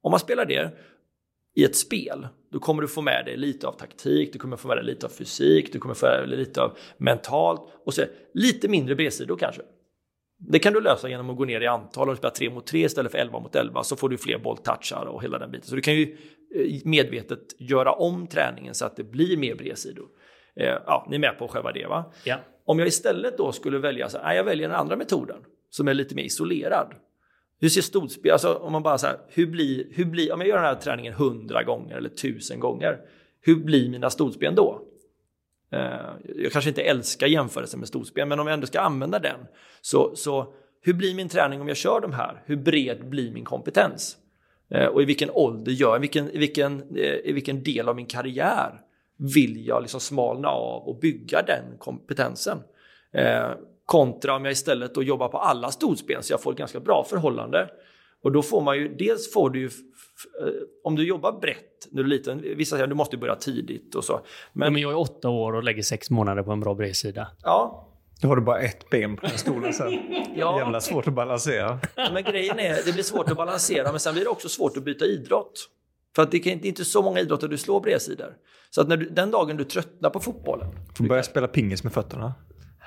Om 0.00 0.10
man 0.10 0.20
spelar 0.20 0.46
det 0.46 0.78
i 1.56 1.64
ett 1.64 1.76
spel, 1.76 2.28
då 2.52 2.58
kommer 2.58 2.82
du 2.82 2.88
få 2.88 3.02
med 3.02 3.24
dig 3.24 3.36
lite 3.36 3.68
av 3.68 3.72
taktik, 3.72 4.32
du 4.32 4.38
kommer 4.38 4.56
få 4.56 4.68
med 4.68 4.76
dig 4.76 4.84
lite 4.84 5.06
av 5.06 5.10
fysik, 5.10 5.72
du 5.72 5.78
kommer 5.78 5.94
få 5.94 6.06
med 6.06 6.28
dig 6.28 6.38
lite 6.38 6.62
av 6.62 6.78
mentalt 6.98 7.60
och 7.86 7.94
så 7.94 8.02
lite 8.34 8.68
mindre 8.68 8.94
bredsidor 8.94 9.36
kanske. 9.36 9.62
Det 10.38 10.58
kan 10.58 10.72
du 10.72 10.80
lösa 10.80 11.08
genom 11.08 11.30
att 11.30 11.36
gå 11.36 11.44
ner 11.44 11.60
i 11.60 11.66
antal 11.66 12.08
och 12.08 12.16
spela 12.16 12.30
3 12.30 12.50
mot 12.50 12.66
3 12.66 12.80
istället 12.80 13.12
för 13.12 13.18
11 13.18 13.40
mot 13.40 13.56
11 13.56 13.82
så 13.82 13.96
får 13.96 14.08
du 14.08 14.18
fler 14.18 14.38
bolltouchar 14.38 15.06
och 15.06 15.22
hela 15.22 15.38
den 15.38 15.50
biten. 15.50 15.68
Så 15.68 15.74
du 15.74 15.80
kan 15.80 15.94
ju 15.94 16.16
eh, 16.54 16.80
medvetet 16.84 17.60
göra 17.60 17.92
om 17.92 18.26
träningen 18.26 18.74
så 18.74 18.86
att 18.86 18.96
det 18.96 19.04
blir 19.04 19.36
mer 19.36 19.54
bredsidor. 19.54 20.06
Eh, 20.56 20.66
ja, 20.86 21.06
ni 21.10 21.16
är 21.16 21.20
med 21.20 21.38
på 21.38 21.48
själva 21.48 21.72
det 21.72 21.86
va? 21.86 22.12
Ja. 22.24 22.36
Om 22.64 22.78
jag 22.78 22.88
istället 22.88 23.38
då 23.38 23.52
skulle 23.52 23.78
välja, 23.78 24.08
så 24.08 24.18
här, 24.18 24.34
jag 24.34 24.44
väljer 24.44 24.68
den 24.68 24.76
andra 24.76 24.96
metoden 24.96 25.36
som 25.70 25.88
är 25.88 25.94
lite 25.94 26.14
mer 26.14 26.24
isolerad. 26.24 26.94
Hur 27.60 27.68
ser 27.68 27.80
stolspel, 27.80 28.32
alltså 28.32 28.54
om 28.54 28.72
man 28.72 28.82
bara 28.82 28.98
så 28.98 29.06
här, 29.06 29.18
hur 29.28 29.46
blir, 29.46 29.86
hur 29.90 30.04
blir, 30.04 30.32
om 30.32 30.40
jag 30.40 30.48
gör 30.48 30.56
den 30.56 30.64
här 30.64 30.74
träningen 30.74 31.12
hundra 31.12 31.62
gånger 31.62 31.96
eller 31.96 32.08
tusen 32.08 32.60
gånger, 32.60 32.98
hur 33.40 33.56
blir 33.56 33.88
mina 33.88 34.10
stolsben 34.10 34.54
då? 34.54 34.82
Eh, 35.72 35.80
jag 36.36 36.52
kanske 36.52 36.68
inte 36.68 36.82
älskar 36.82 37.26
jämförelsen 37.26 37.80
med 37.80 37.88
stolsben, 37.88 38.28
men 38.28 38.40
om 38.40 38.46
jag 38.46 38.54
ändå 38.54 38.66
ska 38.66 38.80
använda 38.80 39.18
den, 39.18 39.40
så, 39.80 40.16
så 40.16 40.54
hur 40.80 40.94
blir 40.94 41.14
min 41.14 41.28
träning 41.28 41.60
om 41.60 41.68
jag 41.68 41.76
kör 41.76 42.00
de 42.00 42.12
här? 42.12 42.42
Hur 42.46 42.56
bred 42.56 43.08
blir 43.08 43.32
min 43.32 43.44
kompetens? 43.44 44.16
Eh, 44.70 44.86
och 44.86 45.02
i 45.02 45.04
vilken 45.04 45.30
ålder 45.30 45.72
gör 45.72 45.88
jag, 45.88 45.96
i 45.96 46.00
vilken, 46.00 46.30
i, 46.30 46.38
vilken, 46.38 46.96
eh, 46.96 47.14
i 47.24 47.32
vilken 47.32 47.62
del 47.62 47.88
av 47.88 47.96
min 47.96 48.06
karriär 48.06 48.80
vill 49.34 49.66
jag 49.66 49.82
liksom 49.82 50.00
smalna 50.00 50.48
av 50.48 50.88
och 50.88 50.98
bygga 50.98 51.42
den 51.42 51.64
kompetensen? 51.78 52.58
Eh, 53.12 53.50
Kontra 53.88 54.36
om 54.36 54.44
jag 54.44 54.52
istället 54.52 54.94
då 54.94 55.02
jobbar 55.02 55.28
på 55.28 55.38
alla 55.38 55.70
stolsben 55.70 56.22
så 56.22 56.32
jag 56.32 56.42
får 56.42 56.52
ett 56.52 56.58
ganska 56.58 56.80
bra 56.80 57.04
förhållande. 57.04 57.68
Och 58.22 58.32
då 58.32 58.42
får 58.42 58.60
man 58.60 58.76
ju, 58.76 58.94
dels 58.94 59.32
får 59.32 59.50
du 59.50 59.60
ju, 59.60 59.66
eh, 59.66 60.52
om 60.84 60.96
du 60.96 61.06
jobbar 61.06 61.40
brett 61.40 61.88
när 61.90 62.02
du 62.02 62.08
är 62.08 62.10
liten, 62.10 62.40
vissa 62.56 62.70
säger 62.70 62.84
att 62.84 62.90
du 62.90 62.96
måste 62.96 63.16
börja 63.16 63.34
tidigt 63.34 63.94
och 63.94 64.04
så. 64.04 64.20
Men, 64.52 64.66
ja, 64.66 64.70
men 64.70 64.82
jag 64.82 64.90
är 64.90 64.98
åtta 64.98 65.28
år 65.28 65.52
och 65.52 65.62
lägger 65.62 65.82
sex 65.82 66.10
månader 66.10 66.42
på 66.42 66.52
en 66.52 66.60
bra 66.60 66.74
bredsida. 66.74 67.28
Ja. 67.42 67.88
Då 68.20 68.28
har 68.28 68.36
du 68.36 68.42
bara 68.42 68.60
ett 68.60 68.90
ben 68.90 69.16
på 69.16 69.26
den 69.26 69.38
stolen 69.38 69.72
sen. 69.72 69.92
ja. 70.36 70.58
Jävla 70.58 70.80
svårt 70.80 71.08
att 71.08 71.14
balansera. 71.14 71.78
Men 71.96 72.24
grejen 72.24 72.58
är, 72.58 72.84
det 72.84 72.92
blir 72.92 73.02
svårt 73.02 73.30
att 73.30 73.36
balansera, 73.36 73.90
men 73.90 74.00
sen 74.00 74.14
blir 74.14 74.24
det 74.24 74.30
också 74.30 74.48
svårt 74.48 74.76
att 74.76 74.84
byta 74.84 75.04
idrott. 75.04 75.68
För 76.16 76.22
att 76.22 76.30
det 76.30 76.46
är 76.46 76.66
inte 76.66 76.84
så 76.84 77.02
många 77.02 77.20
idrotter 77.20 77.48
du 77.48 77.58
slår 77.58 77.80
bredsidor. 77.80 78.34
Så 78.70 78.80
att 78.80 78.88
när 78.88 78.96
du, 78.96 79.08
den 79.08 79.30
dagen 79.30 79.56
du 79.56 79.64
tröttnar 79.64 80.10
på 80.10 80.20
fotbollen. 80.20 80.68
Får 80.96 81.04
börja 81.04 81.22
spela 81.22 81.48
pingis 81.48 81.84
med 81.84 81.92
fötterna. 81.92 82.34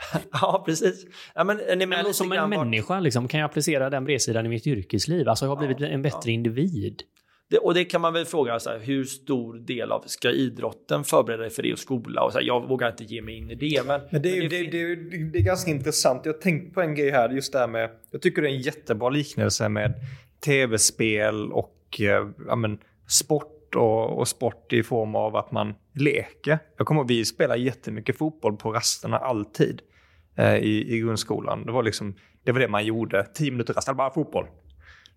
ja, 0.32 0.64
precis. 0.66 1.06
Ja, 1.36 1.44
men, 1.44 1.58
ni 1.78 1.86
men 1.86 2.14
som 2.14 2.32
en 2.32 2.50
människa, 2.50 3.00
liksom, 3.00 3.28
kan 3.28 3.40
jag 3.40 3.46
applicera 3.46 3.90
den 3.90 4.06
bredsidan 4.06 4.46
i 4.46 4.50
mitt 4.50 4.68
yrkesliv? 4.68 5.30
Alltså, 5.30 5.46
jag 5.46 5.50
har 5.50 5.58
blivit 5.58 5.80
ja, 5.80 5.88
en 5.88 6.02
bättre 6.02 6.20
ja. 6.26 6.32
individ. 6.32 7.04
Det, 7.50 7.58
och 7.58 7.74
det 7.74 7.86
kan 7.86 8.02
man 8.02 8.14
väl 8.14 8.26
fråga, 8.26 8.60
så 8.60 8.70
här, 8.70 8.80
hur 8.80 9.04
stor 9.04 9.54
del 9.54 9.92
av, 9.92 10.04
ska 10.06 10.32
idrotten 10.32 11.04
förbereda 11.04 11.42
dig 11.42 11.52
för 11.52 11.64
det 11.64 11.74
och 11.74 11.80
skola? 11.80 12.24
Och 12.24 12.32
så 12.32 12.40
här, 12.40 12.46
jag 12.46 12.68
vågar 12.68 12.90
inte 12.90 13.04
ge 13.04 13.22
mig 13.22 13.38
in 13.38 13.50
i 13.52 13.56
det. 13.56 13.88
Men, 13.88 14.02
men, 14.12 14.22
det, 14.22 14.38
är, 14.38 14.42
men 14.42 14.50
det, 14.50 14.64
det, 14.64 14.96
det, 14.96 15.24
det, 15.24 15.40
är 15.40 15.44
ganska 15.44 15.72
intressant. 15.72 16.22
Jag 16.26 16.34
har 16.34 16.40
tänkt 16.40 16.74
på 16.74 16.82
en 16.82 16.96
grej 16.96 17.12
här, 17.12 17.30
just 17.30 17.54
det 17.54 17.60
här 17.60 17.68
med, 17.68 17.90
jag 18.12 18.22
tycker 18.22 18.42
det 18.42 18.48
är 18.48 18.54
en 18.54 18.62
jättebra 18.62 19.10
liknelse 19.10 19.70
med 19.70 19.94
tv-spel 20.46 21.52
och 21.52 21.78
eh, 22.00 22.28
ja, 22.48 22.56
men, 22.56 22.80
sport 23.08 23.76
och, 23.76 24.20
och, 24.20 24.28
sport 24.28 24.74
i 24.74 24.84
form 24.84 25.16
av 25.16 25.36
att 25.36 25.52
man 25.52 25.74
leker. 25.96 26.60
Jag 26.78 26.88
kommer 26.88 27.02
ihåg, 27.02 27.08
vi 27.08 27.26
spelar 27.26 27.56
jättemycket 27.56 28.18
fotboll 28.18 28.58
på 28.58 28.72
rasterna 28.72 29.18
alltid. 29.18 29.82
Eh, 30.42 30.56
i, 30.56 30.96
i 30.96 31.00
grundskolan. 31.00 31.66
Det 31.66 31.72
var, 31.72 31.84
liksom, 31.84 32.16
det 32.44 32.52
var 32.52 32.60
det 32.60 32.68
man 32.68 32.86
gjorde. 32.86 33.28
Tio 33.34 33.52
minuter 33.52 33.74
rast, 33.74 33.96
bara 33.96 34.14
fotboll. 34.14 34.48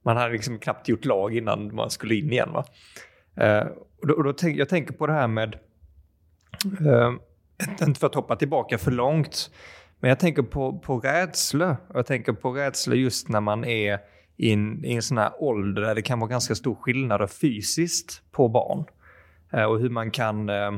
Man 0.02 0.16
hade 0.16 0.32
liksom 0.32 0.58
knappt 0.58 0.88
gjort 0.88 1.04
lag 1.04 1.36
innan 1.36 1.74
man 1.74 1.90
skulle 1.90 2.14
in 2.14 2.32
igen. 2.32 2.52
Va? 2.52 2.64
Eh, 3.36 3.66
och 4.00 4.06
då, 4.06 4.14
och 4.14 4.24
då 4.24 4.32
tänk, 4.32 4.58
jag 4.58 4.68
tänker 4.68 4.94
på 4.94 5.06
det 5.06 5.12
här 5.12 5.28
med, 5.28 5.58
eh, 6.64 7.12
inte 7.86 8.00
för 8.00 8.06
att 8.06 8.14
hoppa 8.14 8.36
tillbaka 8.36 8.78
för 8.78 8.90
långt, 8.90 9.50
men 10.00 10.08
jag 10.08 10.18
tänker 10.18 10.42
på, 10.42 10.78
på 10.78 10.98
rädsla. 10.98 11.76
Jag 11.94 12.06
tänker 12.06 12.32
på 12.32 12.52
rädsla 12.52 12.94
just 12.94 13.28
när 13.28 13.40
man 13.40 13.64
är 13.64 13.98
i 14.36 14.52
en, 14.52 14.84
i 14.84 14.94
en 14.94 15.02
sån 15.02 15.18
här 15.18 15.32
ålder 15.42 15.82
där 15.82 15.94
det 15.94 16.02
kan 16.02 16.20
vara 16.20 16.30
ganska 16.30 16.54
stor 16.54 16.74
skillnad 16.74 17.30
fysiskt 17.30 18.22
på 18.32 18.48
barn. 18.48 18.84
Eh, 19.52 19.64
och 19.64 19.80
hur 19.80 19.90
man 19.90 20.10
kan 20.10 20.48
eh, 20.48 20.72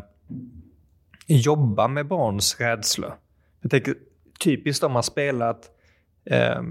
jobba 1.26 1.88
med 1.88 2.06
barns 2.06 2.60
rädsla. 2.60 3.16
Jag 3.60 3.70
tänker 3.70 3.94
typiskt 4.38 4.84
om 4.84 4.92
man 4.92 5.02
spelat 5.02 5.70
eh, 6.30 6.62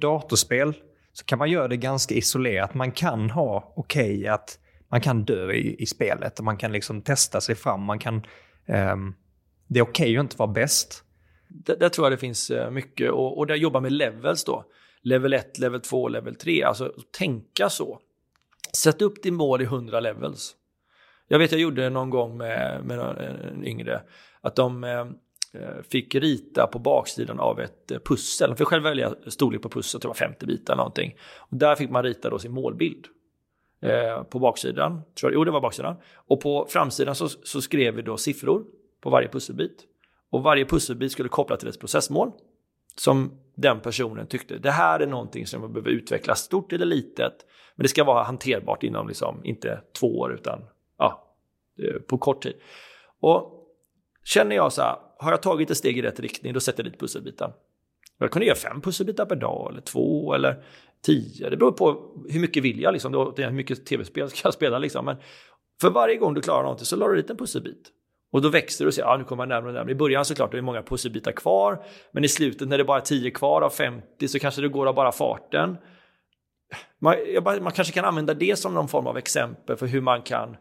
datorspel 0.00 0.74
så 1.12 1.24
kan 1.24 1.38
man 1.38 1.50
göra 1.50 1.68
det 1.68 1.76
ganska 1.76 2.14
isolerat. 2.14 2.74
Man 2.74 2.92
kan 2.92 3.30
ha 3.30 3.72
okej 3.76 4.18
okay, 4.18 4.26
att 4.26 4.58
man 4.88 5.00
kan 5.00 5.24
dö 5.24 5.52
i, 5.52 5.82
i 5.82 5.86
spelet 5.86 6.38
och 6.38 6.44
man 6.44 6.56
kan 6.56 6.72
liksom 6.72 7.02
testa 7.02 7.40
sig 7.40 7.54
fram. 7.54 7.82
Man 7.82 7.98
kan, 7.98 8.16
eh, 8.66 8.96
det 9.68 9.78
är 9.78 9.82
okej 9.82 10.04
okay 10.04 10.16
att 10.16 10.20
inte 10.20 10.36
vara 10.36 10.52
bäst. 10.52 11.04
Där, 11.48 11.76
där, 11.76 11.88
tror 11.88 12.04
jag 12.04 12.12
det 12.12 12.20
finns 12.20 12.50
eh, 12.50 12.70
mycket 12.70 13.10
och, 13.10 13.38
och 13.38 13.46
där 13.46 13.54
jobbar 13.54 13.80
med 13.80 13.92
levels 13.92 14.44
då. 14.44 14.64
Level 15.02 15.32
1, 15.32 15.58
level 15.58 15.80
2, 15.80 16.08
level 16.08 16.34
3. 16.34 16.62
Alltså 16.62 16.92
tänka 17.18 17.68
så. 17.68 18.00
Sätt 18.72 19.02
upp 19.02 19.22
din 19.22 19.34
mål 19.34 19.62
i 19.62 19.64
100 19.64 20.00
levels. 20.00 20.56
Jag 21.28 21.38
vet 21.38 21.52
jag 21.52 21.60
gjorde 21.60 21.82
det 21.82 21.90
någon 21.90 22.10
gång 22.10 22.36
med, 22.36 22.84
med 22.84 22.98
eh, 22.98 23.48
en 23.52 23.64
yngre. 23.64 24.02
Att 24.40 24.56
de 24.56 24.84
eh, 24.84 25.04
Eh, 25.54 25.82
fick 25.82 26.14
rita 26.14 26.66
på 26.66 26.78
baksidan 26.78 27.40
av 27.40 27.60
ett 27.60 27.90
eh, 27.90 27.98
pussel. 27.98 28.50
De 28.50 28.56
fick 28.56 28.66
själv 28.66 28.82
välja 28.82 29.14
storlek 29.26 29.62
på 29.62 29.68
pusslet, 29.68 30.02
det 30.02 30.08
var 30.08 30.14
50 30.14 30.46
bitar 30.46 30.72
eller 30.72 30.80
någonting. 30.80 31.16
Och 31.36 31.56
där 31.56 31.74
fick 31.74 31.90
man 31.90 32.02
rita 32.02 32.30
då 32.30 32.38
sin 32.38 32.52
målbild. 32.52 33.06
Eh, 33.80 34.22
på 34.22 34.38
baksidan, 34.38 35.02
tror 35.20 35.32
jag, 35.32 35.38
jo 35.38 35.44
det 35.44 35.50
var 35.50 35.60
baksidan. 35.60 35.96
Och 36.14 36.40
på 36.40 36.66
framsidan 36.68 37.14
så, 37.14 37.28
så 37.28 37.60
skrev 37.60 37.94
vi 37.94 38.02
då 38.02 38.16
siffror 38.16 38.64
på 39.00 39.10
varje 39.10 39.28
pusselbit. 39.28 39.84
Och 40.30 40.42
varje 40.42 40.64
pusselbit 40.64 41.12
skulle 41.12 41.28
koppla 41.28 41.56
till 41.56 41.68
ett 41.68 41.80
processmål 41.80 42.32
som 42.96 43.40
den 43.54 43.80
personen 43.80 44.26
tyckte, 44.26 44.58
det 44.58 44.70
här 44.70 45.00
är 45.00 45.06
någonting 45.06 45.46
som 45.46 45.72
behöver 45.72 45.90
utvecklas 45.90 46.40
stort 46.40 46.72
eller 46.72 46.86
litet, 46.86 47.46
men 47.74 47.82
det 47.82 47.88
ska 47.88 48.04
vara 48.04 48.22
hanterbart 48.22 48.82
inom, 48.82 49.08
liksom, 49.08 49.44
inte 49.44 49.80
två 50.00 50.18
år, 50.18 50.34
utan 50.34 50.64
ja, 50.98 51.26
eh, 51.78 52.00
på 52.00 52.18
kort 52.18 52.42
tid. 52.42 52.54
Och 53.20 53.63
känner 54.24 54.56
jag 54.56 54.72
så 54.72 54.82
här, 54.82 54.96
har 55.18 55.30
jag 55.30 55.42
tagit 55.42 55.70
ett 55.70 55.76
steg 55.76 55.98
i 55.98 56.02
rätt 56.02 56.20
riktning, 56.20 56.52
då 56.52 56.60
sätter 56.60 56.84
jag 56.84 56.92
dit 56.92 57.00
pusselbitar. 57.00 57.52
Jag 58.18 58.30
kunde 58.30 58.46
göra 58.46 58.56
fem 58.56 58.80
pusselbitar 58.80 59.26
per 59.26 59.36
dag, 59.36 59.68
eller 59.70 59.80
två, 59.80 60.34
eller 60.34 60.64
tio. 61.02 61.50
Det 61.50 61.56
beror 61.56 61.72
på 61.72 62.12
hur 62.28 62.40
mycket 62.40 62.62
vill 62.62 62.80
jag, 62.80 62.92
liksom, 62.92 63.14
hur 63.36 63.50
mycket 63.50 63.86
tv-spel 63.86 64.30
ska 64.30 64.40
jag 64.44 64.54
spela. 64.54 64.78
Liksom. 64.78 65.04
Men 65.04 65.16
för 65.80 65.90
varje 65.90 66.16
gång 66.16 66.34
du 66.34 66.40
klarar 66.40 66.62
någonting 66.62 66.86
så 66.86 66.96
la 66.96 67.08
du 67.08 67.16
dit 67.16 67.30
en 67.30 67.36
pusselbit. 67.36 67.90
Och 68.32 68.42
då 68.42 68.48
växer 68.48 68.84
du 68.84 68.88
och 68.88 68.94
säger, 68.94 69.08
ja 69.08 69.14
ah, 69.14 69.16
nu 69.16 69.24
kommer 69.24 69.42
jag 69.42 69.48
närmare 69.48 69.68
och 69.68 69.74
närmare. 69.74 69.92
I 69.92 69.94
början 69.94 70.24
såklart, 70.24 70.52
det 70.52 70.58
är 70.58 70.62
många 70.62 70.82
pusselbitar 70.82 71.32
kvar. 71.32 71.84
Men 72.12 72.24
i 72.24 72.28
slutet 72.28 72.68
när 72.68 72.78
det 72.78 72.84
bara 72.84 72.96
är 72.96 73.04
10 73.04 73.30
kvar 73.30 73.62
av 73.62 73.70
50 73.70 74.28
så 74.28 74.38
kanske 74.38 74.60
det 74.60 74.68
går 74.68 74.86
av 74.86 74.94
bara 74.94 75.12
farten. 75.12 75.76
Man, 76.98 77.16
bara, 77.42 77.60
man 77.60 77.72
kanske 77.72 77.94
kan 77.94 78.04
använda 78.04 78.34
det 78.34 78.58
som 78.58 78.74
någon 78.74 78.88
form 78.88 79.06
av 79.06 79.18
exempel 79.18 79.76
för 79.76 79.86
hur 79.86 80.00
man 80.00 80.22
kan 80.22 80.56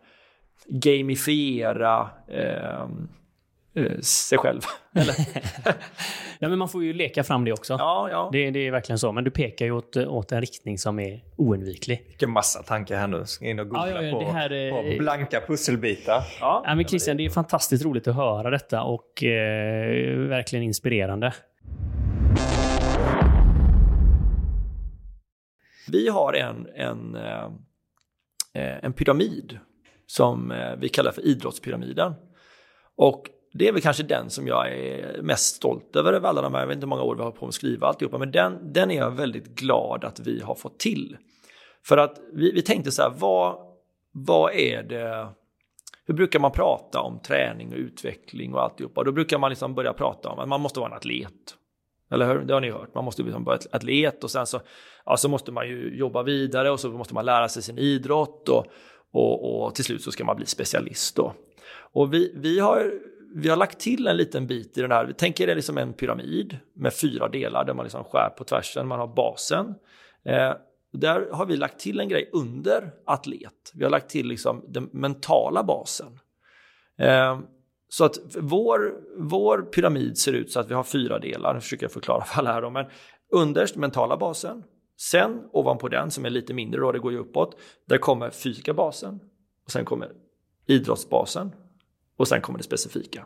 gamifiera 0.68 2.09
eh, 2.28 2.88
eh 3.76 3.99
sig 3.99 4.38
själv. 4.38 4.61
Eller? 4.95 5.15
Nej, 6.39 6.49
men 6.49 6.59
man 6.59 6.69
får 6.69 6.84
ju 6.84 6.93
leka 6.93 7.24
fram 7.24 7.45
det 7.45 7.53
också. 7.53 7.74
Ja, 7.74 8.09
ja. 8.11 8.30
Det, 8.32 8.51
det 8.51 8.67
är 8.67 8.71
verkligen 8.71 8.99
så. 8.99 9.11
Men 9.11 9.24
du 9.24 9.32
pekar 9.32 9.65
ju 9.65 9.71
åt, 9.71 9.97
åt 9.97 10.32
en 10.32 10.41
riktning 10.41 10.78
som 10.78 10.99
är 10.99 11.24
oundviklig. 11.36 12.05
Vilken 12.07 12.32
massa 12.32 12.63
tankar 12.63 12.97
här 12.97 13.07
nu. 13.07 13.26
Ska 13.26 13.45
in 13.45 13.59
och 13.59 13.69
googla 13.69 13.91
ja, 13.91 14.01
ja, 14.01 14.19
på, 14.19 14.38
är... 14.38 14.91
på, 14.91 14.97
blanka 15.03 15.41
pusselbitar. 15.47 16.24
Ja, 16.39 16.63
ja 16.65 16.76
men 16.76 16.86
Christian, 16.86 17.17
det 17.17 17.26
är 17.26 17.30
fantastiskt 17.30 17.86
roligt 17.86 18.07
att 18.07 18.15
höra 18.15 18.49
detta 18.49 18.84
och 18.84 19.24
eh, 19.24 20.17
verkligen 20.17 20.63
inspirerande. 20.63 21.34
Vi 25.91 26.09
har 26.09 26.34
en, 26.34 26.67
en, 26.76 27.15
eh, 27.15 28.86
en 28.86 28.93
pyramid 28.93 29.59
som 30.05 30.51
eh, 30.51 30.76
vi 30.78 30.89
kallar 30.89 31.11
för 31.11 31.26
idrottspyramiden. 31.26 32.13
Och 32.95 33.24
det 33.54 33.68
är 33.68 33.72
väl 33.72 33.82
kanske 33.82 34.04
den 34.04 34.30
som 34.30 34.47
jag 34.47 34.74
är 34.74 35.22
mest 35.22 35.56
stolt 35.56 35.95
över 35.95 36.14
av 36.14 36.26
alla 36.26 36.41
de 36.41 36.54
här, 36.54 36.62
jag 36.62 36.68
vet 36.68 36.76
inte 36.76 36.86
hur 36.86 36.89
många 36.89 37.04
år 37.04 37.16
vi 37.16 37.24
har 37.24 37.32
på 37.32 37.47
att 37.47 37.54
skriva 37.54 37.88
alltihopa, 37.88 38.18
men 38.18 38.32
den, 38.32 38.74
den 38.74 38.91
är 38.91 38.95
jag 38.95 39.12
väldigt 39.12 39.56
glad 39.56 40.04
att 40.04 40.20
vi 40.20 40.41
har 40.41 40.56
fått 40.56 40.80
till. 40.80 41.18
För 41.86 41.97
att 41.97 42.20
vi, 42.34 42.51
vi 42.51 42.62
tänkte 42.62 42.91
så 42.91 43.01
här, 43.01 43.14
vad, 43.18 43.58
vad 44.12 44.54
är 44.54 44.84
det, 44.84 45.28
hur 46.06 46.14
brukar 46.14 46.39
man 46.39 46.51
prata 46.51 47.01
om 47.01 47.20
träning 47.20 47.74
och 47.74 47.78
utveckling 47.78 48.54
och 48.54 48.64
alltihopa? 48.64 49.04
Då 49.04 49.12
brukar 49.12 49.38
man 49.38 49.49
liksom 49.49 49.76
börja 49.76 49.93
prata 49.93 50.30
om 50.30 50.39
att 50.39 50.49
man 50.49 50.62
måste 50.62 50.80
vara 50.80 50.89
en 50.89 50.97
atlet. 50.97 51.58
Eller 52.12 52.28
hur? 52.28 52.39
Det 52.39 52.54
har 52.54 52.62
ni 52.62 52.72
hört. 52.72 52.95
Man 52.95 53.06
måste 53.06 53.24
liksom 53.24 53.43
vara 53.43 53.60
atlet 53.72 54.24
och 54.24 54.32
sen 54.32 54.45
så, 54.45 54.60
ja, 55.06 55.18
så 55.18 55.30
måste 55.30 55.51
man 55.51 55.68
ju 55.68 55.97
jobba 55.97 56.24
vidare 56.24 56.72
och 56.72 56.80
så 56.80 56.89
måste 56.89 57.14
man 57.14 57.26
lära 57.26 57.49
sig 57.49 57.64
sin 57.64 57.78
idrott 57.78 58.49
och, 58.49 58.66
och, 59.12 59.66
och 59.66 59.76
till 59.76 59.84
slut 59.84 60.01
så 60.01 60.12
ska 60.12 60.26
man 60.26 60.36
bli 60.36 60.45
specialist 60.45 61.16
då. 61.16 61.34
Och 61.76 62.14
vi, 62.14 62.34
vi 62.36 62.60
har 62.60 62.93
vi 63.36 63.50
har 63.50 63.58
lagt 63.58 63.80
till 63.80 64.08
en 64.08 64.18
liten 64.18 64.48
bit 64.48 64.78
i 64.78 64.82
den 64.82 64.92
här. 64.92 65.06
Vi 65.06 65.14
tänker 65.14 65.48
det 65.48 65.56
liksom 65.56 65.78
en 65.78 65.94
pyramid 65.94 66.58
med 66.74 66.94
fyra 66.94 67.28
delar 67.28 67.66
där 67.66 67.74
man 67.74 67.86
liksom 67.86 68.04
skär 68.04 68.30
på 68.30 68.44
tvärsen. 68.44 68.88
Man 68.88 69.00
har 69.00 69.08
basen. 69.08 69.76
Eh, 70.26 70.54
där 70.94 71.32
har 71.32 71.46
vi 71.46 71.58
lagt 71.58 71.80
till 71.80 72.00
en 72.00 72.10
grej 72.10 72.30
under 72.34 72.94
atlet. 73.06 73.72
Vi 73.74 73.84
har 73.84 73.92
lagt 73.92 74.10
till 74.10 74.28
liksom 74.28 74.66
den 74.68 74.90
mentala 74.92 75.64
basen. 75.64 76.20
Eh, 76.98 77.40
så 77.90 78.06
att 78.06 78.18
vår, 78.40 78.94
vår 79.18 79.62
pyramid 79.62 80.18
ser 80.18 80.34
ut 80.34 80.52
så 80.52 80.60
att 80.60 80.70
vi 80.70 80.74
har 80.74 80.84
fyra 80.84 81.20
delar. 81.20 81.54
Nu 81.54 81.60
försöker 81.60 81.84
jag 81.84 81.92
förklara 81.92 82.24
för 82.24 82.40
alla 82.40 82.54
här. 82.54 82.62
Då, 82.62 82.70
men 82.70 82.86
underst 83.32 83.76
mentala 83.76 84.18
basen. 84.18 84.64
Sen 84.98 85.42
ovanpå 85.52 85.90
den 85.90 86.12
som 86.12 86.26
är 86.26 86.30
lite 86.30 86.54
mindre 86.54 86.82
då, 86.82 86.92
det 86.92 87.00
går 87.00 87.12
ju 87.12 87.18
uppåt. 87.18 87.58
Där 87.86 87.98
kommer 87.98 88.30
fysiska 88.30 88.74
basen. 88.74 89.20
Och 89.66 89.72
sen 89.72 89.86
kommer 89.86 90.12
idrottsbasen 90.68 91.52
och 92.18 92.28
sen 92.28 92.41
kommer 92.41 92.59
det 92.59 92.64
specifika. 92.64 93.26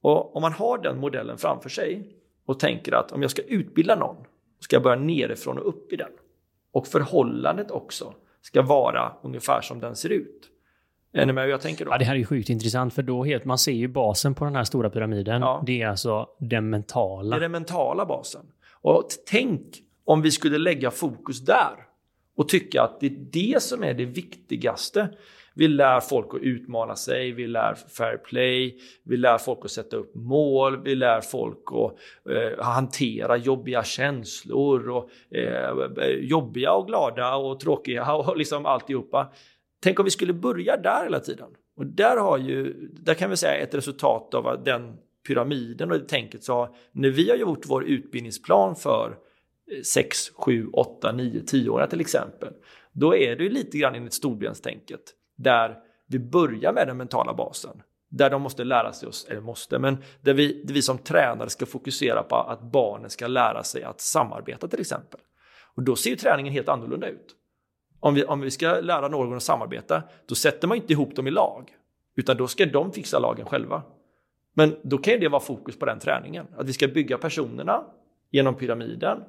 Och 0.00 0.36
om 0.36 0.42
man 0.42 0.52
har 0.52 0.78
den 0.78 0.98
modellen 0.98 1.38
framför 1.38 1.68
sig 1.68 2.16
och 2.46 2.60
tänker 2.60 2.92
att 2.92 3.12
om 3.12 3.22
jag 3.22 3.30
ska 3.30 3.42
utbilda 3.42 3.96
någon 3.96 4.16
ska 4.60 4.76
jag 4.76 4.82
börja 4.82 4.96
nerifrån 4.96 5.58
och 5.58 5.68
upp 5.68 5.92
i 5.92 5.96
den. 5.96 6.10
Och 6.72 6.86
förhållandet 6.86 7.70
också 7.70 8.14
ska 8.42 8.62
vara 8.62 9.12
ungefär 9.22 9.60
som 9.60 9.80
den 9.80 9.96
ser 9.96 10.08
ut. 10.08 10.50
Är 11.12 11.26
ni 11.26 11.32
med 11.32 11.44
hur 11.44 11.50
jag 11.50 11.60
tänker 11.60 11.84
då? 11.84 11.90
Ja, 11.90 11.98
det 11.98 12.04
här 12.04 12.14
är 12.14 12.18
ju 12.18 12.24
sjukt 12.24 12.48
intressant 12.48 12.94
för 12.94 13.02
då 13.02 13.24
helt, 13.24 13.44
man 13.44 13.58
ser 13.58 13.72
ju 13.72 13.88
basen 13.88 14.34
på 14.34 14.44
den 14.44 14.56
här 14.56 14.64
stora 14.64 14.90
pyramiden. 14.90 15.42
Ja. 15.42 15.62
Det 15.66 15.82
är 15.82 15.88
alltså 15.88 16.28
den 16.38 16.70
mentala. 16.70 17.30
Det 17.30 17.36
är 17.36 17.40
den 17.40 17.52
mentala 17.52 18.06
basen. 18.06 18.46
Och 18.72 19.08
tänk 19.26 19.62
om 20.04 20.22
vi 20.22 20.30
skulle 20.30 20.58
lägga 20.58 20.90
fokus 20.90 21.40
där 21.40 21.74
och 22.36 22.48
tycka 22.48 22.82
att 22.82 23.00
det 23.00 23.06
är 23.06 23.16
det 23.32 23.62
som 23.62 23.84
är 23.84 23.94
det 23.94 24.04
viktigaste. 24.04 25.08
Vi 25.58 25.68
lär 25.68 26.00
folk 26.00 26.34
att 26.34 26.40
utmana 26.42 26.96
sig, 26.96 27.32
vi 27.32 27.46
lär 27.46 27.74
fair 27.74 28.16
play, 28.16 28.78
vi 29.04 29.16
lär 29.16 29.38
folk 29.38 29.58
att 29.64 29.70
sätta 29.70 29.96
upp 29.96 30.14
mål, 30.14 30.82
vi 30.84 30.94
lär 30.94 31.20
folk 31.20 31.62
att 31.72 31.92
eh, 32.32 32.64
hantera 32.64 33.36
jobbiga 33.36 33.84
känslor 33.84 34.88
och 34.88 35.10
eh, 35.36 36.08
jobbiga 36.20 36.72
och 36.72 36.86
glada 36.86 37.36
och 37.36 37.60
tråkiga 37.60 38.14
och 38.14 38.36
liksom 38.36 38.66
alltihopa. 38.66 39.32
Tänk 39.82 39.98
om 39.98 40.04
vi 40.04 40.10
skulle 40.10 40.32
börja 40.32 40.76
där 40.76 41.04
hela 41.04 41.20
tiden. 41.20 41.48
Och 41.76 41.86
där 41.86 42.16
har 42.16 42.38
ju, 42.38 42.72
där 42.92 43.14
kan 43.14 43.30
vi 43.30 43.36
säga 43.36 43.62
ett 43.62 43.74
resultat 43.74 44.34
av 44.34 44.64
den 44.64 44.96
pyramiden 45.26 45.92
och 45.92 45.98
det 45.98 46.08
tänket 46.08 46.44
så 46.44 46.74
när 46.92 47.10
vi 47.10 47.30
har 47.30 47.36
gjort 47.36 47.66
vår 47.66 47.84
utbildningsplan 47.84 48.76
för 48.76 49.16
6, 49.84 50.30
7, 50.34 50.66
8, 50.72 51.12
9, 51.12 51.40
10 51.40 51.70
år 51.70 51.86
till 51.86 52.00
exempel. 52.00 52.52
Då 52.92 53.16
är 53.16 53.36
det 53.36 53.48
lite 53.48 53.78
grann 53.78 53.94
enligt 53.94 54.12
storbenstänket 54.12 55.00
där 55.36 55.78
vi 56.06 56.18
börjar 56.18 56.72
med 56.72 56.86
den 56.86 56.96
mentala 56.96 57.34
basen. 57.34 57.82
Där 58.08 58.30
de 58.30 58.42
måste 58.42 58.64
lära 58.64 58.92
sig 58.92 59.08
oss, 59.08 59.26
eller 59.30 59.40
måste, 59.40 59.78
men 59.78 59.98
där 60.20 60.34
vi, 60.34 60.62
där 60.64 60.74
vi 60.74 60.82
som 60.82 60.98
tränare 60.98 61.50
ska 61.50 61.66
fokusera 61.66 62.22
på 62.22 62.36
att 62.36 62.62
barnen 62.62 63.10
ska 63.10 63.26
lära 63.26 63.62
sig 63.62 63.82
att 63.82 64.00
samarbeta 64.00 64.68
till 64.68 64.80
exempel. 64.80 65.20
Och 65.74 65.82
då 65.82 65.96
ser 65.96 66.10
ju 66.10 66.16
träningen 66.16 66.52
helt 66.52 66.68
annorlunda 66.68 67.08
ut. 67.08 67.36
Om 68.00 68.14
vi, 68.14 68.24
om 68.24 68.40
vi 68.40 68.50
ska 68.50 68.80
lära 68.80 69.08
någon 69.08 69.36
att 69.36 69.42
samarbeta, 69.42 70.02
då 70.26 70.34
sätter 70.34 70.68
man 70.68 70.76
inte 70.76 70.92
ihop 70.92 71.16
dem 71.16 71.26
i 71.26 71.30
lag, 71.30 71.70
utan 72.16 72.36
då 72.36 72.46
ska 72.46 72.66
de 72.66 72.92
fixa 72.92 73.18
lagen 73.18 73.46
själva. 73.46 73.82
Men 74.54 74.76
då 74.82 74.98
kan 74.98 75.14
ju 75.14 75.20
det 75.20 75.28
vara 75.28 75.42
fokus 75.42 75.78
på 75.78 75.86
den 75.86 75.98
träningen, 75.98 76.46
att 76.56 76.68
vi 76.68 76.72
ska 76.72 76.88
bygga 76.88 77.18
personerna 77.18 77.84
genom 78.30 78.54
pyramiden 78.54 79.24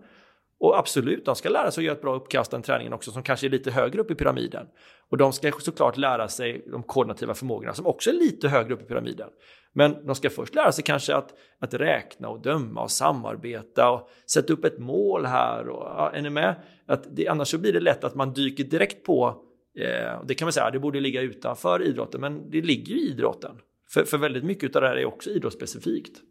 och 0.59 0.79
absolut, 0.79 1.25
de 1.25 1.35
ska 1.35 1.49
lära 1.49 1.71
sig 1.71 1.81
att 1.81 1.85
göra 1.85 1.95
ett 1.95 2.01
bra 2.01 2.15
uppkast 2.15 2.51
den 2.51 2.61
träningen 2.61 2.93
också 2.93 3.11
som 3.11 3.23
kanske 3.23 3.47
är 3.47 3.49
lite 3.49 3.71
högre 3.71 4.01
upp 4.01 4.11
i 4.11 4.15
pyramiden. 4.15 4.65
Och 5.09 5.17
de 5.17 5.33
ska 5.33 5.51
såklart 5.51 5.97
lära 5.97 6.27
sig 6.27 6.65
de 6.71 6.83
koordinativa 6.83 7.33
förmågorna 7.33 7.73
som 7.73 7.87
också 7.87 8.09
är 8.09 8.13
lite 8.13 8.49
högre 8.49 8.73
upp 8.73 8.81
i 8.81 8.85
pyramiden. 8.85 9.29
Men 9.73 10.05
de 10.05 10.15
ska 10.15 10.29
först 10.29 10.55
lära 10.55 10.71
sig 10.71 10.83
kanske 10.83 11.15
att, 11.15 11.33
att 11.59 11.73
räkna 11.73 12.29
och 12.29 12.41
döma 12.41 12.83
och 12.83 12.91
samarbeta 12.91 13.89
och 13.91 14.09
sätta 14.31 14.53
upp 14.53 14.65
ett 14.65 14.79
mål 14.79 15.25
här. 15.25 15.69
Och, 15.69 15.83
ja, 15.85 16.11
är 16.13 16.21
ni 16.21 16.29
med? 16.29 16.55
Att 16.85 17.15
det, 17.15 17.27
annars 17.27 17.47
så 17.47 17.57
blir 17.57 17.73
det 17.73 17.79
lätt 17.79 18.03
att 18.03 18.15
man 18.15 18.33
dyker 18.33 18.63
direkt 18.63 19.05
på, 19.05 19.43
eh, 19.79 20.23
det 20.25 20.35
kan 20.35 20.45
man 20.45 20.53
säga, 20.53 20.71
det 20.71 20.79
borde 20.79 20.99
ligga 20.99 21.21
utanför 21.21 21.83
idrotten, 21.83 22.21
men 22.21 22.49
det 22.49 22.61
ligger 22.61 22.93
ju 22.93 22.99
i 22.99 23.09
idrotten. 23.09 23.51
För, 23.89 24.03
för 24.03 24.17
väldigt 24.17 24.43
mycket 24.43 24.75
av 24.75 24.81
det 24.81 24.87
här 24.87 24.95
är 24.95 25.05
också 25.05 25.29
idrottsspecifikt. 25.29 26.21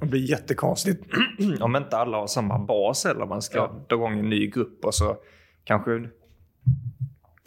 Det 0.00 0.06
blir 0.06 0.30
jättekonstigt 0.30 1.04
om 1.60 1.76
inte 1.76 1.96
alla 1.96 2.16
har 2.16 2.26
samma 2.26 2.58
bas 2.58 3.06
eller 3.06 3.26
man 3.26 3.42
ska 3.42 3.58
ja. 3.58 3.84
dra 3.88 3.96
igång 3.96 4.18
en 4.18 4.28
ny 4.28 4.46
grupp 4.46 4.84
och 4.84 4.94
så 4.94 5.16
kanske 5.64 6.08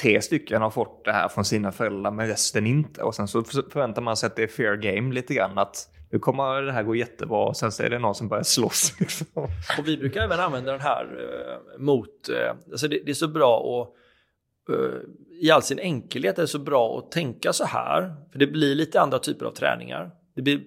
tre 0.01 0.21
stycken 0.21 0.61
har 0.61 0.69
fått 0.69 1.05
det 1.05 1.11
här 1.11 1.27
från 1.27 1.45
sina 1.45 1.71
föräldrar 1.71 2.11
men 2.11 2.27
resten 2.27 2.67
inte. 2.67 3.03
Och 3.03 3.15
sen 3.15 3.27
så 3.27 3.43
förväntar 3.43 4.01
man 4.01 4.17
sig 4.17 4.27
att 4.27 4.35
det 4.35 4.43
är 4.43 4.47
fair 4.47 4.75
game 4.75 5.13
lite 5.13 5.33
grann. 5.33 5.57
Att 5.57 5.89
nu 6.11 6.19
kommer 6.19 6.61
det 6.61 6.71
här 6.71 6.83
gå 6.83 6.95
jättebra 6.95 7.45
och 7.45 7.57
sen 7.57 7.71
så 7.71 7.83
är 7.83 7.89
det 7.89 7.99
någon 7.99 8.15
som 8.15 8.27
börjar 8.27 8.43
slåss. 8.43 8.93
Och 9.77 9.87
vi 9.87 9.97
brukar 9.97 10.21
även 10.21 10.39
använda 10.39 10.71
den 10.71 10.81
här 10.81 11.03
eh, 11.03 11.79
mot, 11.79 12.29
eh, 12.29 12.55
alltså 12.71 12.87
det, 12.87 13.01
det, 13.05 13.11
är 13.11 13.13
så 13.13 13.27
bra 13.27 13.81
att 13.81 14.75
eh, 14.75 14.99
i 15.41 15.51
all 15.51 15.63
sin 15.63 15.79
enkelhet 15.79 16.37
är 16.37 16.41
det 16.41 16.47
så 16.47 16.59
bra 16.59 16.97
att 16.97 17.11
tänka 17.11 17.53
så 17.53 17.65
här, 17.65 18.15
för 18.31 18.39
det 18.39 18.47
blir 18.47 18.75
lite 18.75 19.01
andra 19.01 19.19
typer 19.19 19.45
av 19.45 19.51
träningar. 19.51 20.11
Det, 20.35 20.41
blir, 20.41 20.61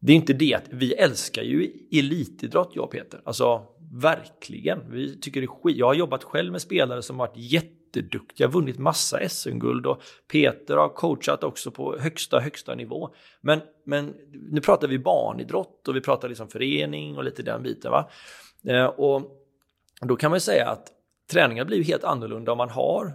det 0.00 0.12
är 0.12 0.16
inte 0.16 0.32
det 0.32 0.54
att 0.54 0.68
vi 0.70 0.92
älskar 0.92 1.42
ju 1.42 1.72
elitidrott 1.92 2.70
jag 2.74 2.84
och 2.84 2.90
Peter, 2.90 3.20
alltså 3.24 3.66
verkligen. 3.92 4.90
Vi 4.90 5.20
tycker 5.20 5.40
det 5.40 5.44
är 5.44 5.62
skit. 5.62 5.76
Jag 5.76 5.86
har 5.86 5.94
jobbat 5.94 6.24
själv 6.24 6.52
med 6.52 6.60
spelare 6.60 7.02
som 7.02 7.16
varit 7.16 7.36
jätteduktiga, 7.36 8.48
vunnit 8.48 8.78
massa 8.78 9.28
SM-guld 9.28 9.86
och 9.86 10.02
Peter 10.32 10.76
har 10.76 10.88
coachat 10.88 11.44
också 11.44 11.70
på 11.70 11.98
högsta, 11.98 12.40
högsta 12.40 12.74
nivå. 12.74 13.14
Men, 13.40 13.60
men 13.86 14.14
nu 14.50 14.60
pratar 14.60 14.88
vi 14.88 14.98
barnidrott 14.98 15.88
och 15.88 15.96
vi 15.96 16.00
pratar 16.00 16.28
liksom 16.28 16.48
förening 16.48 17.16
och 17.16 17.24
lite 17.24 17.42
den 17.42 17.62
biten. 17.62 17.90
Va? 17.90 18.10
Eh, 18.66 18.86
och 18.86 19.22
då 20.00 20.16
kan 20.16 20.30
man 20.30 20.40
säga 20.40 20.68
att 20.68 20.88
träningen 21.32 21.66
blir 21.66 21.84
helt 21.84 22.04
annorlunda 22.04 22.52
om 22.52 22.58
man 22.58 22.70
har 22.70 23.12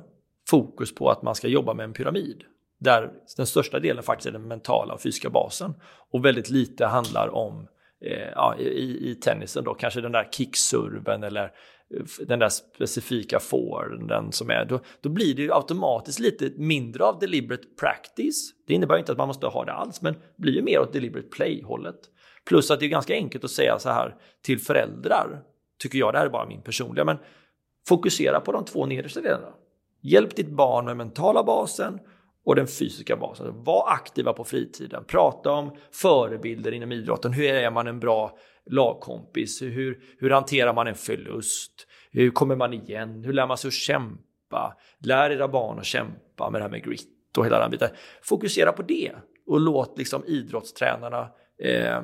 fokus 0.50 0.96
på 0.96 1.10
att 1.10 1.22
man 1.22 1.36
ska 1.36 1.48
jobba 1.48 1.74
med 1.74 1.84
en 1.84 1.94
pyramid. 1.94 2.44
Där 2.86 3.12
den 3.38 3.46
största 3.46 3.80
delen 3.80 4.04
faktiskt 4.04 4.28
är 4.28 4.32
den 4.32 4.48
mentala 4.48 4.94
och 4.94 5.02
fysiska 5.02 5.30
basen. 5.30 5.74
Och 6.12 6.26
väldigt 6.26 6.50
lite 6.50 6.86
handlar 6.86 7.36
om, 7.36 7.68
eh, 8.06 8.30
ja, 8.36 8.56
i, 8.60 9.12
i 9.12 9.16
tennisen 9.16 9.64
då, 9.64 9.74
kanske 9.74 10.02
den 10.02 10.12
där 10.12 10.30
kickserven 10.32 11.24
eller 11.24 11.44
eh, 11.44 12.26
den 12.28 12.40
där 12.40 12.50
specifika 12.50 13.40
forehanden 13.40 14.32
som 14.32 14.50
är, 14.50 14.66
då, 14.66 14.80
då 15.02 15.10
blir 15.10 15.36
det 15.36 15.42
ju 15.42 15.54
automatiskt 15.54 16.20
lite 16.20 16.52
mindre 16.58 17.04
av 17.04 17.20
deliberate 17.20 17.68
practice. 17.80 18.54
Det 18.68 18.74
innebär 18.74 18.98
inte 18.98 19.12
att 19.12 19.18
man 19.18 19.28
måste 19.28 19.48
ha 19.48 19.66
det 19.66 19.74
alls, 19.74 20.02
men 20.02 20.16
blir 20.38 20.54
ju 20.54 20.62
mer 20.62 20.80
åt 20.80 20.94
deliberate 20.94 21.28
play-hållet. 21.28 22.00
Plus 22.48 22.72
att 22.72 22.80
det 22.80 22.86
är 22.86 22.90
ganska 22.90 23.14
enkelt 23.14 23.44
att 23.44 23.52
säga 23.52 23.80
så 23.80 23.90
här 23.90 24.16
till 24.42 24.60
föräldrar, 24.60 25.42
tycker 25.80 25.98
jag, 25.98 26.14
det 26.14 26.18
här 26.18 26.26
är 26.26 26.30
bara 26.30 26.48
min 26.48 26.62
personliga, 26.62 27.06
men 27.06 27.18
fokusera 27.88 28.40
på 28.40 28.52
de 28.52 28.66
två 28.66 28.86
nedersta 28.86 29.22
delarna. 29.22 29.54
Hjälp 30.02 30.36
ditt 30.36 30.50
barn 30.50 30.86
med 30.86 30.98
mentala 30.98 31.44
basen 31.44 32.00
och 32.46 32.56
den 32.56 32.68
fysiska 32.68 33.16
basen. 33.16 33.64
Var 33.64 33.90
aktiva 33.90 34.34
på 34.34 34.44
fritiden. 34.44 35.04
Prata 35.08 35.52
om 35.52 35.76
förebilder 35.92 36.72
inom 36.72 36.92
idrotten. 36.92 37.34
Hur 37.34 37.46
är 37.46 37.72
man 37.72 37.88
en 37.88 38.00
bra 38.00 38.38
lagkompis? 38.66 39.62
Hur, 39.62 40.00
hur 40.20 40.30
hanterar 40.30 40.74
man 40.74 40.88
en 40.88 40.96
förlust? 40.96 41.88
Hur 42.12 42.32
kommer 42.32 42.56
man 42.56 42.74
igen? 42.74 43.24
Hur 43.24 43.34
lär 43.34 43.48
man 43.48 43.58
sig 43.58 43.68
att 43.68 43.74
kämpa? 43.74 44.78
Lär 45.00 45.30
era 45.30 45.48
barn 45.48 45.80
att 45.80 45.86
kämpa 45.86 46.50
med 46.50 46.62
det 46.62 46.64
här 46.64 46.72
med 46.72 46.84
grit 46.84 47.38
och 47.38 47.46
hela 47.46 47.60
den 47.60 47.72
biten. 47.72 47.90
Fokusera 48.22 48.72
på 48.72 48.82
det 48.82 49.12
och 49.48 49.60
låt 49.60 49.98
liksom 49.98 50.24
idrottstränarna 50.26 51.30
eh, 51.64 52.02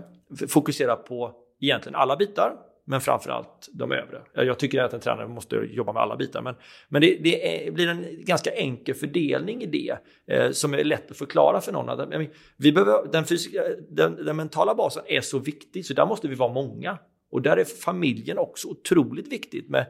fokusera 0.48 0.96
på 0.96 1.34
egentligen 1.60 1.96
alla 1.96 2.16
bitar 2.16 2.71
men 2.92 3.02
framförallt 3.02 3.70
de 3.74 3.92
övre. 3.92 4.22
Jag 4.34 4.60
tycker 4.60 4.82
att 4.82 4.94
en 4.94 5.00
tränare 5.00 5.28
måste 5.28 5.56
jobba 5.56 5.94
med 5.94 6.02
alla 6.02 6.16
bitar, 6.16 6.42
men, 6.42 6.56
men 6.90 7.02
det, 7.02 7.18
det 7.24 7.68
är, 7.68 7.72
blir 7.72 7.88
en 7.88 8.06
ganska 8.26 8.52
enkel 8.52 8.96
fördelning 8.96 9.62
i 9.62 9.66
det 9.66 9.98
eh, 10.36 10.52
som 10.52 10.74
är 10.74 10.84
lätt 10.84 11.12
att 11.12 11.18
förklara 11.18 11.62
för 11.62 11.72
någon. 11.72 11.90
Att, 11.90 12.10
vi 12.58 12.72
behöver, 12.72 13.12
den, 13.12 13.26
fysiska, 13.26 13.64
den, 13.90 14.26
den, 14.26 14.36
mentala 14.36 14.76
basen 14.76 15.04
är 15.08 15.22
så 15.22 15.40
viktig, 15.40 15.86
så 15.86 15.94
där 15.94 16.06
måste 16.06 16.28
vi 16.28 16.36
vara 16.36 16.54
många. 16.54 16.98
Och 17.32 17.42
där 17.42 17.58
är 17.58 17.66
familjen 17.66 18.38
också 18.38 18.68
otroligt 18.68 19.28
viktigt 19.32 19.70
med, 19.70 19.86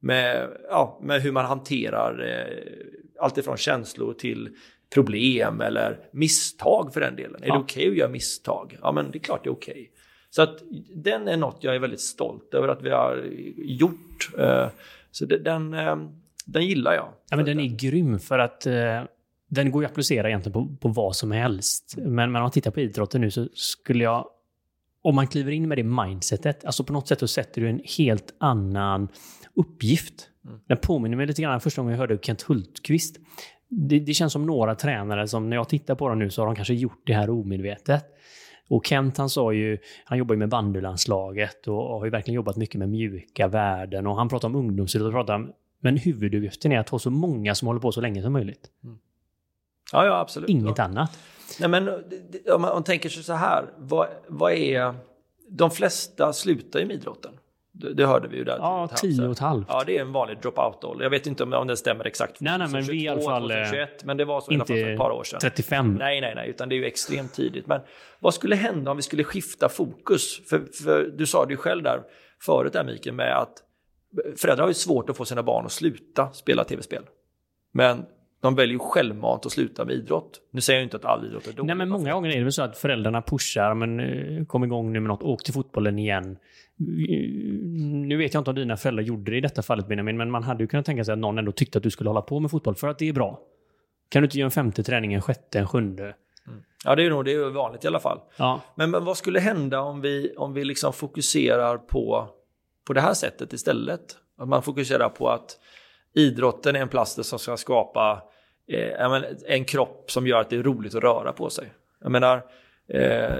med, 0.00 0.48
ja, 0.68 1.00
med 1.02 1.22
hur 1.22 1.32
man 1.32 1.44
hanterar 1.44 2.28
eh, 2.28 3.24
allt 3.24 3.38
ifrån 3.38 3.56
känslor 3.56 4.14
till 4.14 4.48
problem 4.94 5.60
eller 5.60 5.98
misstag 6.12 6.94
för 6.94 7.00
den 7.00 7.16
delen. 7.16 7.42
Är 7.42 7.48
ja. 7.48 7.54
det 7.54 7.60
okej 7.60 7.82
okay 7.82 7.90
att 7.90 7.98
göra 7.98 8.10
misstag? 8.10 8.78
Ja, 8.82 8.92
men 8.92 9.10
det 9.10 9.18
är 9.18 9.20
klart 9.20 9.44
det 9.44 9.48
är 9.48 9.52
okej. 9.52 9.72
Okay. 9.72 9.88
Så 10.36 10.42
att 10.42 10.62
den 10.94 11.28
är 11.28 11.36
något 11.36 11.58
jag 11.60 11.74
är 11.74 11.78
väldigt 11.78 12.00
stolt 12.00 12.54
över 12.54 12.68
att 12.68 12.82
vi 12.82 12.90
har 12.90 13.24
gjort. 13.56 14.30
Eh, 14.38 14.66
så 15.10 15.26
den, 15.26 15.74
eh, 15.74 15.96
den 16.46 16.66
gillar 16.66 16.94
jag. 16.94 17.08
Ja, 17.30 17.36
men 17.36 17.44
den 17.44 17.60
är 17.60 17.66
grym 17.66 18.18
för 18.18 18.38
att 18.38 18.66
eh, 18.66 19.02
den 19.48 19.70
går 19.70 19.82
ju 19.82 19.86
att 19.86 19.92
applicera 19.92 20.28
egentligen 20.28 20.52
på, 20.52 20.76
på 20.80 20.88
vad 20.88 21.16
som 21.16 21.30
helst. 21.30 21.94
Men, 21.96 22.14
men 22.14 22.26
om 22.26 22.42
man 22.42 22.50
tittar 22.50 22.70
på 22.70 22.80
idrotten 22.80 23.20
nu 23.20 23.30
så 23.30 23.48
skulle 23.54 24.04
jag 24.04 24.28
om 25.02 25.14
man 25.14 25.26
kliver 25.26 25.52
in 25.52 25.68
med 25.68 25.78
det 25.78 25.84
mindsetet, 25.84 26.64
alltså 26.64 26.84
på 26.84 26.92
något 26.92 27.08
sätt 27.08 27.20
så 27.20 27.28
sätter 27.28 27.60
du 27.60 27.68
en 27.68 27.80
helt 27.98 28.34
annan 28.38 29.08
uppgift. 29.54 30.28
Mm. 30.44 30.58
Den 30.68 30.76
påminner 30.76 31.16
mig 31.16 31.26
lite 31.26 31.42
grann 31.42 31.60
första 31.60 31.82
gången 31.82 31.92
jag 31.92 31.98
hörde 31.98 32.18
Kent 32.22 32.42
Hultqvist. 32.42 33.16
Det, 33.68 33.98
det, 33.98 34.14
känns 34.14 34.32
som 34.32 34.46
några 34.46 34.74
tränare 34.74 35.28
som 35.28 35.50
när 35.50 35.56
jag 35.56 35.68
tittar 35.68 35.94
på 35.94 36.08
dem 36.08 36.18
nu 36.18 36.30
så 36.30 36.42
har 36.42 36.46
de 36.46 36.56
kanske 36.56 36.74
gjort 36.74 37.02
det 37.06 37.12
här 37.12 37.30
omedvetet. 37.30 38.04
Och 38.68 38.86
Kent 38.86 39.18
han 39.18 39.30
sa 39.30 39.52
ju, 39.52 39.78
han 40.04 40.18
jobbar 40.18 40.34
ju 40.34 40.38
med 40.38 40.48
bandylandslaget 40.48 41.68
och 41.68 41.74
har 41.76 42.04
ju 42.04 42.10
verkligen 42.10 42.34
jobbat 42.34 42.56
mycket 42.56 42.78
med 42.78 42.88
mjuka 42.88 43.48
värden 43.48 44.06
och 44.06 44.16
han 44.16 44.28
pratar 44.28 44.48
om 44.48 44.56
ungdomsidrott 44.56 45.06
och 45.06 45.12
pratar 45.12 45.34
om, 45.34 45.52
men 45.80 45.96
huvuduppgiften 45.96 46.72
är 46.72 46.78
att 46.78 46.88
ha 46.88 46.98
så 46.98 47.10
många 47.10 47.54
som 47.54 47.68
håller 47.68 47.80
på 47.80 47.92
så 47.92 48.00
länge 48.00 48.22
som 48.22 48.32
möjligt. 48.32 48.70
Mm. 48.84 48.98
Ja, 49.92 50.06
ja, 50.06 50.18
absolut. 50.18 50.50
Inget 50.50 50.78
ja. 50.78 50.84
annat. 50.84 51.18
Nej, 51.60 51.68
men 51.68 51.88
om 51.88 51.94
man, 52.46 52.54
om 52.54 52.62
man 52.62 52.84
tänker 52.84 53.08
sig 53.08 53.22
så 53.22 53.32
här, 53.32 53.64
vad, 53.78 54.08
vad 54.28 54.52
är... 54.52 54.94
De 55.48 55.70
flesta 55.70 56.32
slutar 56.32 56.80
ju 56.80 56.86
med 56.86 56.96
idrotten. 56.96 57.32
Det, 57.78 58.06
hörde 58.06 58.28
vi 58.28 58.36
ju 58.36 58.44
där. 58.44 58.56
Ja, 58.58 58.88
tio 58.96 59.26
och 59.26 59.32
ett 59.32 59.38
halvt. 59.38 59.66
Ja, 59.68 59.82
det 59.86 59.96
är 59.96 60.00
en 60.00 60.12
vanlig 60.12 60.38
dropout-ålder. 60.40 61.04
Jag 61.04 61.10
vet 61.10 61.26
inte 61.26 61.42
om, 61.42 61.52
om 61.52 61.66
det 61.66 61.76
stämmer 61.76 62.06
exakt. 62.06 62.40
Nej, 62.40 62.58
nej, 62.58 62.68
men 62.72 62.82
vi 62.82 63.04
i 63.04 63.08
alla 63.08 63.20
fall... 63.20 63.42
2021, 63.42 64.02
eh, 64.02 64.06
men 64.06 64.16
det 64.16 64.24
var 64.24 64.40
så 64.40 64.52
inte 64.52 64.74
i 64.74 64.76
alla 64.76 64.82
fall 64.82 64.86
för 64.86 64.92
ett 64.92 64.98
par 64.98 65.10
år 65.10 65.24
sedan. 65.24 65.40
35. 65.40 65.94
Nej, 65.94 66.20
nej, 66.20 66.34
nej, 66.34 66.50
utan 66.50 66.68
det 66.68 66.74
är 66.74 66.76
ju 66.76 66.84
extremt 66.84 67.34
tidigt. 67.34 67.66
Men 67.66 67.80
vad 68.20 68.34
skulle 68.34 68.56
hända 68.56 68.90
om 68.90 68.96
vi 68.96 69.02
skulle 69.02 69.24
skifta 69.24 69.68
fokus? 69.68 70.48
För, 70.48 70.62
för 70.84 71.12
du 71.16 71.26
sa 71.26 71.44
det 71.44 71.50
ju 71.50 71.56
själv 71.56 71.82
där 71.82 72.02
förut 72.42 72.72
där 72.72 72.84
Mikael, 72.84 73.14
med 73.14 73.38
att 73.38 73.62
föräldrar 74.36 74.64
har 74.64 74.70
ju 74.70 74.74
svårt 74.74 75.10
att 75.10 75.16
få 75.16 75.24
sina 75.24 75.42
barn 75.42 75.66
att 75.66 75.72
sluta 75.72 76.32
spela 76.32 76.64
tv-spel. 76.64 77.02
Men 77.72 78.04
de 78.46 78.54
väljer 78.54 78.72
ju 78.72 78.78
självmant 78.78 79.46
att 79.46 79.52
sluta 79.52 79.84
med 79.84 79.94
idrott. 79.94 80.40
Nu 80.50 80.60
säger 80.60 80.80
jag 80.80 80.86
inte 80.86 80.96
att 80.96 81.04
all 81.04 81.26
idrott 81.26 81.46
är 81.46 81.52
dålig. 81.52 81.66
Nej, 81.66 81.76
men 81.76 81.88
många 81.88 82.12
gånger 82.12 82.30
är 82.30 82.36
det 82.36 82.42
väl 82.42 82.52
så 82.52 82.62
att 82.62 82.78
föräldrarna 82.78 83.22
pushar, 83.22 83.74
men 83.74 84.00
eh, 84.00 84.44
kom 84.44 84.64
igång 84.64 84.92
nu 84.92 85.00
med 85.00 85.08
något, 85.08 85.22
åk 85.22 85.42
till 85.44 85.54
fotbollen 85.54 85.98
igen. 85.98 86.38
Nu 88.08 88.16
vet 88.16 88.34
jag 88.34 88.40
inte 88.40 88.50
om 88.50 88.56
dina 88.56 88.76
föräldrar 88.76 89.02
gjorde 89.02 89.30
det 89.30 89.36
i 89.36 89.40
detta 89.40 89.62
fallet 89.62 89.88
Benjamin, 89.88 90.16
men 90.16 90.30
man 90.30 90.42
hade 90.42 90.62
ju 90.62 90.66
kunnat 90.66 90.86
tänka 90.86 91.04
sig 91.04 91.12
att 91.12 91.18
någon 91.18 91.38
ändå 91.38 91.52
tyckte 91.52 91.78
att 91.78 91.82
du 91.82 91.90
skulle 91.90 92.10
hålla 92.10 92.22
på 92.22 92.40
med 92.40 92.50
fotboll 92.50 92.74
för 92.74 92.88
att 92.88 92.98
det 92.98 93.08
är 93.08 93.12
bra. 93.12 93.40
Kan 94.08 94.22
du 94.22 94.26
inte 94.26 94.38
göra 94.38 94.46
en 94.46 94.50
femte 94.50 94.82
träning, 94.82 95.14
en 95.14 95.22
sjätte, 95.22 95.58
en 95.58 95.68
sjunde? 95.68 96.02
Mm. 96.46 96.62
Ja, 96.84 96.94
det 96.94 97.06
är 97.06 97.10
nog 97.10 97.24
det 97.24 97.32
är 97.32 97.50
vanligt 97.50 97.84
i 97.84 97.86
alla 97.86 98.00
fall. 98.00 98.20
Ja. 98.36 98.60
Men, 98.74 98.90
men 98.90 99.04
vad 99.04 99.16
skulle 99.16 99.40
hända 99.40 99.80
om 99.80 100.00
vi, 100.00 100.34
om 100.36 100.54
vi 100.54 100.64
liksom 100.64 100.92
fokuserar 100.92 101.78
på, 101.78 102.28
på 102.86 102.92
det 102.92 103.00
här 103.00 103.14
sättet 103.14 103.52
istället? 103.52 104.16
Att 104.38 104.48
man 104.48 104.62
fokuserar 104.62 105.08
på 105.08 105.28
att 105.28 105.58
idrotten 106.14 106.76
är 106.76 106.80
en 106.80 106.88
plats 106.88 107.18
som 107.22 107.38
ska 107.38 107.56
skapa 107.56 108.22
eh, 108.68 109.22
en 109.46 109.64
kropp 109.64 110.10
som 110.10 110.26
gör 110.26 110.40
att 110.40 110.50
det 110.50 110.56
är 110.56 110.62
roligt 110.62 110.94
att 110.94 111.02
röra 111.02 111.32
på 111.32 111.50
sig. 111.50 111.72
Jag 112.00 112.12
menar, 112.12 112.36
eh, 112.88 113.36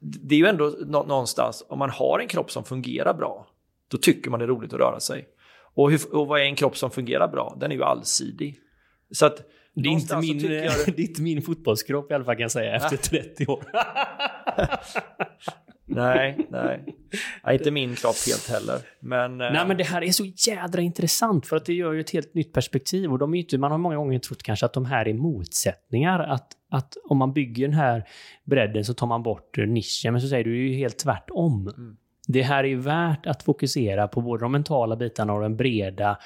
det 0.00 0.34
är 0.34 0.38
ju 0.38 0.46
ändå 0.46 0.74
någonstans, 0.86 1.64
om 1.68 1.78
man 1.78 1.90
har 1.90 2.18
en 2.18 2.28
kropp 2.28 2.50
som 2.50 2.64
fungerar 2.64 3.14
bra, 3.14 3.46
då 3.88 3.96
tycker 3.96 4.30
man 4.30 4.40
det 4.40 4.44
är 4.44 4.48
roligt 4.48 4.72
att 4.72 4.80
röra 4.80 5.00
sig. 5.00 5.28
Och, 5.74 5.90
hur, 5.90 6.14
och 6.14 6.26
vad 6.26 6.40
är 6.40 6.44
en 6.44 6.56
kropp 6.56 6.76
som 6.76 6.90
fungerar 6.90 7.28
bra? 7.28 7.56
Den 7.60 7.72
är 7.72 7.76
ju 7.76 7.84
allsidig. 7.84 8.60
Så 9.10 9.26
att 9.26 9.36
det 9.74 9.88
är, 9.88 9.92
inte 9.92 10.16
min, 10.16 10.40
jag... 10.40 10.72
det 10.86 11.02
är 11.02 11.08
inte 11.08 11.22
min 11.22 11.42
fotbollskropp 11.42 12.10
i 12.10 12.14
alla 12.14 12.24
fall 12.24 12.34
kan 12.34 12.42
jag 12.42 12.50
säga 12.50 12.74
efter 12.74 12.96
30 12.96 13.46
år. 13.46 13.64
nej, 15.86 16.46
nej. 16.50 16.84
nej. 17.44 17.56
Inte 17.56 17.70
min 17.70 17.94
kropp 17.94 18.16
helt 18.26 18.50
heller. 18.50 18.80
Men, 19.00 19.38
nej, 19.38 19.56
eh, 19.56 19.66
men 19.66 19.76
det 19.76 19.84
här 19.84 20.02
är 20.02 20.10
så 20.10 20.24
jädra 20.24 20.82
intressant 20.82 21.46
för 21.46 21.56
att 21.56 21.64
det 21.64 21.74
gör 21.74 21.92
ju 21.92 22.00
ett 22.00 22.10
helt 22.10 22.34
nytt 22.34 22.52
perspektiv. 22.52 23.12
Och 23.12 23.18
de 23.18 23.34
är 23.34 23.38
inte, 23.38 23.58
man 23.58 23.70
har 23.70 23.78
många 23.78 23.96
gånger 23.96 24.18
trott 24.18 24.42
kanske 24.42 24.66
att 24.66 24.72
de 24.72 24.84
här 24.84 25.08
är 25.08 25.14
motsättningar. 25.14 26.20
Att, 26.20 26.48
att 26.70 26.96
om 27.04 27.18
man 27.18 27.32
bygger 27.32 27.66
den 27.68 27.76
här 27.76 28.04
bredden 28.44 28.84
så 28.84 28.94
tar 28.94 29.06
man 29.06 29.22
bort 29.22 29.56
nischen. 29.56 30.12
Men 30.12 30.20
så 30.20 30.28
säger 30.28 30.44
du 30.44 30.68
ju 30.68 30.76
helt 30.76 30.98
tvärtom. 30.98 31.68
Mm. 31.76 31.96
Det 32.28 32.42
här 32.42 32.64
är 32.64 32.76
värt 32.76 33.26
att 33.26 33.42
fokusera 33.42 34.08
på 34.08 34.20
både 34.20 34.44
de 34.44 34.52
mentala 34.52 34.96
bitarna 34.96 35.32
och 35.32 35.40
den 35.40 35.56
breda 35.56 36.18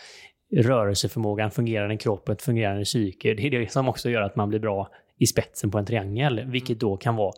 rörelseförmågan, 0.56 1.50
fungerande 1.50 1.96
kropp, 1.96 2.28
ett 2.28 2.42
fungerande 2.42 2.84
psyke. 2.84 3.34
Det 3.34 3.46
är 3.46 3.50
det 3.50 3.72
som 3.72 3.88
också 3.88 4.10
gör 4.10 4.22
att 4.22 4.36
man 4.36 4.48
blir 4.48 4.58
bra 4.58 4.88
i 5.18 5.26
spetsen 5.26 5.70
på 5.70 5.78
en 5.78 5.86
triangel, 5.86 6.44
vilket 6.46 6.80
då 6.80 6.96
kan 6.96 7.16
vara 7.16 7.32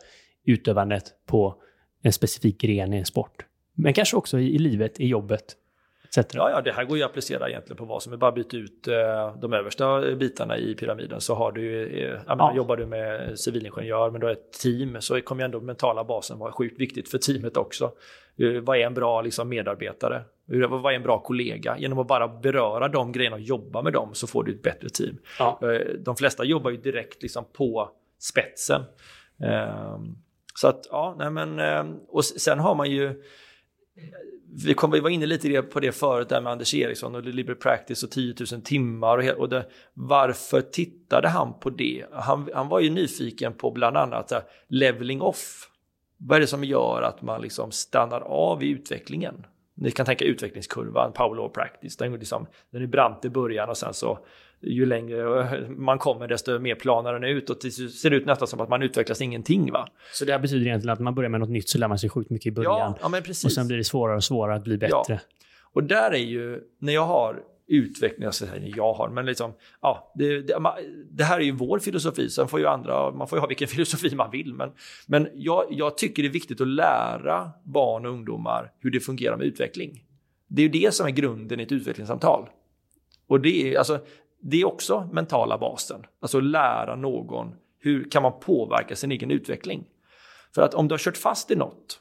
utövandet 0.45 1.05
på 1.27 1.63
en 2.03 2.13
specifik 2.13 2.61
gren 2.61 2.95
i 2.95 2.97
en 2.97 3.07
sport. 3.07 3.47
Men 3.75 3.95
kanske 3.95 4.17
också 4.17 4.39
i, 4.39 4.55
i 4.55 4.59
livet, 4.59 5.01
i 5.01 5.07
jobbet. 5.07 5.57
Ja, 6.17 6.51
ja, 6.51 6.61
det 6.61 6.73
här 6.73 6.85
går 6.85 6.97
ju 6.99 7.05
att 7.05 7.11
applicera 7.11 7.49
egentligen 7.49 7.77
på 7.77 7.85
vad 7.85 8.03
som 8.03 8.13
är. 8.13 8.17
Bara 8.17 8.33
byta 8.33 8.57
ut 8.57 8.89
eh, 8.89 9.37
de 9.41 9.53
översta 9.53 10.15
bitarna 10.17 10.59
i 10.59 10.75
pyramiden 10.75 11.21
så 11.21 11.35
har 11.35 11.53
du, 11.53 11.83
eh, 11.83 12.21
ja. 12.27 12.37
menar, 12.37 12.55
jobbar 12.55 12.77
du 12.77 12.87
med 12.87 13.39
civilingenjör 13.39 14.11
men 14.11 14.21
du 14.21 14.27
har 14.27 14.33
ett 14.33 14.53
team 14.53 14.97
så 15.01 15.21
kommer 15.21 15.43
ju 15.43 15.45
ändå 15.45 15.61
mentala 15.61 16.05
basen 16.05 16.39
vara 16.39 16.53
sjukt 16.53 16.81
viktigt 16.81 17.09
för 17.09 17.19
teamet 17.19 17.57
också. 17.57 17.93
Eh, 18.39 18.61
vad 18.63 18.77
är 18.77 18.87
en 18.87 18.95
bra 18.95 19.23
liksom, 19.23 19.49
medarbetare? 19.49 20.23
Hur, 20.47 20.67
vad 20.69 20.93
är 20.93 20.97
en 20.97 21.03
bra 21.03 21.19
kollega? 21.19 21.79
Genom 21.79 21.99
att 21.99 22.09
bara 22.09 22.29
beröra 22.29 22.89
de 22.89 23.13
grejerna 23.13 23.37
och 23.37 23.43
jobba 23.43 23.83
med 23.83 23.93
dem 23.93 24.11
så 24.13 24.27
får 24.27 24.45
du 24.45 24.53
ett 24.53 24.63
bättre 24.63 24.89
team. 24.89 25.19
Ja. 25.39 25.59
Eh, 25.63 25.95
De 25.99 26.17
flesta 26.17 26.45
jobbar 26.45 26.71
ju 26.71 26.77
direkt 26.77 27.23
liksom 27.23 27.45
på 27.53 27.91
spetsen. 28.19 28.83
Ehm, 29.43 30.17
så 30.55 30.69
att, 30.69 30.87
ja, 30.91 31.15
nej 31.19 31.31
men, 31.31 31.59
eh, 31.59 31.97
och 32.09 32.25
sen 32.25 32.59
har 32.59 32.75
man 32.75 32.91
ju, 32.91 33.23
vi, 34.67 34.75
kom, 34.75 34.91
vi 34.91 35.01
var 35.01 35.11
inne 35.11 35.27
lite 35.27 35.63
på 35.63 35.81
det 35.81 35.93
förut 35.93 36.29
där 36.29 36.41
med 36.41 36.53
Anders 36.53 36.75
Eriksson 36.75 37.15
och 37.15 37.23
Deliberate 37.23 37.61
Practice 37.61 38.03
och 38.03 38.11
10 38.11 38.35
000 38.53 38.63
timmar 38.63 39.19
och, 39.19 39.39
och 39.39 39.49
det, 39.49 39.67
varför 39.95 40.61
tittade 40.61 41.29
han 41.29 41.61
på 41.61 41.71
det? 41.71 42.05
Han, 42.13 42.49
han 42.55 42.69
var 42.69 42.81
ju 42.81 42.91
nyfiken 42.91 43.53
på 43.53 43.71
bland 43.71 43.97
annat 43.97 44.31
här, 44.31 44.43
leveling 44.69 45.23
off. 45.23 45.67
Vad 46.17 46.37
är 46.37 46.41
det 46.41 46.47
som 46.47 46.65
gör 46.65 47.03
att 47.03 47.23
man 47.23 47.43
liksom 47.43 47.71
stannar 47.71 48.21
av 48.21 48.63
i 48.63 48.69
utvecklingen? 48.69 49.47
Ni 49.75 49.91
kan 49.91 50.07
tänka 50.07 50.25
utvecklingskurvan, 50.25 51.13
Power 51.13 51.37
Law 51.37 51.49
Practice. 51.49 51.97
Den, 51.97 52.13
liksom, 52.13 52.47
den 52.71 52.83
är 52.83 52.87
brant 52.87 53.25
i 53.25 53.31
början 53.31 53.69
och 53.69 53.77
sen 53.77 53.95
så 53.95 54.19
ju 54.63 54.87
längre 54.87 55.69
man 55.69 55.99
kommer 55.99 56.29
desto 56.29 56.59
mer 56.59 56.75
planar 56.75 57.13
den 57.13 57.25
ut 57.25 57.51
och 57.51 57.61
till 57.61 57.73
slut 57.75 57.95
ser 57.95 58.11
det 58.11 58.17
ut 58.17 58.27
nästan 58.27 58.49
som 58.49 58.61
att 58.61 58.69
man 58.69 58.83
utvecklas 58.83 59.21
ingenting. 59.21 59.73
Va? 59.73 59.89
Så 60.13 60.25
det 60.25 60.33
här 60.33 60.39
betyder 60.39 60.67
egentligen 60.67 60.93
att 60.93 61.01
man 61.01 61.15
börjar 61.15 61.31
med 61.31 61.41
något 61.41 61.51
nytt 61.51 61.69
så 61.69 61.79
lär 61.79 61.89
man 61.89 61.99
sig 61.99 62.11
sjukt 62.11 62.31
mycket 62.31 62.47
i 62.47 62.51
början. 62.51 62.95
Ja, 63.03 63.11
ja, 63.13 63.21
och 63.45 63.53
sen 63.53 63.67
blir 63.67 63.77
det 63.77 63.85
svårare 63.85 64.17
och 64.17 64.25
svårare 64.25 64.57
att 64.57 64.65
bli 64.65 64.79
Ja. 64.81 65.05
bättre. 65.09 65.21
Och 65.73 65.85
där 65.85 66.11
är 66.11 66.19
ju, 66.19 66.61
när 66.79 66.93
jag 66.93 67.07
har 67.07 67.43
utveckling, 67.67 68.29
jag 68.41 68.61
när 68.61 68.73
jag 68.77 68.93
har, 68.95 69.09
men 69.09 69.27
liksom, 69.27 69.53
ja, 69.81 70.13
det, 70.15 70.43
det, 70.43 70.59
det 71.11 71.25
här 71.25 71.37
är 71.41 71.45
ju 71.45 71.53
vår 71.53 71.79
filosofi, 71.79 72.31
sen 72.31 72.49
får 72.49 72.61
ju 72.61 72.67
andra, 72.67 73.11
man 73.11 73.29
får 73.29 73.37
ju 73.37 73.41
ha 73.41 73.47
vilken 73.49 73.69
filosofi 73.77 74.15
man 74.15 74.31
vill, 74.31 74.55
men, 74.55 74.71
men 75.07 75.29
jag, 75.35 75.65
jag 75.71 75.99
tycker 75.99 76.23
det 76.23 76.29
är 76.29 76.33
viktigt 76.33 76.61
att 76.61 76.69
lära 76.69 77.51
barn 77.65 78.07
och 78.07 78.13
ungdomar 78.13 78.73
hur 78.81 78.91
det 78.91 79.01
fungerar 79.01 79.37
med 79.37 79.47
utveckling. 79.47 80.05
Det 80.49 80.63
är 80.63 80.67
ju 80.67 80.81
det 80.81 80.95
som 80.95 81.07
är 81.07 81.11
grunden 81.11 81.61
i 81.61 81.63
ett 81.63 81.73
utvecklingssamtal. 81.73 82.49
Och 83.27 83.41
det 83.41 83.75
är, 83.75 83.79
alltså, 83.79 83.99
det 84.43 84.61
är 84.61 84.65
också 84.65 85.09
mentala 85.13 85.59
basen, 85.59 86.07
alltså 86.21 86.41
lära 86.41 86.97
någon 86.97 87.55
hur 87.79 88.11
kan 88.11 88.23
man 88.23 88.41
påverka 88.41 88.97
sin 88.97 89.13
egen 89.13 89.31
utveckling. 89.31 89.85
För 90.55 90.63
att 90.63 90.75
om 90.75 90.89
du 90.89 90.93
har 90.93 90.99
kört 90.99 91.17
fast 91.17 91.51
i 91.51 91.57
något 91.57 92.01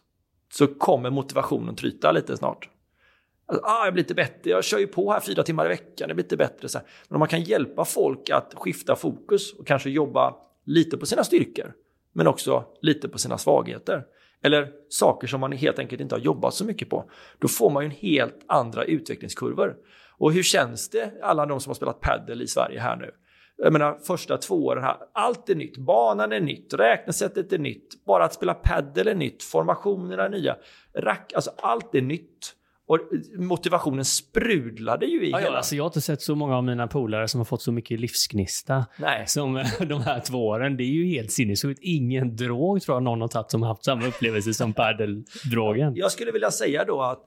så 0.53 0.67
kommer 0.67 1.09
motivationen 1.09 1.75
tryta 1.75 2.11
lite 2.11 2.37
snart. 2.37 2.69
Alltså, 3.45 3.65
ah, 3.65 3.85
jag 3.85 3.93
blir 3.93 4.03
lite 4.03 4.13
bättre, 4.13 4.49
jag 4.49 4.63
kör 4.63 4.79
ju 4.79 4.87
på 4.87 5.11
här 5.11 5.19
fyra 5.19 5.43
timmar 5.43 5.65
i 5.65 5.69
veckan, 5.69 6.07
det 6.07 6.13
blir 6.13 6.23
lite 6.23 6.37
bättre. 6.37 6.69
Så 6.69 6.77
här. 6.77 6.87
Men 7.07 7.15
om 7.15 7.19
man 7.19 7.27
kan 7.27 7.41
hjälpa 7.41 7.85
folk 7.85 8.29
att 8.29 8.53
skifta 8.55 8.95
fokus 8.95 9.53
och 9.53 9.67
kanske 9.67 9.89
jobba 9.89 10.35
lite 10.65 10.97
på 10.97 11.05
sina 11.05 11.23
styrkor, 11.23 11.73
men 12.13 12.27
också 12.27 12.65
lite 12.81 13.09
på 13.09 13.17
sina 13.17 13.37
svagheter. 13.37 14.05
Eller 14.43 14.71
saker 14.89 15.27
som 15.27 15.41
man 15.41 15.51
helt 15.51 15.79
enkelt 15.79 16.01
inte 16.01 16.15
har 16.15 16.19
jobbat 16.19 16.53
så 16.53 16.65
mycket 16.65 16.89
på. 16.89 17.11
Då 17.39 17.47
får 17.47 17.69
man 17.69 17.83
ju 17.83 17.85
en 17.85 17.95
helt 17.95 18.39
andra 18.47 18.83
utvecklingskurvor. 18.83 19.75
Och 20.19 20.33
hur 20.33 20.43
känns 20.43 20.89
det, 20.89 21.11
alla 21.21 21.45
de 21.45 21.59
som 21.59 21.69
har 21.69 21.75
spelat 21.75 22.01
padel 22.01 22.41
i 22.41 22.47
Sverige 22.47 22.79
här 22.79 22.95
nu? 22.95 23.11
Jag 23.57 23.73
menar, 23.73 23.97
första 24.07 24.37
två 24.37 24.65
åren 24.65 24.83
här, 24.83 24.97
allt 25.13 25.49
är 25.49 25.55
nytt. 25.55 25.77
Banan 25.77 26.31
är 26.31 26.39
nytt, 26.39 26.73
räknesättet 26.73 27.53
är 27.53 27.57
nytt, 27.57 28.05
bara 28.05 28.25
att 28.25 28.33
spela 28.33 28.53
padel 28.53 29.07
är 29.07 29.15
nytt, 29.15 29.43
formationerna 29.43 30.25
är 30.25 30.29
nya. 30.29 30.57
Rack, 30.93 31.33
alltså 31.35 31.51
allt 31.57 31.95
är 31.95 32.01
nytt. 32.01 32.55
Och 32.89 32.99
motivationen 33.35 34.05
sprudlade 34.05 35.05
ju 35.05 35.25
i 35.25 35.31
Ja, 35.31 35.39
ja, 35.39 35.45
hela... 35.45 35.57
alltså 35.57 35.75
jag 35.75 35.83
har 35.83 35.89
inte 35.89 36.01
sett 36.01 36.21
så 36.21 36.35
många 36.35 36.57
av 36.57 36.63
mina 36.63 36.87
polare 36.87 37.27
som 37.27 37.39
har 37.39 37.45
fått 37.45 37.61
så 37.61 37.71
mycket 37.71 37.99
livsgnista 37.99 38.85
Nej. 38.97 39.27
som 39.27 39.57
eh, 39.57 39.65
de 39.87 40.01
här 40.01 40.19
två 40.19 40.47
åren. 40.47 40.77
Det 40.77 40.83
är 40.83 40.93
ju 40.93 41.05
helt 41.05 41.31
sinnessjukt. 41.31 41.79
Ingen 41.83 42.35
drog 42.35 42.81
tror 42.81 42.95
jag 42.95 43.03
någon 43.03 43.21
har 43.21 43.27
tagit 43.27 43.51
som 43.51 43.61
har 43.61 43.69
haft 43.69 43.85
samma 43.85 44.07
upplevelse 44.07 44.53
som 44.53 44.73
padeldrogen. 44.73 45.95
Jag 45.95 46.11
skulle 46.11 46.31
vilja 46.31 46.51
säga 46.51 46.83
då 46.85 47.01
att, 47.01 47.19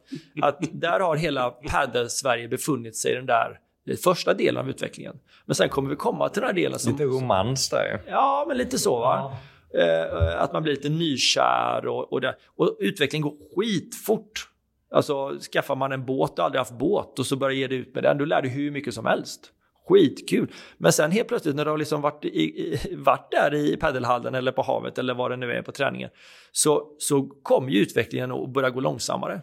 att 0.42 0.58
där 0.72 1.00
har 1.00 1.16
hela 1.16 1.50
padel-Sverige 1.50 2.48
befunnit 2.48 2.96
sig 2.96 3.12
i 3.12 3.14
den 3.14 3.26
där 3.26 3.58
eh, 3.88 3.96
första 3.96 4.34
delen 4.34 4.62
av 4.62 4.70
utvecklingen. 4.70 5.14
Men 5.46 5.54
sen 5.54 5.68
kommer 5.68 5.90
vi 5.90 5.96
komma 5.96 6.28
till 6.28 6.40
den 6.40 6.48
här 6.48 6.54
delen 6.54 6.78
som... 6.78 6.92
Lite 6.92 7.04
romans 7.04 7.68
där. 7.68 8.02
Ja, 8.06 8.44
men 8.48 8.56
lite 8.56 8.78
så 8.78 8.98
va. 8.98 9.36
Eh, 9.78 10.42
att 10.42 10.52
man 10.52 10.62
blir 10.62 10.72
lite 10.72 10.88
nykär 10.88 11.86
och, 11.86 12.12
och, 12.12 12.20
det, 12.20 12.36
och 12.56 12.76
utvecklingen 12.80 13.28
går 13.28 13.36
skitfort. 13.56 14.48
Alltså 14.92 15.38
skaffar 15.52 15.76
man 15.76 15.92
en 15.92 16.06
båt 16.06 16.38
och 16.38 16.44
aldrig 16.44 16.58
haft 16.58 16.78
båt 16.78 17.18
och 17.18 17.26
så 17.26 17.36
börjar 17.36 17.56
ge 17.56 17.66
dig 17.66 17.78
ut 17.78 17.94
med 17.94 18.04
den, 18.04 18.18
då 18.18 18.24
lär 18.24 18.42
du 18.42 18.48
hur 18.48 18.70
mycket 18.70 18.94
som 18.94 19.06
helst. 19.06 19.52
Skitkul. 19.88 20.52
Men 20.78 20.92
sen 20.92 21.10
helt 21.10 21.28
plötsligt 21.28 21.56
när 21.56 21.64
du 21.64 21.70
har 21.70 21.78
liksom 21.78 22.00
varit, 22.00 22.24
i, 22.24 22.28
i, 22.28 22.94
varit 22.96 23.30
där 23.30 23.54
i 23.54 23.76
paddelhallen 23.76 24.34
eller 24.34 24.52
på 24.52 24.62
havet 24.62 24.98
eller 24.98 25.14
vad 25.14 25.30
det 25.30 25.36
nu 25.36 25.52
är 25.52 25.62
på 25.62 25.72
träningen 25.72 26.10
så, 26.52 26.94
så 26.98 27.22
kommer 27.22 27.70
ju 27.70 27.78
utvecklingen 27.78 28.32
att 28.32 28.52
börja 28.52 28.70
gå 28.70 28.80
långsammare. 28.80 29.40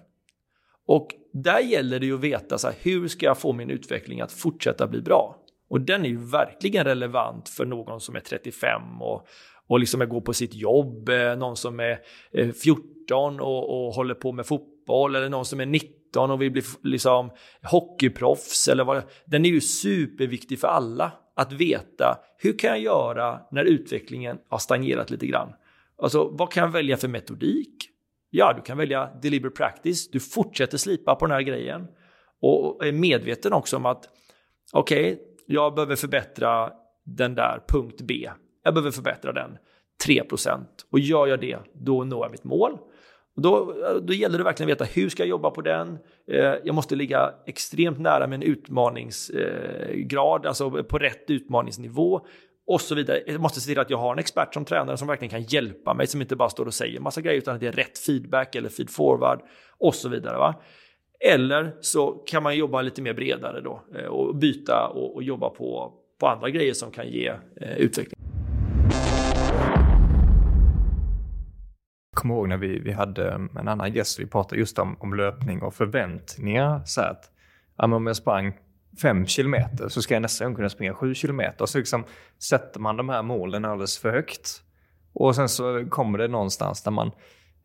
Och 0.86 1.08
där 1.34 1.60
gäller 1.60 2.00
det 2.00 2.06
ju 2.06 2.16
att 2.16 2.22
veta 2.22 2.58
så 2.58 2.68
här, 2.68 2.76
hur 2.82 3.08
ska 3.08 3.26
jag 3.26 3.38
få 3.38 3.54
min 3.54 3.70
utveckling 3.70 4.22
att 4.22 4.32
fortsätta 4.32 4.88
bli 4.88 5.02
bra? 5.02 5.36
Och 5.70 5.82
den 5.82 6.06
är 6.06 6.10
ju 6.10 6.18
verkligen 6.18 6.84
relevant 6.84 7.50
för 7.50 7.66
någon 7.66 8.02
som 8.02 8.16
är 8.16 8.20
35 8.20 9.02
och, 9.02 9.28
och 9.68 9.80
liksom 9.80 10.10
går 10.10 10.22
på 10.22 10.34
sitt 10.34 10.54
jobb, 10.54 11.10
eh, 11.10 11.36
någon 11.36 11.56
som 11.56 11.80
är 11.80 12.00
eh, 12.32 12.50
14 12.52 13.39
och, 13.39 13.88
och 13.88 13.93
håller 13.93 14.14
på 14.14 14.32
med 14.32 14.45
fotboll 14.45 14.79
eller 15.16 15.30
någon 15.30 15.46
som 15.46 15.60
är 15.60 15.66
19 15.66 16.32
och 16.32 16.42
vill 16.42 16.52
bli 16.52 16.62
liksom 16.84 17.32
hockeyproffs 17.64 18.68
eller 18.68 18.84
vad 18.84 19.04
Den 19.26 19.46
är 19.46 19.50
ju 19.50 19.62
superviktig 19.62 20.60
för 20.60 20.68
alla 20.68 21.12
att 21.36 21.52
veta 21.52 22.18
hur 22.38 22.58
kan 22.58 22.70
jag 22.70 22.80
göra 22.80 23.40
när 23.52 23.64
utvecklingen 23.64 24.38
har 24.50 24.58
stagnerat 24.58 25.10
lite 25.10 25.28
grann? 25.28 25.54
Alltså 26.02 26.30
vad 26.30 26.52
kan 26.52 26.64
jag 26.64 26.72
välja 26.72 26.98
för 26.98 27.08
metodik? 27.08 27.90
Ja, 28.30 28.54
du 28.54 28.62
kan 28.62 28.78
välja 28.78 29.10
deliberate 29.22 29.56
practice. 29.56 30.12
Du 30.12 30.20
fortsätter 30.20 30.78
slipa 30.78 31.16
på 31.16 31.26
den 31.26 31.36
här 31.36 31.42
grejen 31.42 31.88
och 32.42 32.86
är 32.86 32.92
medveten 32.92 33.54
också 33.54 33.78
om 33.78 33.86
att 33.86 34.10
okej, 34.74 35.22
jag 35.46 35.76
behöver 35.76 35.96
förbättra 35.96 36.72
den 37.06 37.36
där 37.36 37.64
punkt 37.68 38.02
B. 38.02 38.30
Jag 38.64 38.74
behöver 38.74 38.92
förbättra 38.92 39.34
den 39.34 39.58
3% 40.08 40.66
och 40.92 41.00
gör 41.00 41.28
jag 41.28 41.40
det, 41.40 41.58
då 41.74 42.04
når 42.04 42.26
jag 42.26 42.32
mitt 42.32 42.44
mål. 42.44 42.78
Då, 43.36 43.76
då 44.02 44.14
gäller 44.14 44.38
det 44.38 44.44
verkligen 44.44 44.72
att 44.72 44.82
veta 44.82 44.92
hur 44.94 45.10
ska 45.10 45.24
jag 45.24 45.30
jobba 45.30 45.50
på 45.50 45.62
den. 45.62 45.98
Eh, 46.32 46.54
jag 46.64 46.76
måste 46.76 46.96
ligga 46.96 47.34
extremt 47.46 48.00
nära 48.00 48.28
med 48.28 48.38
en 48.38 48.44
utmaningsgrad, 48.44 50.46
alltså 50.46 50.84
på 50.84 50.98
rätt 50.98 51.30
utmaningsnivå 51.30 52.22
och 52.68 52.82
så 52.82 52.96
vidare. 52.96 53.22
Jag 53.28 53.42
måste 53.42 53.62
se 53.62 53.70
till 53.70 53.80
att 53.80 53.90
jag 53.90 53.98
har 53.98 54.14
en 54.14 54.20
expert 54.20 54.54
som 54.54 54.66
tränare 54.66 54.98
som 54.98 55.08
verkligen 55.08 55.30
kan 55.30 55.42
hjälpa 55.42 55.94
mig, 55.94 56.08
som 56.08 56.22
inte 56.22 56.36
bara 56.36 56.50
står 56.50 56.66
och 56.66 56.74
säger 56.74 57.00
massa 57.00 57.22
grejer, 57.22 57.38
utan 57.38 57.56
att 57.56 57.62
det 57.62 57.68
är 57.68 57.72
rätt 57.72 57.98
feedback 57.98 58.56
eller 58.56 58.70
feed 58.70 58.90
forward 58.90 59.42
och 59.78 59.96
så 59.96 60.10
vidare. 60.10 60.38
Va? 60.38 60.56
Eller 61.20 61.76
så 61.82 62.12
kan 62.12 62.44
man 62.44 62.58
jobba 62.58 62.82
lite 62.82 63.02
mer 63.02 63.14
bredare 63.14 63.62
då 63.62 63.82
eh, 63.96 64.06
och 64.06 64.36
byta 64.36 64.88
och, 64.88 65.16
och 65.16 65.24
jobba 65.24 65.50
på, 65.50 65.94
på 66.20 66.28
andra 66.28 66.50
grejer 66.50 66.74
som 66.74 66.92
kan 66.92 67.08
ge 67.08 67.28
eh, 67.62 67.78
utveckling. 67.78 68.20
Kommer 72.20 72.36
ihåg 72.36 72.49
när 72.49 72.57
vi, 72.57 72.80
vi 72.80 72.91
hade 72.91 73.32
um, 73.32 73.49
en 73.59 73.67
annan 73.67 73.93
gäst, 73.93 74.20
vi 74.20 74.26
pratade 74.26 74.59
just 74.59 74.80
om, 74.80 74.97
om 74.99 75.13
löpning 75.13 75.61
och 75.61 75.74
förväntningar. 75.74 76.82
Så 76.86 77.01
att, 77.01 77.32
ja, 77.78 77.88
men 77.88 77.97
om 77.97 78.07
jag 78.07 78.15
sprang 78.15 78.53
fem 79.01 79.26
kilometer 79.26 79.89
så 79.89 80.01
ska 80.01 80.13
jag 80.13 80.22
nästa 80.22 80.45
gång 80.45 80.55
kunna 80.55 80.70
springa 80.70 80.93
sju 80.93 81.13
kilometer. 81.13 81.65
Så 81.65 81.78
liksom 81.78 82.03
sätter 82.39 82.80
man 82.80 82.97
de 82.97 83.09
här 83.09 83.24
målen 83.24 83.65
alldeles 83.65 83.97
för 83.97 84.11
högt. 84.11 84.63
Och 85.13 85.36
sen 85.36 85.49
så 85.49 85.86
kommer 85.89 86.17
det 86.17 86.28
någonstans 86.28 86.84
där 86.84 86.91
man 86.91 87.11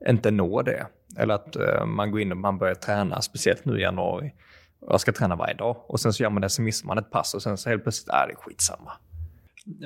inte 0.09 0.31
når 0.31 0.63
det. 0.63 0.87
Eller 1.17 1.35
att 1.35 1.57
eh, 1.57 1.87
man 1.87 2.11
går 2.11 2.21
in 2.21 2.33
och 2.33 2.39
man 2.39 2.59
börjar 2.59 2.75
träna, 2.75 3.21
speciellt 3.21 3.65
nu 3.65 3.79
i 3.79 3.83
januari. 3.83 4.33
Jag 4.81 5.01
ska 5.01 5.13
träna 5.13 5.37
varje 5.37 5.55
dag. 5.55 5.77
Och 5.87 6.01
sen 6.01 6.13
så 6.13 6.23
gör 6.23 6.31
man 6.31 6.43
det, 6.43 6.49
så 6.49 6.63
missar 6.63 6.87
man 6.87 6.99
ett 6.99 7.11
pass 7.11 7.35
och 7.35 7.43
sen 7.43 7.57
så 7.57 7.71
helt 7.71 7.83
plötsligt 7.83 8.09
äh, 8.09 8.15
är 8.15 8.29
det 8.29 8.35
skitsamma. 8.35 8.93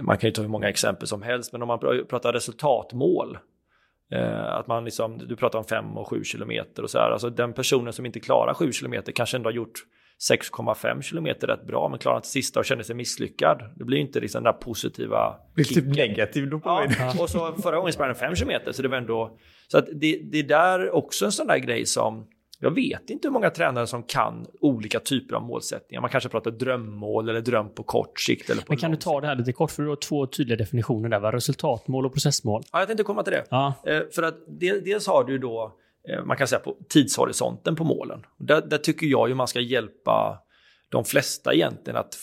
Man 0.03 0.19
kan 0.19 0.29
ju 0.29 0.33
ta 0.33 0.43
hur 0.43 0.49
många 0.49 0.69
exempel 0.69 1.09
som 1.09 1.23
helst, 1.23 1.53
men 1.53 1.63
om 1.63 1.69
man 1.69 1.79
pratar 2.09 2.33
resultatmål, 2.33 3.39
att 4.49 4.67
man 4.67 4.85
liksom, 4.85 5.19
du 5.19 5.37
pratar 5.37 5.59
om 5.59 5.65
5 5.65 5.97
och 5.97 6.09
7 6.09 6.25
kilometer 6.25 6.83
och 6.83 6.91
så 6.91 6.99
här, 6.99 7.11
alltså 7.11 7.31
den 7.31 7.53
personen 7.53 7.93
som 7.93 8.07
inte 8.07 8.21
klarar 8.21 8.55
7 8.55 8.73
kilometer 8.73 9.13
kanske 9.13 9.37
ändå 9.37 9.49
har 9.49 9.55
gjort 9.55 9.85
6,5 10.31 11.03
kilometer 11.03 11.47
rätt 11.47 11.67
bra, 11.67 11.89
men 11.89 11.99
klarar 11.99 12.17
inte 12.17 12.29
sista 12.29 12.61
och 12.61 12.65
känner 12.67 12.83
sig 12.83 12.97
misslyckad. 12.97 13.63
Det 13.77 13.85
blir 13.85 13.99
ju 13.99 14.05
inte 14.05 14.21
liksom 14.21 14.43
den 14.43 14.53
där 14.53 14.61
positiva 14.61 15.37
blir 15.55 15.65
typ 15.65 15.97
negativ 15.97 16.51
Ja, 16.65 16.87
och 17.21 17.31
så 17.31 17.53
förra 17.53 17.77
gången 17.77 17.93
sprang 17.93 18.09
den 18.09 18.17
5 18.17 18.35
km, 18.35 18.73
så 18.73 18.83
det 18.83 18.89
var 18.89 18.97
ändå... 18.97 19.39
Så 19.69 19.79
att 19.79 19.87
det, 19.87 20.21
det 20.33 20.39
är 20.39 20.43
där 20.43 20.95
också 20.95 21.25
en 21.25 21.33
sån 21.33 21.47
där 21.47 21.59
grej 21.59 21.87
som... 21.87 22.27
Jag 22.61 22.71
vet 22.71 23.11
inte 23.11 23.29
hur 23.29 23.33
många 23.33 23.51
tränare 23.51 23.87
som 23.87 24.03
kan 24.03 24.47
olika 24.61 25.01
typer 25.01 25.35
av 25.37 25.43
målsättningar. 25.43 26.01
Man 26.01 26.11
kanske 26.11 26.29
pratar 26.29 26.51
drömmål 26.51 27.29
eller 27.29 27.41
dröm 27.41 27.75
på 27.75 27.83
kort 27.83 28.21
sikt. 28.21 28.51
Eller 28.51 28.63
på 28.63 28.67
Men 28.69 28.79
kan 28.79 28.91
du 28.91 28.97
ta 28.97 29.21
det 29.21 29.27
här 29.27 29.37
lite 29.37 29.53
kort? 29.53 29.71
För 29.71 29.83
du 29.83 29.89
har 29.89 29.97
två 29.97 30.27
tydliga 30.27 30.57
definitioner 30.57 31.09
där. 31.09 31.21
Va? 31.21 31.33
Resultatmål 31.33 32.07
och 32.07 32.13
processmål. 32.13 32.63
Ja, 32.73 32.79
jag 32.79 32.89
tänkte 32.89 33.05
komma 33.05 33.23
till 33.23 33.33
det. 33.33 33.45
Ja. 33.51 33.75
Eh, 33.87 34.01
för 34.15 34.23
att 34.23 34.35
de, 34.47 34.73
dels 34.73 35.07
har 35.07 35.25
du 35.25 35.39
då, 35.39 35.75
eh, 36.09 36.25
man 36.25 36.37
kan 36.37 36.49
säga 36.49 36.61
på 36.61 36.77
tidshorisonten 36.89 37.77
på 37.77 37.85
målen. 37.85 38.27
Där, 38.39 38.61
där 38.61 38.79
tycker 38.79 39.07
jag 39.07 39.29
ju 39.29 39.35
man 39.35 39.49
ska 39.49 39.61
hjälpa 39.61 40.39
de 40.89 41.05
flesta 41.05 41.55
egentligen 41.55 41.97
att 41.97 42.17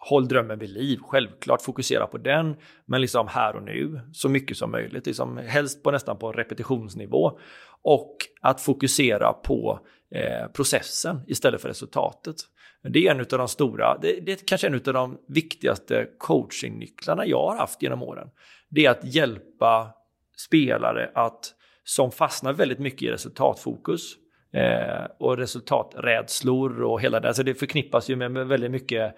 håll 0.00 0.28
drömmen 0.28 0.58
vid 0.58 0.70
liv. 0.70 0.98
Självklart 1.02 1.62
fokusera 1.62 2.06
på 2.06 2.18
den, 2.18 2.56
men 2.86 3.00
liksom 3.00 3.28
här 3.28 3.56
och 3.56 3.62
nu 3.62 4.00
så 4.12 4.28
mycket 4.28 4.56
som 4.56 4.70
möjligt. 4.70 5.06
Liksom 5.06 5.36
helst 5.36 5.82
på 5.82 5.90
nästan 5.90 6.18
på 6.18 6.32
repetitionsnivå. 6.32 7.38
Och 7.82 8.16
att 8.40 8.60
fokusera 8.60 9.32
på 9.32 9.80
eh, 10.14 10.52
processen 10.52 11.20
istället 11.26 11.62
för 11.62 11.68
resultatet. 11.68 12.36
Det 12.82 13.06
är 13.06 13.10
en 13.10 13.20
av 13.20 13.26
de 13.26 13.48
stora, 13.48 13.98
det, 14.02 14.20
det 14.20 14.32
är 14.32 14.46
kanske 14.46 14.66
en 14.66 14.74
av 14.74 14.80
de 14.80 15.18
viktigaste 15.28 16.08
coachingnycklarna 16.18 17.26
jag 17.26 17.46
har 17.50 17.56
haft 17.56 17.82
genom 17.82 18.02
åren. 18.02 18.28
Det 18.68 18.86
är 18.86 18.90
att 18.90 19.14
hjälpa 19.14 19.94
spelare 20.36 21.10
att, 21.14 21.54
som 21.84 22.12
fastnar 22.12 22.52
väldigt 22.52 22.78
mycket 22.78 23.02
i 23.02 23.10
resultatfokus 23.10 24.14
eh, 24.52 25.04
och 25.18 25.36
resultaträdslor 25.36 26.82
och 26.82 27.00
hela 27.00 27.20
det. 27.20 27.28
Alltså 27.28 27.42
det 27.42 27.54
förknippas 27.54 28.10
ju 28.10 28.16
med, 28.16 28.30
med 28.30 28.46
väldigt 28.46 28.70
mycket 28.70 29.14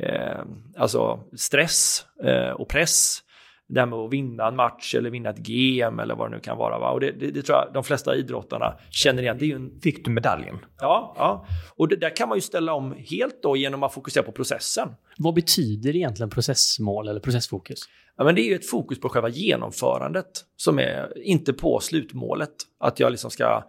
eh, 0.00 0.42
alltså 0.76 1.20
stress 1.36 2.06
eh, 2.24 2.50
och 2.50 2.68
press 2.68 3.24
det 3.68 3.80
här 3.80 3.86
med 3.86 3.98
att 3.98 4.12
vinna 4.12 4.48
en 4.48 4.56
match 4.56 4.94
eller 4.94 5.10
vinna 5.10 5.30
ett 5.30 5.38
GM 5.38 5.98
eller 5.98 6.14
vad 6.14 6.30
det 6.30 6.36
nu 6.36 6.40
kan 6.40 6.58
vara. 6.58 6.78
Va? 6.78 6.90
Och 6.90 7.00
det, 7.00 7.12
det, 7.12 7.30
det, 7.30 7.42
tror 7.42 7.58
jag 7.58 7.70
de 7.74 7.84
flesta 7.84 8.16
idrottarna 8.16 8.78
känner 8.90 9.22
igen. 9.22 9.36
Det 9.38 9.50
är 9.50 9.56
en... 9.56 9.80
Fick 9.80 10.04
du 10.04 10.10
medaljen? 10.10 10.58
Ja, 10.80 11.14
ja. 11.18 11.46
och 11.76 11.88
det, 11.88 11.96
där 11.96 12.16
kan 12.16 12.28
man 12.28 12.38
ju 12.38 12.42
ställa 12.42 12.72
om 12.74 12.94
helt 13.10 13.42
då 13.42 13.56
genom 13.56 13.82
att 13.82 13.94
fokusera 13.94 14.24
på 14.24 14.32
processen. 14.32 14.88
Vad 15.18 15.34
betyder 15.34 15.96
egentligen 15.96 16.30
processmål 16.30 17.08
eller 17.08 17.20
processfokus? 17.20 17.78
Ja, 18.16 18.24
men 18.24 18.34
det 18.34 18.40
är 18.40 18.48
ju 18.48 18.54
ett 18.54 18.70
fokus 18.70 19.00
på 19.00 19.08
själva 19.08 19.28
genomförandet 19.28 20.30
som 20.56 20.78
är 20.78 21.18
inte 21.18 21.52
på 21.52 21.80
slutmålet. 21.80 22.54
Att 22.80 23.00
jag 23.00 23.10
liksom 23.10 23.30
ska, 23.30 23.64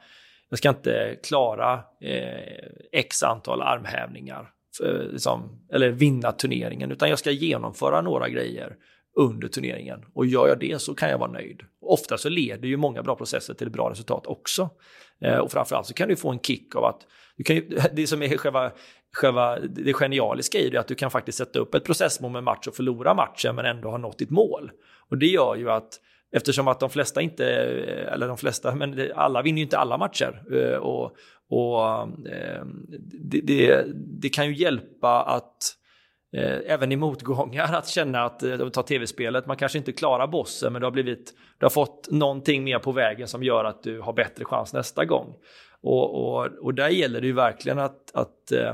jag 0.49 0.57
ska 0.57 0.69
inte 0.69 1.15
klara 1.23 1.73
eh, 2.01 2.99
x 2.99 3.23
antal 3.23 3.61
armhävningar 3.61 4.49
Eh, 4.83 5.11
liksom, 5.11 5.59
eller 5.73 5.91
vinna 5.91 6.31
turneringen, 6.31 6.91
utan 6.91 7.09
jag 7.09 7.19
ska 7.19 7.31
genomföra 7.31 8.01
några 8.01 8.29
grejer 8.29 8.75
under 9.15 9.47
turneringen. 9.47 10.05
Och 10.13 10.25
gör 10.25 10.47
jag 10.47 10.59
det 10.59 10.81
så 10.81 10.95
kan 10.95 11.09
jag 11.09 11.17
vara 11.17 11.31
nöjd. 11.31 11.61
Ofta 11.81 12.17
så 12.17 12.29
leder 12.29 12.67
ju 12.67 12.77
många 12.77 13.03
bra 13.03 13.15
processer 13.15 13.53
till 13.53 13.69
bra 13.69 13.89
resultat 13.89 14.27
också. 14.27 14.69
Eh, 15.21 15.37
och 15.37 15.51
framförallt 15.51 15.87
så 15.87 15.93
kan 15.93 16.09
du 16.09 16.15
få 16.15 16.31
en 16.31 16.39
kick 16.39 16.75
av 16.75 16.85
att, 16.85 17.01
du 17.37 17.43
kan 17.43 17.55
ju, 17.55 17.79
det 17.93 18.07
som 18.07 18.21
är 18.21 18.37
själva, 18.37 18.71
själva 19.13 19.59
det 19.59 19.93
genialiska 19.93 20.59
i 20.59 20.69
det 20.69 20.77
är 20.77 20.79
att 20.79 20.87
du 20.87 20.95
kan 20.95 21.11
faktiskt 21.11 21.37
sätta 21.37 21.59
upp 21.59 21.75
ett 21.75 21.83
processmål 21.83 22.31
med 22.31 22.43
match 22.43 22.67
och 22.67 22.75
förlora 22.75 23.13
matchen 23.13 23.55
men 23.55 23.65
ändå 23.65 23.89
ha 23.89 23.97
nått 23.97 24.19
ditt 24.19 24.29
mål. 24.29 24.71
Och 25.09 25.17
det 25.17 25.27
gör 25.27 25.55
ju 25.55 25.71
att 25.71 25.99
Eftersom 26.35 26.67
att 26.67 26.79
de 26.79 26.89
flesta 26.89 27.21
inte, 27.21 27.45
eh, 27.45 28.13
eller 28.13 28.27
de 28.27 28.37
flesta, 28.37 28.75
men 28.75 29.11
alla 29.15 29.41
vinner 29.41 29.57
ju 29.57 29.63
inte 29.63 29.77
alla 29.77 29.97
matcher. 29.97 30.43
Eh, 30.53 30.77
och, 30.77 31.15
och 31.49 32.01
eh, 32.27 32.65
det, 33.21 33.41
det, 33.41 33.85
det 33.95 34.29
kan 34.29 34.47
ju 34.47 34.55
hjälpa 34.55 35.23
att 35.23 35.75
eh, 36.37 36.73
även 36.73 36.91
i 36.91 36.95
motgångar 36.95 37.73
att 37.73 37.87
känna 37.87 38.23
att, 38.23 38.43
eh, 38.43 38.69
ta 38.69 38.83
tv-spelet, 38.83 39.45
man 39.45 39.57
kanske 39.57 39.77
inte 39.77 39.91
klarar 39.91 40.27
bossen 40.27 40.73
men 40.73 40.81
du 40.81 40.85
har, 40.85 40.91
blivit, 40.91 41.33
du 41.57 41.65
har 41.65 41.69
fått 41.69 42.07
någonting 42.11 42.63
mer 42.63 42.79
på 42.79 42.91
vägen 42.91 43.27
som 43.27 43.43
gör 43.43 43.65
att 43.65 43.83
du 43.83 44.01
har 44.01 44.13
bättre 44.13 44.45
chans 44.45 44.73
nästa 44.73 45.05
gång. 45.05 45.35
Och, 45.81 46.35
och, 46.35 46.45
och 46.45 46.73
där 46.73 46.89
gäller 46.89 47.21
det 47.21 47.27
ju 47.27 47.33
verkligen 47.33 47.79
att, 47.79 48.15
att 48.15 48.51
eh, 48.51 48.73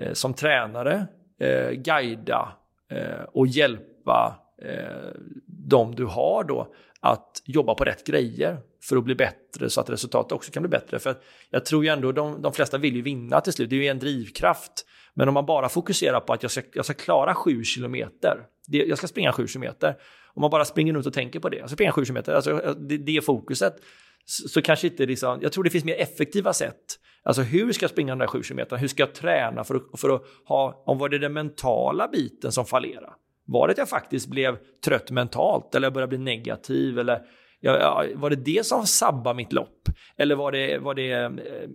eh 0.00 0.12
som 0.12 0.34
tränare 0.34 1.06
eh, 1.40 1.70
guida 1.70 2.52
eh, 2.90 3.22
och 3.32 3.46
hjälpa 3.46 4.38
eh, 4.62 5.20
de 5.46 5.94
du 5.94 6.04
har 6.04 6.44
då 6.44 6.74
att 7.02 7.42
jobba 7.44 7.74
på 7.74 7.84
rätt 7.84 8.06
grejer 8.06 8.58
för 8.82 8.96
att 8.96 9.04
bli 9.04 9.14
bättre 9.14 9.70
så 9.70 9.80
att 9.80 9.90
resultatet 9.90 10.32
också 10.32 10.52
kan 10.52 10.62
bli 10.62 10.70
bättre. 10.70 10.98
För 10.98 11.16
jag 11.50 11.64
tror 11.64 11.84
ju 11.84 11.90
ändå 11.90 12.12
de, 12.12 12.42
de 12.42 12.52
flesta 12.52 12.78
vill 12.78 12.96
ju 12.96 13.02
vinna 13.02 13.40
till 13.40 13.52
slut, 13.52 13.70
det 13.70 13.76
är 13.76 13.80
ju 13.80 13.86
en 13.86 13.98
drivkraft. 13.98 14.86
Men 15.14 15.28
om 15.28 15.34
man 15.34 15.46
bara 15.46 15.68
fokuserar 15.68 16.20
på 16.20 16.32
att 16.32 16.42
jag 16.42 16.52
ska, 16.52 16.62
jag 16.72 16.84
ska 16.84 16.94
klara 16.94 17.34
7 17.34 17.64
kilometer, 17.64 18.38
det, 18.66 18.78
jag 18.78 18.98
ska 18.98 19.06
springa 19.06 19.32
7 19.32 19.46
kilometer, 19.46 19.96
om 20.34 20.40
man 20.40 20.50
bara 20.50 20.64
springer 20.64 20.92
runt 20.92 21.06
och 21.06 21.12
tänker 21.12 21.40
på 21.40 21.48
det, 21.48 21.56
jag 21.56 21.68
ska 21.68 21.76
springa 21.76 21.92
7 21.92 22.04
kilometer, 22.04 22.32
alltså, 22.32 22.74
det, 22.78 22.96
det 22.98 23.16
är 23.16 23.20
fokuset, 23.20 23.76
så, 24.24 24.48
så 24.48 24.62
kanske 24.62 24.86
inte 24.86 25.06
liksom, 25.06 25.38
jag 25.42 25.52
tror 25.52 25.64
det 25.64 25.70
finns 25.70 25.84
mer 25.84 26.00
effektiva 26.00 26.52
sätt. 26.52 26.98
Alltså 27.22 27.42
hur 27.42 27.72
ska 27.72 27.84
jag 27.84 27.90
springa 27.90 28.12
de 28.12 28.18
där 28.18 28.26
7 28.26 28.42
kilometerna? 28.42 28.78
Hur 28.78 28.88
ska 28.88 29.02
jag 29.02 29.14
träna 29.14 29.64
för 29.64 29.74
att, 29.74 30.00
för 30.00 30.14
att 30.14 30.22
ha, 30.44 30.82
om 30.86 30.98
var 30.98 31.08
det 31.08 31.18
den 31.18 31.32
mentala 31.32 32.08
biten 32.08 32.52
som 32.52 32.66
fallerar? 32.66 33.14
Var 33.52 33.66
det 33.66 33.72
att 33.72 33.78
jag 33.78 33.88
faktiskt 33.88 34.28
blev 34.28 34.56
trött 34.84 35.10
mentalt 35.10 35.74
eller 35.74 35.86
jag 35.86 35.92
började 35.92 36.08
bli 36.08 36.18
negativ 36.18 36.98
eller 36.98 37.22
ja, 37.60 38.04
var 38.14 38.30
det 38.30 38.36
det 38.36 38.66
som 38.66 38.86
sabbade 38.86 39.36
mitt 39.36 39.52
lopp? 39.52 39.88
Eller 40.16 40.34
var 40.34 40.52
det, 40.52 40.78
var 40.78 40.94
det 40.94 41.12
eh, 41.12 41.30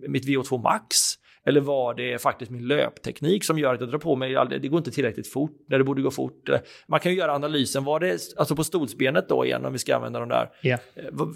mitt 0.08 0.26
VO2 0.26 0.62
max? 0.62 0.96
Eller 1.46 1.60
var 1.60 1.94
det 1.94 2.22
faktiskt 2.22 2.50
min 2.50 2.66
löpteknik 2.66 3.44
som 3.44 3.58
gör 3.58 3.74
att 3.74 3.80
jag 3.80 3.90
drar 3.90 3.98
på 3.98 4.16
mig, 4.16 4.34
det 4.50 4.68
går 4.68 4.78
inte 4.78 4.90
tillräckligt 4.90 5.32
fort 5.32 5.56
när 5.68 5.78
det 5.78 5.84
borde 5.84 6.02
gå 6.02 6.10
fort. 6.10 6.48
Man 6.88 7.00
kan 7.00 7.12
ju 7.12 7.18
göra 7.18 7.34
analysen, 7.34 7.84
var 7.84 8.00
det, 8.00 8.18
alltså 8.36 8.56
på 8.56 8.64
stolsbenet 8.64 9.28
då 9.28 9.44
igen 9.44 9.64
om 9.64 9.72
vi 9.72 9.78
ska 9.78 9.96
använda 9.96 10.20
de 10.20 10.28
där, 10.28 10.50
yeah. 10.62 10.80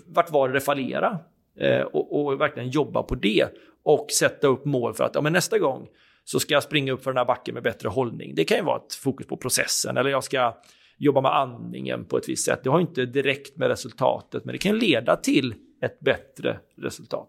vart 0.07 0.30
var 0.30 0.49
det 0.49 0.55
det 0.55 0.61
fallerade? 0.61 1.18
Eh, 1.61 1.80
och, 1.80 2.24
och, 2.24 2.40
verkligen 2.40 2.70
jobba 2.70 3.03
på 3.03 3.14
det 3.14 3.47
och 3.84 4.07
sätta 4.11 4.47
upp 4.47 4.64
mål 4.64 4.95
för 4.95 5.05
att 5.05 5.14
ja, 5.14 5.20
men 5.20 5.32
nästa 5.32 5.59
gång 5.59 5.88
så 6.24 6.40
ska 6.40 6.54
jag 6.54 6.62
springa 6.62 6.92
upp 6.92 7.02
för 7.04 7.10
den 7.10 7.18
här 7.18 7.24
backen 7.24 7.54
med 7.54 7.62
bättre 7.62 7.88
hållning. 7.88 8.34
Det 8.34 8.44
kan 8.44 8.56
ju 8.56 8.62
vara 8.62 8.76
ett 8.76 8.94
fokus 8.94 9.26
på 9.26 9.36
processen 9.36 9.96
eller 9.96 10.10
jag 10.10 10.24
ska 10.24 10.56
jobba 10.98 11.20
med 11.20 11.36
andningen 11.36 12.04
på 12.04 12.16
ett 12.16 12.28
visst 12.28 12.44
sätt. 12.44 12.60
Det 12.64 12.70
har 12.70 12.80
inte 12.80 13.06
direkt 13.06 13.56
med 13.56 13.68
resultatet, 13.68 14.44
men 14.44 14.52
det 14.52 14.58
kan 14.58 14.78
leda 14.78 15.16
till 15.16 15.54
ett 15.82 16.00
bättre 16.00 16.58
resultat. 16.76 17.28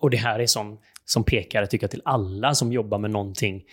Och 0.00 0.10
det 0.10 0.16
här 0.16 0.38
är 0.38 0.46
som, 0.46 0.78
som 1.04 1.24
pekare, 1.24 1.66
tycker 1.66 1.84
jag, 1.84 1.90
till 1.90 2.02
alla 2.04 2.54
som 2.54 2.72
jobbar 2.72 2.98
med 2.98 3.10
någonting 3.10 3.64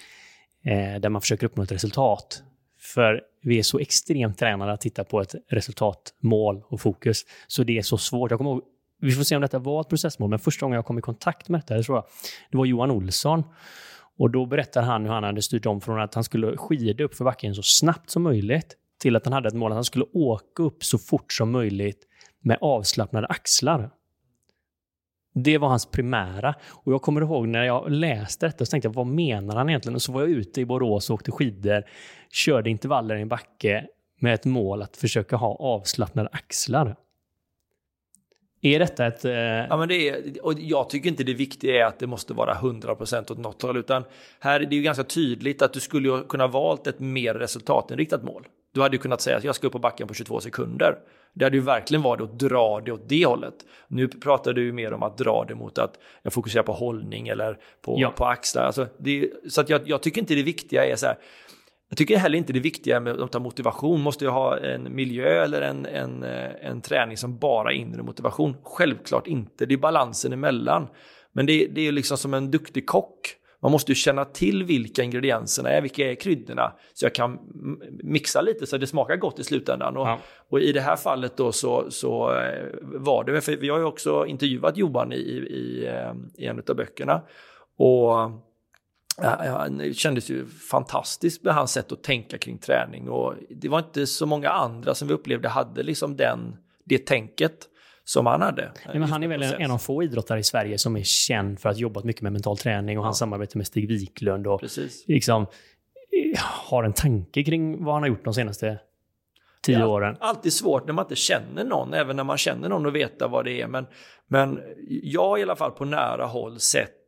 eh, 0.66 1.02
där 1.02 1.10
man 1.10 1.22
försöker 1.22 1.46
uppnå 1.46 1.64
ett 1.64 1.72
resultat. 1.72 2.44
För 2.80 3.22
vi 3.44 3.60
är 3.60 3.64
så 3.64 3.80
extremt 3.80 4.38
tränade 4.38 4.72
att 4.72 4.82
titta 4.82 5.04
på 5.04 5.22
ett 5.22 5.36
resultat, 5.50 6.14
mål 6.20 6.64
och 6.68 6.82
fokus. 6.82 7.26
Så 7.48 7.64
det 7.64 7.78
är 7.78 7.82
så 7.82 7.98
svårt. 7.98 8.32
Jag 8.32 8.38
kommer 8.38 8.52
ihåg, 8.52 8.64
vi 9.02 9.12
får 9.12 9.24
se 9.24 9.36
om 9.36 9.42
detta 9.42 9.60
var 9.60 9.82
ett 9.82 9.90
processmål, 9.90 10.30
men 10.30 10.40
första 10.40 10.66
gången 10.66 10.76
jag 10.76 10.86
kom 10.86 11.00
i 11.00 11.02
kontakt 11.02 11.50
med 11.50 11.60
detta, 11.60 11.76
det, 11.76 11.84
tror 11.84 11.98
jag, 11.98 12.06
det 12.52 12.58
var 12.58 12.66
Johan 12.66 12.92
Olsson. 12.92 13.44
Och 14.20 14.32
då 14.32 14.46
berättar 14.46 14.82
han 14.82 15.06
hur 15.06 15.12
han 15.12 15.24
hade 15.24 15.42
styrt 15.42 15.66
om 15.66 15.82
från 15.82 16.00
att 16.00 16.16
han 16.16 16.24
skulle 16.24 16.58
skida 16.58 17.04
upp 17.04 17.16
för 17.16 17.26
backen 17.26 17.56
så 17.56 17.62
snabbt 17.64 18.10
som 18.10 18.24
möjligt 18.24 18.76
till 19.02 19.16
att 19.16 19.26
han 19.26 19.34
hade 19.34 19.48
ett 19.48 19.54
mål 19.54 19.72
att 19.72 19.76
han 19.76 19.84
skulle 19.84 20.06
åka 20.14 20.64
upp 20.64 20.84
så 20.84 20.98
fort 20.98 21.34
som 21.34 21.52
möjligt 21.52 22.04
med 22.42 22.58
avslappnade 22.62 23.28
axlar. 23.28 23.92
Det 25.34 25.58
var 25.58 25.68
hans 25.68 25.86
primära. 25.86 26.56
Och 26.70 26.94
jag 26.94 27.02
kommer 27.02 27.22
ihåg 27.22 27.48
när 27.48 27.64
jag 27.64 27.92
läste 27.92 28.46
detta 28.46 28.66
så 28.66 28.70
tänkte 28.70 28.88
jag, 28.88 28.94
vad 28.94 29.08
menar 29.08 29.56
han 29.56 29.70
egentligen? 29.70 29.96
Och 29.96 30.02
så 30.02 30.12
var 30.12 30.22
jag 30.22 30.30
ute 30.30 30.62
i 30.62 30.66
Borås 30.66 31.10
och 31.10 31.14
åkte 31.14 31.32
skidor, 31.32 31.84
körde 32.30 32.70
intervaller 32.70 33.16
i 33.16 33.22
en 33.22 33.28
backe 33.28 33.88
med 34.20 34.34
ett 34.34 34.46
mål 34.46 34.82
att 34.82 34.98
försöka 34.98 35.36
ha 35.36 35.56
avslappnade 35.56 36.30
axlar. 36.32 36.96
Är 38.62 38.80
detta 38.80 39.06
ett... 39.06 39.26
Eh... 39.26 39.32
Ja, 39.34 39.78
men 39.78 39.88
det 39.88 40.10
är, 40.10 40.46
och 40.46 40.54
jag 40.60 40.90
tycker 40.90 41.10
inte 41.10 41.24
det 41.24 41.34
viktiga 41.34 41.82
är 41.82 41.86
att 41.86 42.00
det 42.00 42.08
måste 42.08 42.34
vara 42.34 42.54
100% 42.54 43.32
åt 43.32 43.38
något 43.38 43.62
håll, 43.62 43.78
utan 43.78 44.04
här 44.40 44.60
är 44.60 44.66
det 44.66 44.76
ju 44.76 44.82
ganska 44.82 45.04
tydligt 45.04 45.62
att 45.62 45.74
du 45.74 45.80
skulle 45.80 46.24
kunna 46.30 46.48
valt 46.48 46.88
ett 46.88 47.00
mer 47.00 47.34
resultatinriktat 47.34 48.24
mål. 48.24 48.48
Du 48.74 48.82
hade 48.82 48.96
ju 48.96 49.02
kunnat 49.02 49.22
säga 49.22 49.38
att 49.38 49.44
jag 49.44 49.56
ska 49.56 49.68
upp 49.68 49.74
på 49.74 49.80
backen 49.80 50.08
på 50.08 50.14
22 50.14 50.40
sekunder. 50.40 50.96
Det 51.34 51.46
hade 51.46 51.58
ju 51.58 51.64
verkligen 51.64 52.02
varit 52.02 52.22
att 52.22 52.40
dra 52.40 52.82
det 52.86 52.92
åt 52.92 53.10
det 53.10 53.26
hållet. 53.26 53.54
Nu 53.88 54.08
pratar 54.08 54.54
du 54.54 54.64
ju 54.64 54.72
mer 54.72 54.94
om 54.94 55.04
att 55.04 55.18
dra 55.18 55.46
det 55.48 55.56
mot 55.56 55.78
att 55.78 56.00
jag 56.24 56.34
fokuserar 56.34 56.64
på 56.64 56.74
hållning 56.74 57.28
eller 57.28 57.58
på, 57.82 57.96
ja. 58.00 58.12
på 58.12 58.26
axlar. 58.26 58.64
Alltså 58.64 58.88
det, 58.98 59.30
så 59.50 59.62
att 59.62 59.70
jag, 59.70 59.82
jag, 59.86 60.02
tycker 60.02 60.22
inte 60.22 60.36
det 60.36 60.44
viktiga 60.44 60.86
är 60.86 60.96
så 60.96 61.06
här. 61.06 61.16
Jag 61.90 61.98
tycker 61.98 62.18
heller 62.18 62.38
inte 62.38 62.54
det 62.54 62.60
viktiga 62.60 63.00
med 63.00 63.22
att 63.22 63.32
ta 63.32 63.40
motivation. 63.40 64.02
Måste 64.02 64.26
jag 64.26 64.32
ha 64.32 64.58
en 64.58 64.96
miljö 64.96 65.44
eller 65.44 65.62
en, 65.62 65.86
en, 65.86 66.24
en 66.62 66.82
träning 66.82 67.18
som 67.18 67.38
bara 67.38 67.74
inre 67.74 68.04
motivation? 68.04 68.56
Självklart 68.64 69.28
inte. 69.28 69.66
Det 69.66 69.74
är 69.74 69.78
balansen 69.78 70.34
emellan. 70.34 70.88
Men 71.32 71.46
det, 71.46 71.68
det 71.68 71.88
är 71.88 71.92
liksom 71.92 72.18
som 72.18 72.34
en 72.34 72.52
duktig 72.52 72.88
kock 72.88 73.36
man 73.62 73.72
måste 73.72 73.92
ju 73.92 73.96
känna 73.96 74.26
till 74.26 74.64
vilka 74.64 75.04
ingredienserna 75.04 75.70
är, 75.70 75.82
vilka 75.82 76.12
är 76.12 76.16
kryddorna, 76.16 76.74
så 76.94 77.06
jag 77.06 77.16
kan 77.16 77.40
mixa 78.04 78.42
lite 78.42 78.68
så 78.68 78.78
det 78.78 78.88
smakar 78.88 79.16
gott 79.16 79.40
i 79.40 79.44
slutändan. 79.44 79.98
Och, 79.98 80.08
ja. 80.08 80.20
och 80.50 80.60
i 80.60 80.72
det 80.72 80.82
här 80.82 80.96
fallet 80.96 81.38
då 81.38 81.52
så, 81.52 81.92
så 81.92 82.34
eh, 82.34 82.66
var 82.82 83.24
det, 83.24 83.42
för 83.42 83.56
vi 83.58 83.70
har 83.70 83.78
ju 83.78 83.84
också 83.84 84.26
intervjuat 84.26 84.78
Johan 84.78 85.14
i, 85.14 85.16
i, 85.16 85.88
eh, 85.88 86.14
i 86.38 86.46
en 86.46 86.64
av 86.70 86.76
böckerna. 86.76 87.22
Och 87.78 88.32
Det 89.78 89.94
kändes 89.94 90.30
ju 90.30 90.46
fantastiskt 90.48 91.44
med 91.44 91.54
hans 91.54 91.72
sätt 91.72 91.92
att 91.92 92.04
tänka 92.04 92.38
kring 92.38 92.58
träning 92.58 93.10
och 93.10 93.34
det 93.50 93.70
var 93.70 93.80
inte 93.80 94.08
så 94.08 94.26
många 94.26 94.50
andra 94.50 94.96
som 94.96 95.08
vi 95.08 95.14
upplevde 95.14 95.50
hade 95.50 95.84
liksom 95.84 96.18
den, 96.18 96.56
det 96.86 96.98
tänket 96.98 97.68
som 98.04 98.26
han 98.26 98.42
hade. 98.42 98.72
Nej, 98.86 99.00
men 99.00 99.10
han 99.10 99.24
är 99.24 99.28
väl 99.28 99.44
en, 99.44 99.54
en 99.54 99.72
av 99.72 99.78
få 99.78 100.04
idrottare 100.04 100.40
i 100.40 100.44
Sverige 100.44 100.78
som 100.78 100.98
är 100.98 101.04
känd 101.04 101.60
för 101.60 101.70
att 101.70 101.78
jobbat 101.78 102.04
mycket 102.04 102.22
med 102.22 102.32
mental 102.32 102.58
träning 102.58 102.98
och 102.98 103.02
ja. 103.02 103.06
han 103.06 103.14
samarbetar 103.14 103.58
med 103.58 103.68
Stig 103.68 103.88
Wiklund 103.88 104.48
och 104.48 104.64
liksom 105.08 105.42
eh, 105.42 106.40
har 106.42 106.84
en 106.84 106.94
tanke 106.94 107.44
kring 107.44 107.84
vad 107.84 107.94
han 107.94 108.04
har 108.04 108.10
gjort 108.10 108.26
de 108.26 108.34
senaste 108.34 108.80
tio 109.62 109.86
åren. 109.86 110.18
Alltid 110.20 110.54
svårt 110.54 110.86
när 110.86 110.94
man 110.94 111.06
inte 111.06 111.16
känner 111.16 111.64
någon, 111.64 111.94
även 111.94 112.16
när 112.16 112.24
man 112.24 112.38
känner 112.38 112.70
någon 112.70 112.86
och 112.86 112.96
veta 112.96 113.28
vad 113.28 113.46
det 113.46 113.62
är. 113.62 113.68
Men, 113.68 113.88
men 114.28 114.60
jag 114.88 115.28
har 115.28 115.38
i 115.38 115.44
alla 115.44 115.56
fall 115.56 115.72
på 115.72 115.86
nära 115.86 116.26
håll 116.26 116.60
sett 116.60 116.99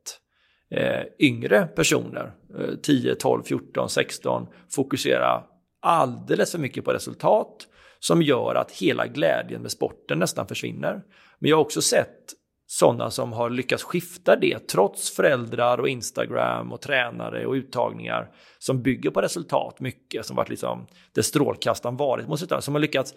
eh, 0.71 1.03
yngre 1.19 1.65
personer, 1.65 2.31
eh, 2.59 2.75
10, 2.81 3.15
12, 3.15 3.43
14, 3.43 3.89
16, 3.89 4.47
fokusera 4.69 5.43
alldeles 5.81 6.51
för 6.51 6.59
mycket 6.59 6.85
på 6.85 6.93
resultat 6.93 7.67
som 7.99 8.21
gör 8.21 8.55
att 8.55 8.71
hela 8.71 9.07
glädjen 9.07 9.61
med 9.61 9.71
sporten 9.71 10.19
nästan 10.19 10.47
försvinner. 10.47 11.01
Men 11.39 11.49
jag 11.49 11.57
har 11.57 11.61
också 11.61 11.81
sett 11.81 12.33
sådana 12.67 13.09
som 13.09 13.33
har 13.33 13.49
lyckats 13.49 13.83
skifta 13.83 14.35
det 14.35 14.67
trots 14.67 15.15
föräldrar 15.15 15.77
och 15.77 15.89
Instagram 15.89 16.71
och 16.71 16.81
tränare 16.81 17.45
och 17.45 17.53
uttagningar 17.53 18.31
som 18.59 18.81
bygger 18.81 19.09
på 19.09 19.21
resultat 19.21 19.79
mycket, 19.79 20.25
som 20.25 20.35
varit 20.35 20.49
liksom 20.49 20.87
det 21.13 21.23
strålkastaren 21.23 21.97
varit 21.97 22.27
mot 22.27 22.39
sitt 22.39 22.53
som 22.59 22.75
har 22.75 22.81
lyckats 22.81 23.13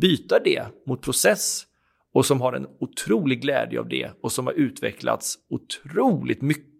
byta 0.00 0.38
det 0.44 0.62
mot 0.86 1.02
process 1.02 1.62
och 2.14 2.26
som 2.26 2.40
har 2.40 2.52
en 2.52 2.66
otrolig 2.80 3.42
glädje 3.42 3.80
av 3.80 3.88
det 3.88 4.10
och 4.22 4.32
som 4.32 4.46
har 4.46 4.54
utvecklats 4.54 5.38
otroligt 5.50 6.42
mycket 6.42 6.77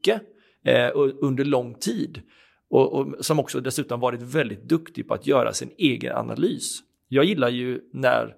eh, 0.64 0.90
under 1.20 1.44
lång 1.44 1.74
tid. 1.74 2.22
Och, 2.70 2.92
och, 2.92 3.24
som 3.24 3.38
också 3.38 3.60
dessutom 3.60 4.00
varit 4.00 4.22
väldigt 4.22 4.62
duktig 4.62 5.08
på 5.08 5.14
att 5.14 5.26
göra 5.26 5.52
sin 5.52 5.70
egen 5.78 6.16
analys. 6.16 6.80
Jag 7.08 7.24
gillar 7.24 7.48
ju 7.48 7.80
när 7.92 8.34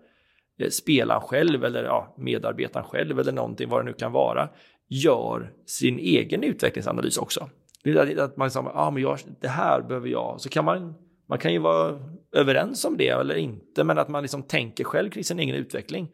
eh, 0.61 0.69
spelaren 0.69 1.21
själv 1.21 1.65
eller 1.65 1.85
ja, 1.85 2.15
medarbetaren 2.19 2.87
själv 2.87 3.21
eller 3.21 3.33
någonting, 3.33 3.69
vad 3.69 3.81
det 3.81 3.85
nu 3.85 3.93
kan 3.93 4.13
vara, 4.13 4.49
gör 4.89 5.53
sin 5.67 5.99
egen 5.99 6.43
utvecklingsanalys 6.43 7.19
också. 7.19 7.49
Det 7.85 7.91
är 7.91 8.19
att 8.19 8.37
man 8.37 8.47
liksom, 8.47 8.65
säger, 8.65 8.79
ah, 8.79 8.91
men 8.91 9.03
jag, 9.03 9.19
det 9.41 9.49
här 9.49 9.83
behöver 9.83 10.09
jag. 10.09 10.41
Så 10.41 10.49
kan 10.49 10.65
man, 10.65 10.95
man 11.29 11.39
kan 11.39 11.53
ju 11.53 11.59
vara 11.59 12.01
överens 12.33 12.85
om 12.85 12.97
det 12.97 13.09
eller 13.09 13.35
inte, 13.35 13.85
men 13.85 13.99
att 13.99 14.09
man 14.09 14.23
liksom 14.23 14.43
tänker 14.43 14.85
själv 14.85 15.11
kring 15.11 15.25
sin 15.25 15.39
egen 15.39 15.55
utveckling. 15.55 16.09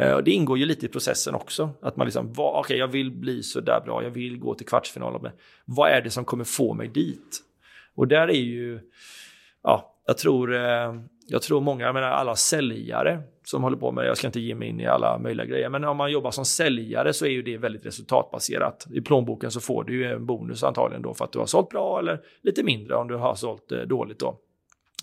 Eh, 0.00 0.18
det 0.18 0.30
ingår 0.30 0.58
ju 0.58 0.66
lite 0.66 0.86
i 0.86 0.88
processen 0.88 1.34
också. 1.34 1.70
Att 1.82 1.96
man 1.96 2.06
liksom, 2.06 2.32
okej 2.36 2.60
okay, 2.60 2.76
jag 2.76 2.88
vill 2.88 3.10
bli 3.10 3.42
så 3.42 3.60
där 3.60 3.80
bra, 3.80 4.02
jag 4.02 4.10
vill 4.10 4.38
gå 4.38 4.54
till 4.54 4.66
kvartsfinal. 4.66 5.30
Vad 5.64 5.90
är 5.90 6.02
det 6.02 6.10
som 6.10 6.24
kommer 6.24 6.44
få 6.44 6.74
mig 6.74 6.88
dit? 6.88 7.40
Och 7.94 8.08
där 8.08 8.28
är 8.28 8.32
ju, 8.32 8.80
ja, 9.62 9.94
jag 10.06 10.18
tror, 10.18 10.54
eh, 10.54 10.94
jag 11.26 11.42
tror 11.42 11.60
många, 11.60 11.84
jag 11.84 11.94
menar 11.94 12.08
alla 12.08 12.36
säljare 12.36 13.22
som 13.44 13.62
håller 13.62 13.76
på 13.76 13.92
med 13.92 14.04
det, 14.04 14.08
jag 14.08 14.16
ska 14.16 14.26
inte 14.26 14.40
ge 14.40 14.54
mig 14.54 14.68
in 14.68 14.80
i 14.80 14.86
alla 14.86 15.18
möjliga 15.18 15.46
grejer, 15.46 15.68
men 15.68 15.84
om 15.84 15.96
man 15.96 16.12
jobbar 16.12 16.30
som 16.30 16.44
säljare 16.44 17.12
så 17.12 17.26
är 17.26 17.30
ju 17.30 17.42
det 17.42 17.58
väldigt 17.58 17.86
resultatbaserat. 17.86 18.86
I 18.90 19.00
plånboken 19.00 19.50
så 19.50 19.60
får 19.60 19.84
du 19.84 19.96
ju 19.96 20.12
en 20.12 20.26
bonus 20.26 20.62
antagligen 20.62 21.02
då 21.02 21.14
för 21.14 21.24
att 21.24 21.32
du 21.32 21.38
har 21.38 21.46
sålt 21.46 21.68
bra 21.68 21.98
eller 21.98 22.20
lite 22.42 22.62
mindre 22.62 22.96
om 22.96 23.08
du 23.08 23.16
har 23.16 23.34
sålt 23.34 23.72
eh, 23.72 23.78
dåligt 23.78 24.18
då. 24.18 24.38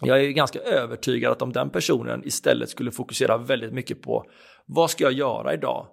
Jag 0.02 0.24
är 0.24 0.30
ganska 0.30 0.60
övertygad 0.60 1.32
att 1.32 1.42
om 1.42 1.54
den 1.54 1.70
personen 1.70 2.22
istället 2.26 2.70
skulle 2.70 2.92
fokusera 2.92 3.38
väldigt 3.38 3.74
mycket 3.74 4.02
på 4.02 4.26
vad 4.66 4.92
ska 4.92 5.04
jag 5.04 5.14
göra 5.14 5.54
idag 5.54 5.88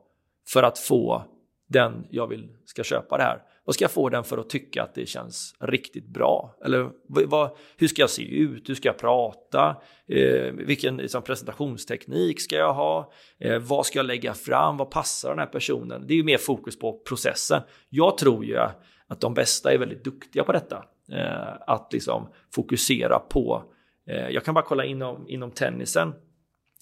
för 0.48 0.62
att 0.62 0.78
få 0.78 1.24
den 1.68 2.06
jag 2.10 2.26
vill 2.26 2.48
ska 2.64 2.84
köpa 2.84 3.16
det 3.16 3.22
här? 3.22 3.42
Vad 3.64 3.74
ska 3.74 3.84
jag 3.84 3.90
få 3.90 4.08
den 4.08 4.24
för 4.24 4.38
att 4.38 4.50
tycka 4.50 4.82
att 4.82 4.94
det 4.94 5.06
känns 5.06 5.54
riktigt 5.60 6.08
bra? 6.08 6.56
Eller 6.64 6.90
vad, 7.08 7.50
hur 7.76 7.88
ska 7.88 8.02
jag 8.02 8.10
se 8.10 8.22
ut? 8.22 8.68
Hur 8.68 8.74
ska 8.74 8.88
jag 8.88 8.98
prata? 8.98 9.76
Eh, 10.08 10.52
vilken 10.52 10.96
liksom, 10.96 11.22
presentationsteknik 11.22 12.40
ska 12.40 12.56
jag 12.56 12.74
ha? 12.74 13.12
Eh, 13.40 13.58
vad 13.58 13.86
ska 13.86 13.98
jag 13.98 14.06
lägga 14.06 14.34
fram? 14.34 14.76
Vad 14.76 14.90
passar 14.90 15.28
den 15.28 15.38
här 15.38 15.46
personen? 15.46 16.06
Det 16.06 16.14
är 16.14 16.16
ju 16.16 16.24
mer 16.24 16.38
fokus 16.38 16.78
på 16.78 16.98
processen. 17.08 17.62
Jag 17.88 18.18
tror 18.18 18.44
ju 18.44 18.58
att 19.06 19.20
de 19.20 19.34
bästa 19.34 19.72
är 19.72 19.78
väldigt 19.78 20.04
duktiga 20.04 20.44
på 20.44 20.52
detta. 20.52 20.84
Eh, 21.12 21.54
att 21.66 21.92
liksom 21.92 22.28
fokusera 22.50 23.18
på 23.18 23.64
Eh, 24.08 24.28
jag 24.28 24.44
kan 24.44 24.54
bara 24.54 24.64
kolla 24.64 24.84
inom, 24.84 25.28
inom 25.28 25.50
tennisen 25.50 26.14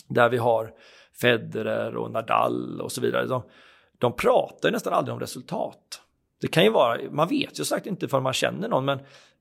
där 0.09 0.29
vi 0.29 0.37
har 0.37 0.73
Federer 1.21 1.97
och 1.97 2.11
Nadal 2.11 2.81
och 2.81 2.93
så 2.93 3.01
vidare. 3.01 3.27
De, 3.27 3.43
de 3.99 4.17
pratar 4.17 4.71
nästan 4.71 4.93
aldrig 4.93 5.15
om 5.15 5.21
resultat. 5.21 6.01
Det 6.41 6.49
kan 6.49 6.65
ju 6.65 6.71
vara, 6.71 6.99
man 7.11 7.29
vet 7.29 7.61
ju 7.61 7.65
sagt 7.65 7.87
inte 7.87 8.09
för 8.09 8.21
man 8.21 8.33
känner 8.33 8.69
någon, 8.69 8.85
men 8.85 8.99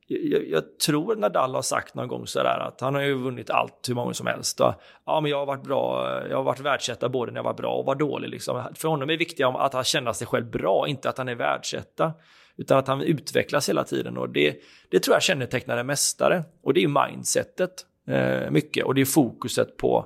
jag, 0.07 0.47
jag, 0.47 0.79
tror 0.79 1.15
Nadal 1.15 1.55
har 1.55 1.61
sagt 1.61 1.95
någon 1.95 2.07
gång 2.07 2.27
sådär 2.27 2.59
att 2.59 2.81
han 2.81 2.95
har 2.95 3.01
ju 3.01 3.13
vunnit 3.13 3.49
allt 3.49 3.89
hur 3.89 3.95
många 3.95 4.13
som 4.13 4.27
helst. 4.27 4.61
Och, 4.61 4.73
ja, 5.05 5.21
men 5.21 5.31
jag 5.31 5.37
har 5.37 5.45
varit 5.45 5.63
bra, 5.63 6.09
jag 6.29 6.37
har 6.37 6.43
varit 6.43 6.59
världsetta 6.59 7.09
både 7.09 7.31
när 7.31 7.39
jag 7.39 7.43
var 7.43 7.53
bra 7.53 7.75
och 7.75 7.85
var 7.85 7.95
dålig. 7.95 8.29
Liksom. 8.29 8.63
För 8.75 8.87
honom 8.87 9.09
är 9.09 9.13
det 9.13 9.17
viktiga 9.17 9.47
att 9.47 9.73
han 9.73 9.83
känner 9.83 10.13
sig 10.13 10.27
själv 10.27 10.49
bra, 10.49 10.87
inte 10.87 11.09
att 11.09 11.17
han 11.17 11.29
är 11.29 11.35
världsetta 11.35 12.13
utan 12.57 12.77
att 12.77 12.87
han 12.87 13.01
utvecklas 13.01 13.69
hela 13.69 13.83
tiden. 13.83 14.17
Och 14.17 14.29
det, 14.29 14.55
det 14.89 14.99
tror 14.99 15.15
jag 15.15 15.23
kännetecknar 15.23 15.77
en 15.77 15.87
mästare. 15.87 16.43
Och 16.63 16.73
det 16.73 16.79
är 16.79 16.81
ju 16.81 16.97
mindsetet 17.07 17.85
eh, 18.07 18.51
mycket. 18.51 18.85
Och 18.85 18.95
det 18.95 19.01
är 19.01 19.05
fokuset 19.05 19.77
på, 19.77 20.05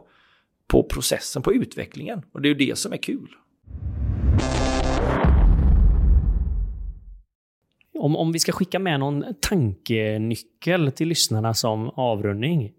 på 0.69 0.83
processen, 0.83 1.41
på 1.41 1.53
utvecklingen. 1.53 2.21
Och 2.31 2.41
det 2.41 2.47
är 2.47 2.49
ju 2.49 2.67
det 2.67 2.77
som 2.77 2.93
är 2.93 2.97
kul. 2.97 3.29
Om, 7.93 8.15
om 8.15 8.31
vi 8.31 8.39
ska 8.39 8.51
skicka 8.51 8.79
med 8.79 8.99
någon 8.99 9.25
tankenyckel 9.41 10.91
till 10.91 11.07
lyssnarna 11.07 11.53
som 11.53 11.89
avrundning, 11.89 12.71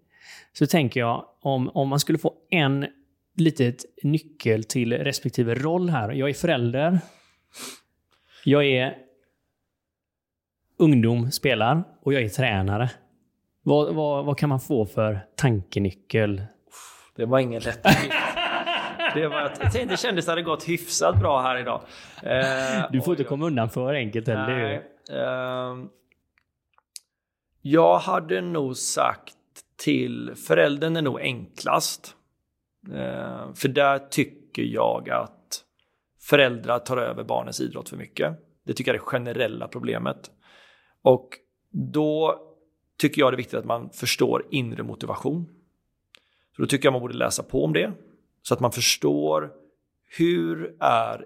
så 0.53 0.67
tänker 0.67 0.99
jag 0.99 1.25
om, 1.41 1.69
om 1.69 1.89
man 1.89 1.99
skulle 1.99 2.17
få 2.17 2.33
en 2.49 2.85
litet 3.37 3.85
nyckel 4.03 4.63
till 4.63 4.93
respektive 4.93 5.55
roll 5.55 5.89
här. 5.89 6.11
Jag 6.11 6.29
är 6.29 6.33
förälder. 6.33 6.99
Jag 8.45 8.65
är 8.65 8.97
ungdom 10.77 11.31
spelar 11.31 11.83
och 12.01 12.13
jag 12.13 12.23
är 12.23 12.29
tränare. 12.29 12.91
Vad, 13.63 13.95
vad, 13.95 14.25
vad 14.25 14.37
kan 14.37 14.49
man 14.49 14.59
få 14.59 14.85
för 14.85 15.19
tankenyckel? 15.35 16.41
Det 17.15 17.25
var 17.25 17.39
ingen 17.39 17.61
lätt 17.61 17.83
det, 19.13 19.27
var, 19.27 19.87
det 19.87 19.99
kändes 19.99 20.29
att 20.29 20.35
det 20.35 20.41
gått 20.41 20.69
hyfsat 20.69 21.19
bra 21.19 21.41
här 21.41 21.59
idag. 21.59 21.81
Eh, 22.23 22.91
du 22.91 23.01
får 23.01 23.13
inte 23.13 23.23
komma 23.23 23.45
undan 23.45 23.69
för 23.69 23.93
enkelt 23.93 24.27
heller. 24.27 24.83
Eh, 25.09 25.75
jag 27.61 27.97
hade 27.99 28.41
nog 28.41 28.77
sagt 28.77 29.35
till 29.83 30.33
föräldern 30.47 30.95
är 30.95 31.01
nog 31.01 31.19
enklast. 31.19 32.15
Eh, 32.87 33.53
för 33.53 33.67
där 33.67 33.99
tycker 33.99 34.63
jag 34.63 35.09
att 35.09 35.63
föräldrar 36.29 36.79
tar 36.79 36.97
över 36.97 37.23
barnens 37.23 37.61
idrott 37.61 37.89
för 37.89 37.97
mycket. 37.97 38.37
Det 38.65 38.73
tycker 38.73 38.91
jag 38.91 38.95
är 38.95 38.99
det 38.99 39.05
generella 39.05 39.67
problemet. 39.67 40.31
Och 41.03 41.29
då 41.93 42.39
tycker 42.99 43.21
jag 43.21 43.33
det 43.33 43.35
är 43.35 43.37
viktigt 43.37 43.59
att 43.59 43.65
man 43.65 43.89
förstår 43.89 44.45
inre 44.51 44.83
motivation. 44.83 45.60
Så 46.55 46.61
då 46.61 46.67
tycker 46.67 46.85
jag 46.85 46.93
man 46.93 47.01
borde 47.01 47.17
läsa 47.17 47.43
på 47.43 47.63
om 47.63 47.73
det. 47.73 47.91
Så 48.41 48.53
att 48.53 48.59
man 48.59 48.71
förstår 48.71 49.51
hur 50.17 50.75
är 50.79 51.25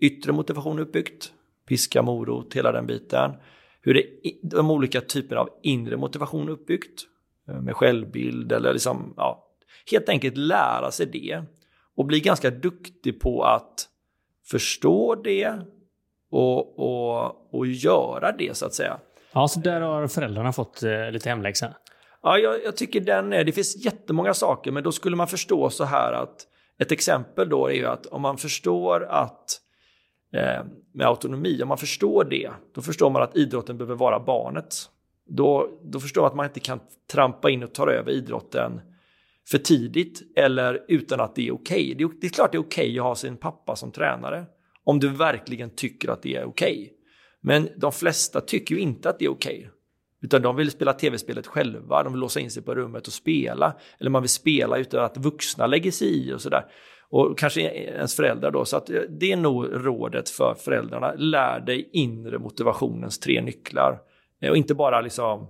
yttre 0.00 0.32
motivation 0.32 0.78
uppbyggt? 0.78 1.32
Piska, 1.68 2.02
morot, 2.02 2.54
hela 2.54 2.72
den 2.72 2.86
biten. 2.86 3.32
Hur 3.80 3.96
är 3.96 4.04
de 4.42 4.70
olika 4.70 5.00
typerna 5.00 5.40
av 5.40 5.48
inre 5.62 5.96
motivation 5.96 6.48
uppbyggt? 6.48 7.02
Eh, 7.48 7.60
med 7.60 7.76
självbild 7.76 8.52
eller 8.52 8.72
liksom, 8.72 9.14
ja, 9.16 9.44
helt 9.90 10.08
enkelt 10.08 10.36
lära 10.36 10.90
sig 10.90 11.06
det. 11.06 11.42
Och 11.96 12.04
bli 12.04 12.20
ganska 12.20 12.50
duktig 12.50 13.20
på 13.20 13.42
att 13.42 13.88
förstå 14.50 15.14
det 15.14 15.52
och, 16.30 16.78
och, 16.78 17.54
och 17.54 17.66
göra 17.66 18.32
det 18.32 18.56
så 18.56 18.66
att 18.66 18.74
säga. 18.74 19.00
Ja, 19.32 19.48
så 19.48 19.60
där 19.60 19.80
har 19.80 20.06
föräldrarna 20.06 20.52
fått 20.52 20.82
eh, 20.82 21.10
lite 21.10 21.28
hemläxa. 21.28 21.74
Ja, 22.22 22.38
jag, 22.38 22.64
jag, 22.64 22.76
tycker 22.76 23.00
den 23.00 23.32
är, 23.32 23.44
det 23.44 23.52
finns 23.52 23.84
jättemånga 23.84 24.34
saker, 24.34 24.70
men 24.72 24.82
då 24.82 24.92
skulle 24.92 25.16
man 25.16 25.28
förstå 25.28 25.70
så 25.70 25.84
här 25.84 26.12
att 26.12 26.46
ett 26.78 26.92
exempel 26.92 27.48
då 27.48 27.66
är 27.66 27.74
ju 27.74 27.86
att 27.86 28.06
om 28.06 28.22
man 28.22 28.38
förstår 28.38 29.04
att 29.04 29.60
eh, 30.34 30.64
med 30.94 31.06
autonomi, 31.06 31.62
om 31.62 31.68
man 31.68 31.78
förstår 31.78 32.24
det, 32.24 32.50
då 32.74 32.82
förstår 32.82 33.10
man 33.10 33.22
att 33.22 33.36
idrotten 33.36 33.78
behöver 33.78 33.94
vara 33.94 34.20
barnet. 34.20 34.74
Då, 35.26 35.80
då 35.82 36.00
förstår 36.00 36.22
man 36.22 36.30
att 36.30 36.36
man 36.36 36.46
inte 36.46 36.60
kan 36.60 36.80
trampa 37.12 37.50
in 37.50 37.62
och 37.62 37.74
ta 37.74 37.90
över 37.90 38.12
idrotten 38.12 38.80
för 39.50 39.58
tidigt 39.58 40.22
eller 40.36 40.84
utan 40.88 41.20
att 41.20 41.34
det 41.34 41.48
är 41.48 41.52
okej. 41.52 41.94
Okay. 41.94 41.94
Det, 41.94 42.14
det, 42.20 42.26
är 42.26 42.30
klart 42.30 42.52
det 42.52 42.58
är 42.58 42.60
okej 42.60 42.88
okay 42.88 42.98
att 42.98 43.04
ha 43.04 43.14
sin 43.14 43.36
pappa 43.36 43.76
som 43.76 43.92
tränare 43.92 44.46
om 44.84 45.00
du 45.00 45.08
verkligen 45.08 45.70
tycker 45.70 46.08
att 46.08 46.22
det 46.22 46.36
är 46.36 46.44
okej. 46.44 46.72
Okay. 46.72 46.90
Men 47.40 47.68
de 47.76 47.92
flesta 47.92 48.40
tycker 48.40 48.74
ju 48.74 48.80
inte 48.80 49.10
att 49.10 49.18
det 49.18 49.24
är 49.24 49.30
okej. 49.30 49.70
Utan 50.20 50.42
de 50.42 50.56
vill 50.56 50.70
spela 50.70 50.92
tv-spelet 50.92 51.46
själva, 51.46 52.02
de 52.02 52.12
vill 52.12 52.20
låsa 52.20 52.40
in 52.40 52.50
sig 52.50 52.62
på 52.62 52.74
rummet 52.74 53.06
och 53.06 53.12
spela. 53.12 53.74
Eller 54.00 54.10
man 54.10 54.22
vill 54.22 54.28
spela 54.28 54.78
utan 54.78 55.04
att 55.04 55.16
vuxna 55.16 55.66
lägger 55.66 55.90
sig 55.90 56.08
i 56.08 56.32
och 56.32 56.40
sådär. 56.40 56.64
Och 57.10 57.38
kanske 57.38 57.60
ens 57.60 58.16
föräldrar 58.16 58.50
då. 58.50 58.64
Så 58.64 58.76
att 58.76 58.90
eh, 58.90 59.00
det 59.08 59.32
är 59.32 59.36
nog 59.36 59.86
rådet 59.86 60.28
för 60.28 60.54
föräldrarna. 60.54 61.12
Lär 61.16 61.60
dig 61.60 61.90
inre 61.92 62.38
motivationens 62.38 63.18
tre 63.18 63.40
nycklar. 63.40 63.98
Eh, 64.40 64.50
och 64.50 64.56
inte 64.56 64.74
bara 64.74 65.00
liksom 65.00 65.46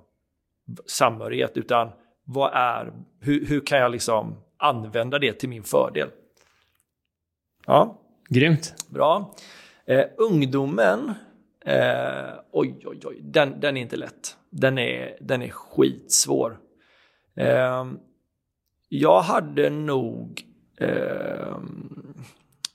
samhörighet 0.87 1.57
utan 1.57 1.91
vad 2.25 2.51
är, 2.55 2.93
hur, 3.21 3.47
hur 3.47 3.61
kan 3.61 3.79
jag 3.79 3.91
liksom 3.91 4.37
använda 4.57 5.19
det 5.19 5.33
till 5.33 5.49
min 5.49 5.63
fördel? 5.63 6.09
Ja. 7.67 7.99
Grymt. 8.29 8.75
Bra. 8.89 9.35
Eh, 9.87 10.05
ungdomen 10.17 11.15
Eh, 11.65 12.41
oj, 12.53 12.83
oj, 12.85 13.01
oj, 13.05 13.21
den, 13.23 13.61
den 13.61 13.77
är 13.77 13.81
inte 13.81 13.97
lätt. 13.97 14.37
Den 14.51 14.79
är, 14.79 15.17
den 15.21 15.43
är 15.43 15.49
skitsvår. 15.49 16.59
Eh, 17.37 17.87
jag 18.89 19.21
hade 19.21 19.71
nog... 19.71 20.43
Eh, 20.81 21.59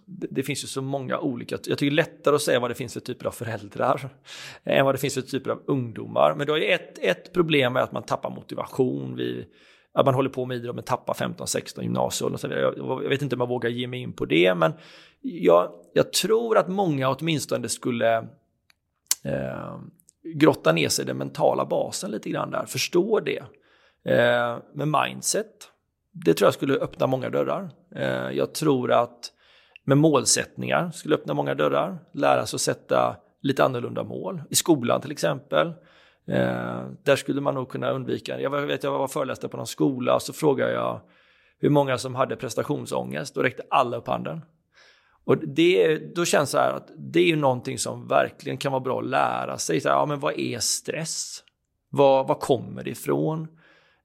det, 0.05 0.27
det, 0.31 0.43
finns 0.43 0.63
ju 0.63 0.67
så 0.67 0.81
många 0.81 1.19
olika. 1.19 1.55
Jag 1.55 1.77
tycker 1.77 1.86
det 1.86 2.01
är 2.01 2.05
lättare 2.05 2.36
att 2.36 2.41
säga 2.41 2.59
vad 2.59 2.71
det 2.71 2.75
finns 2.75 2.93
för 2.93 2.99
typer 2.99 3.25
av 3.25 3.31
föräldrar 3.31 4.09
än 4.63 4.86
vad 4.86 4.93
det 4.93 4.99
finns 4.99 5.13
för 5.13 5.21
typer 5.21 5.51
av 5.51 5.61
ungdomar. 5.65 6.36
Men 6.38 6.47
då 6.47 6.57
är 6.57 6.75
ett, 6.75 6.99
ett 6.99 7.34
problem 7.34 7.75
är 7.75 7.79
att 7.79 7.91
man 7.91 8.03
tappar 8.03 8.29
motivation 8.29 9.15
vid 9.15 9.45
att 9.93 10.05
man 10.05 10.15
håller 10.15 10.29
på 10.29 10.45
med 10.45 10.57
idrott 10.57 10.75
men 10.75 10.84
tappar 10.84 11.13
15-16 11.13 11.81
gymnasieåldern. 11.81 12.39
Så 12.39 12.47
jag, 12.47 12.77
jag 12.77 13.09
vet 13.09 13.21
inte 13.21 13.36
om 13.36 13.39
jag 13.39 13.47
vågar 13.47 13.69
ge 13.69 13.88
mig 13.88 13.99
in 13.99 14.13
på 14.13 14.25
det, 14.25 14.55
men 14.55 14.73
jag, 15.21 15.71
jag 15.93 16.13
tror 16.13 16.57
att 16.57 16.67
många 16.67 17.09
åtminstone 17.09 17.69
skulle 17.69 18.27
eh, 19.24 19.78
grotta 20.36 20.71
ner 20.71 20.89
sig 20.89 21.03
i 21.03 21.07
den 21.07 21.17
mentala 21.17 21.65
basen 21.65 22.11
lite 22.11 22.30
grann 22.30 22.51
där, 22.51 22.65
förstå 22.65 23.19
det. 23.19 23.43
Eh, 24.05 24.57
med 24.74 24.88
mindset, 24.88 25.69
det 26.11 26.34
tror 26.34 26.47
jag 26.47 26.53
skulle 26.53 26.74
öppna 26.74 27.07
många 27.07 27.30
dörrar. 27.30 27.69
Eh, 27.95 28.30
jag 28.32 28.53
tror 28.53 28.91
att 28.91 29.32
med 29.84 29.97
målsättningar 29.97 30.91
skulle 30.91 31.15
öppna 31.15 31.34
många 31.34 31.55
dörrar, 31.55 31.97
lära 32.13 32.45
sig 32.45 32.57
att 32.57 32.61
sätta 32.61 33.15
lite 33.41 33.63
annorlunda 33.63 34.03
mål. 34.03 34.41
I 34.49 34.55
skolan 34.55 35.01
till 35.01 35.11
exempel. 35.11 35.67
Eh, 36.28 36.82
där 37.03 37.15
skulle 37.15 37.41
man 37.41 37.55
nog 37.55 37.69
kunna 37.69 37.91
undvika, 37.91 38.41
jag 38.41 38.49
vet 38.49 38.84
jag 38.84 38.91
var 38.91 39.07
föreläste 39.07 39.47
på 39.47 39.57
någon 39.57 39.67
skola 39.67 40.15
och 40.15 40.21
så 40.21 40.34
frågade 40.34 40.71
jag 40.74 41.01
hur 41.59 41.69
många 41.69 41.97
som 41.97 42.15
hade 42.15 42.36
prestationsångest, 42.36 43.36
då 43.36 43.43
räckte 43.43 43.63
alla 43.69 43.97
upp 43.97 44.07
handen. 44.07 44.41
Och 45.26 45.38
det, 45.38 45.97
då 46.15 46.26
känns 46.26 46.51
det 46.51 46.59
här 46.59 46.71
att 46.71 46.91
det 46.97 47.19
är 47.19 47.26
ju 47.26 47.36
någonting 47.36 47.78
som 47.78 48.07
verkligen 48.07 48.57
kan 48.57 48.71
vara 48.71 48.82
bra 48.82 48.99
att 48.99 49.05
lära 49.05 49.57
sig. 49.57 49.82
Så 49.82 49.89
här, 49.89 49.95
ja, 49.95 50.05
men 50.05 50.19
vad 50.19 50.39
är 50.39 50.59
stress? 50.59 51.43
Vad, 51.89 52.28
vad 52.28 52.39
kommer 52.39 52.84
det 52.84 52.89
ifrån? 52.89 53.47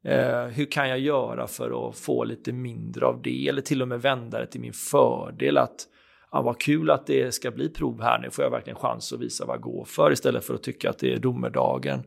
Eh, 0.04 0.44
hur 0.44 0.64
kan 0.64 0.88
jag 0.88 0.98
göra 0.98 1.46
för 1.46 1.88
att 1.88 1.98
få 1.98 2.24
lite 2.24 2.52
mindre 2.52 3.06
av 3.06 3.22
det? 3.22 3.48
Eller 3.48 3.62
till 3.62 3.82
och 3.82 3.88
med 3.88 4.02
vända 4.02 4.38
det 4.40 4.46
till 4.46 4.60
min 4.60 4.72
fördel. 4.72 5.58
Att 5.58 5.86
ja, 6.32 6.42
vad 6.42 6.60
kul 6.60 6.90
att 6.90 7.06
det 7.06 7.34
ska 7.34 7.50
bli 7.50 7.68
prov 7.68 8.02
här 8.02 8.18
nu, 8.18 8.30
får 8.30 8.44
jag 8.44 8.50
verkligen 8.50 8.78
chans 8.78 9.12
att 9.12 9.20
visa 9.20 9.44
vad 9.46 9.54
jag 9.56 9.62
går 9.62 9.84
för 9.84 10.12
istället 10.12 10.44
för 10.44 10.54
att 10.54 10.62
tycka 10.62 10.90
att 10.90 10.98
det 10.98 11.12
är 11.12 11.18
domedagen. 11.18 12.02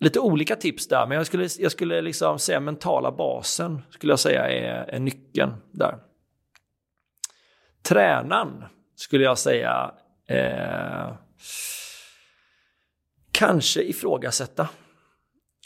Lite 0.00 0.20
olika 0.20 0.56
tips 0.56 0.88
där, 0.88 1.06
men 1.06 1.16
jag 1.16 1.26
skulle, 1.26 1.48
jag 1.58 1.72
skulle 1.72 2.00
liksom 2.00 2.38
säga 2.38 2.60
mentala 2.60 3.12
basen 3.12 3.82
skulle 3.90 4.12
jag 4.12 4.20
säga 4.20 4.48
är, 4.48 4.94
är 4.94 4.98
nyckeln 4.98 5.52
där. 5.72 5.98
Tränaren 7.86 8.64
skulle 8.96 9.24
jag 9.24 9.38
säga 9.38 9.90
eh, 10.28 11.14
kanske 13.32 13.82
ifrågasätta. 13.82 14.68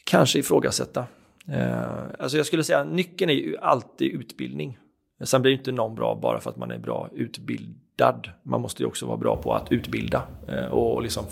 Kanske 0.05 0.39
ifrågasätta. 0.39 1.07
Eh, 1.49 1.83
alltså 2.19 2.37
jag 2.37 2.47
skulle 2.47 2.65
säga 2.65 2.85
nyckeln 2.85 3.31
är 3.31 3.35
ju 3.35 3.57
alltid 3.59 4.13
utbildning. 4.13 4.79
Sen 5.25 5.43
blir 5.43 5.53
inte 5.53 5.73
någon 5.73 5.95
bra 5.95 6.19
bara 6.23 6.41
för 6.41 6.51
att 6.51 6.57
man 6.57 6.71
är 6.71 6.79
bra 6.79 7.09
utbildad. 7.13 8.31
Man 8.43 8.61
måste 8.61 8.83
ju 8.83 8.87
också 8.87 9.07
vara 9.07 9.17
bra 9.17 9.37
på 9.37 9.55
att 9.55 9.73
utbilda 9.73 10.23
eh, 10.49 10.67
och 10.67 11.03
liksom 11.03 11.25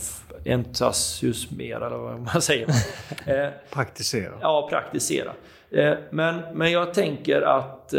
entusiasmera 0.46 1.86
eller 1.86 1.96
vad 1.96 2.20
man 2.20 2.42
säger. 2.42 2.68
Eh, 3.26 3.50
praktisera. 3.70 4.34
Ja, 4.40 4.68
praktisera. 4.70 5.32
Eh, 5.70 5.94
men, 6.10 6.40
men 6.54 6.72
jag 6.72 6.94
tänker 6.94 7.42
att 7.42 7.94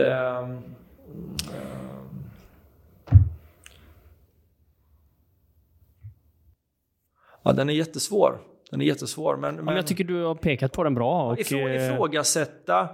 Ja, 7.43 7.53
den 7.53 7.69
är 7.69 7.73
jättesvår. 7.73 8.39
Den 8.71 8.81
är 8.81 8.85
jättesvår. 8.85 9.37
Men, 9.37 9.41
men... 9.41 9.55
Ja, 9.55 9.63
men 9.63 9.75
jag 9.75 9.87
tycker 9.87 10.03
du 10.03 10.23
har 10.23 10.35
pekat 10.35 10.71
på 10.71 10.83
den 10.83 10.95
bra. 10.95 11.31
Och, 11.31 11.39
ifrå, 11.39 11.69
ifrågasätta 11.69 12.89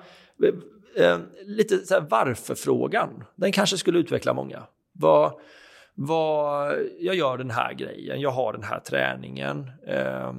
eh, 0.97 1.17
lite 1.45 1.77
så 1.77 1.99
varför-frågan. 2.09 3.23
Den 3.35 3.51
kanske 3.51 3.77
skulle 3.77 3.99
utveckla 3.99 4.33
många. 4.33 4.63
Vad, 4.91 5.33
vad, 5.93 6.75
jag 6.99 7.15
gör 7.15 7.37
den 7.37 7.51
här 7.51 7.73
grejen, 7.73 8.21
jag 8.21 8.31
har 8.31 8.53
den 8.53 8.63
här 8.63 8.79
träningen. 8.79 9.71
Eh, 9.87 10.33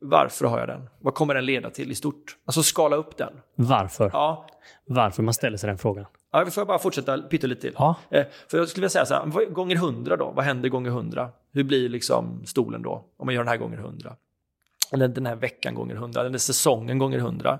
varför 0.00 0.46
har 0.46 0.58
jag 0.58 0.68
den? 0.68 0.88
Vad 1.00 1.14
kommer 1.14 1.34
den 1.34 1.46
leda 1.46 1.70
till 1.70 1.90
i 1.90 1.94
stort? 1.94 2.36
Alltså 2.44 2.62
skala 2.62 2.96
upp 2.96 3.16
den. 3.16 3.32
Varför? 3.54 4.10
Ja. 4.12 4.46
Varför 4.86 5.22
man 5.22 5.34
ställer 5.34 5.56
sig 5.56 5.68
den 5.68 5.78
frågan. 5.78 6.06
Ja, 6.32 6.46
får 6.46 6.60
jag 6.60 6.66
bara 6.66 6.78
fortsätta 6.78 7.18
pyttelite 7.18 7.60
till? 7.60 7.74
Ja. 7.78 7.94
Eh, 8.10 8.24
för 8.48 8.58
jag 8.58 8.68
skulle 8.68 8.82
vilja 8.82 8.90
säga 8.90 9.06
så 9.06 9.14
här, 9.14 9.50
gånger 9.50 9.76
hundra 9.76 10.16
då? 10.16 10.30
Vad 10.30 10.44
händer 10.44 10.68
gånger 10.68 10.90
hundra? 10.90 11.28
Hur 11.58 11.64
blir 11.64 11.88
liksom 11.88 12.46
stolen 12.46 12.82
då? 12.82 13.04
Om 13.16 13.26
man 13.26 13.34
gör 13.34 13.42
den 13.42 13.48
här 13.48 13.56
gånger 13.56 13.76
hundra? 13.76 14.16
Eller 14.92 15.08
den 15.08 15.26
här 15.26 15.36
veckan 15.36 15.74
gånger 15.74 15.94
hundra? 15.94 16.26
Eller 16.26 16.38
säsongen 16.38 16.98
gånger 16.98 17.18
hundra? 17.18 17.58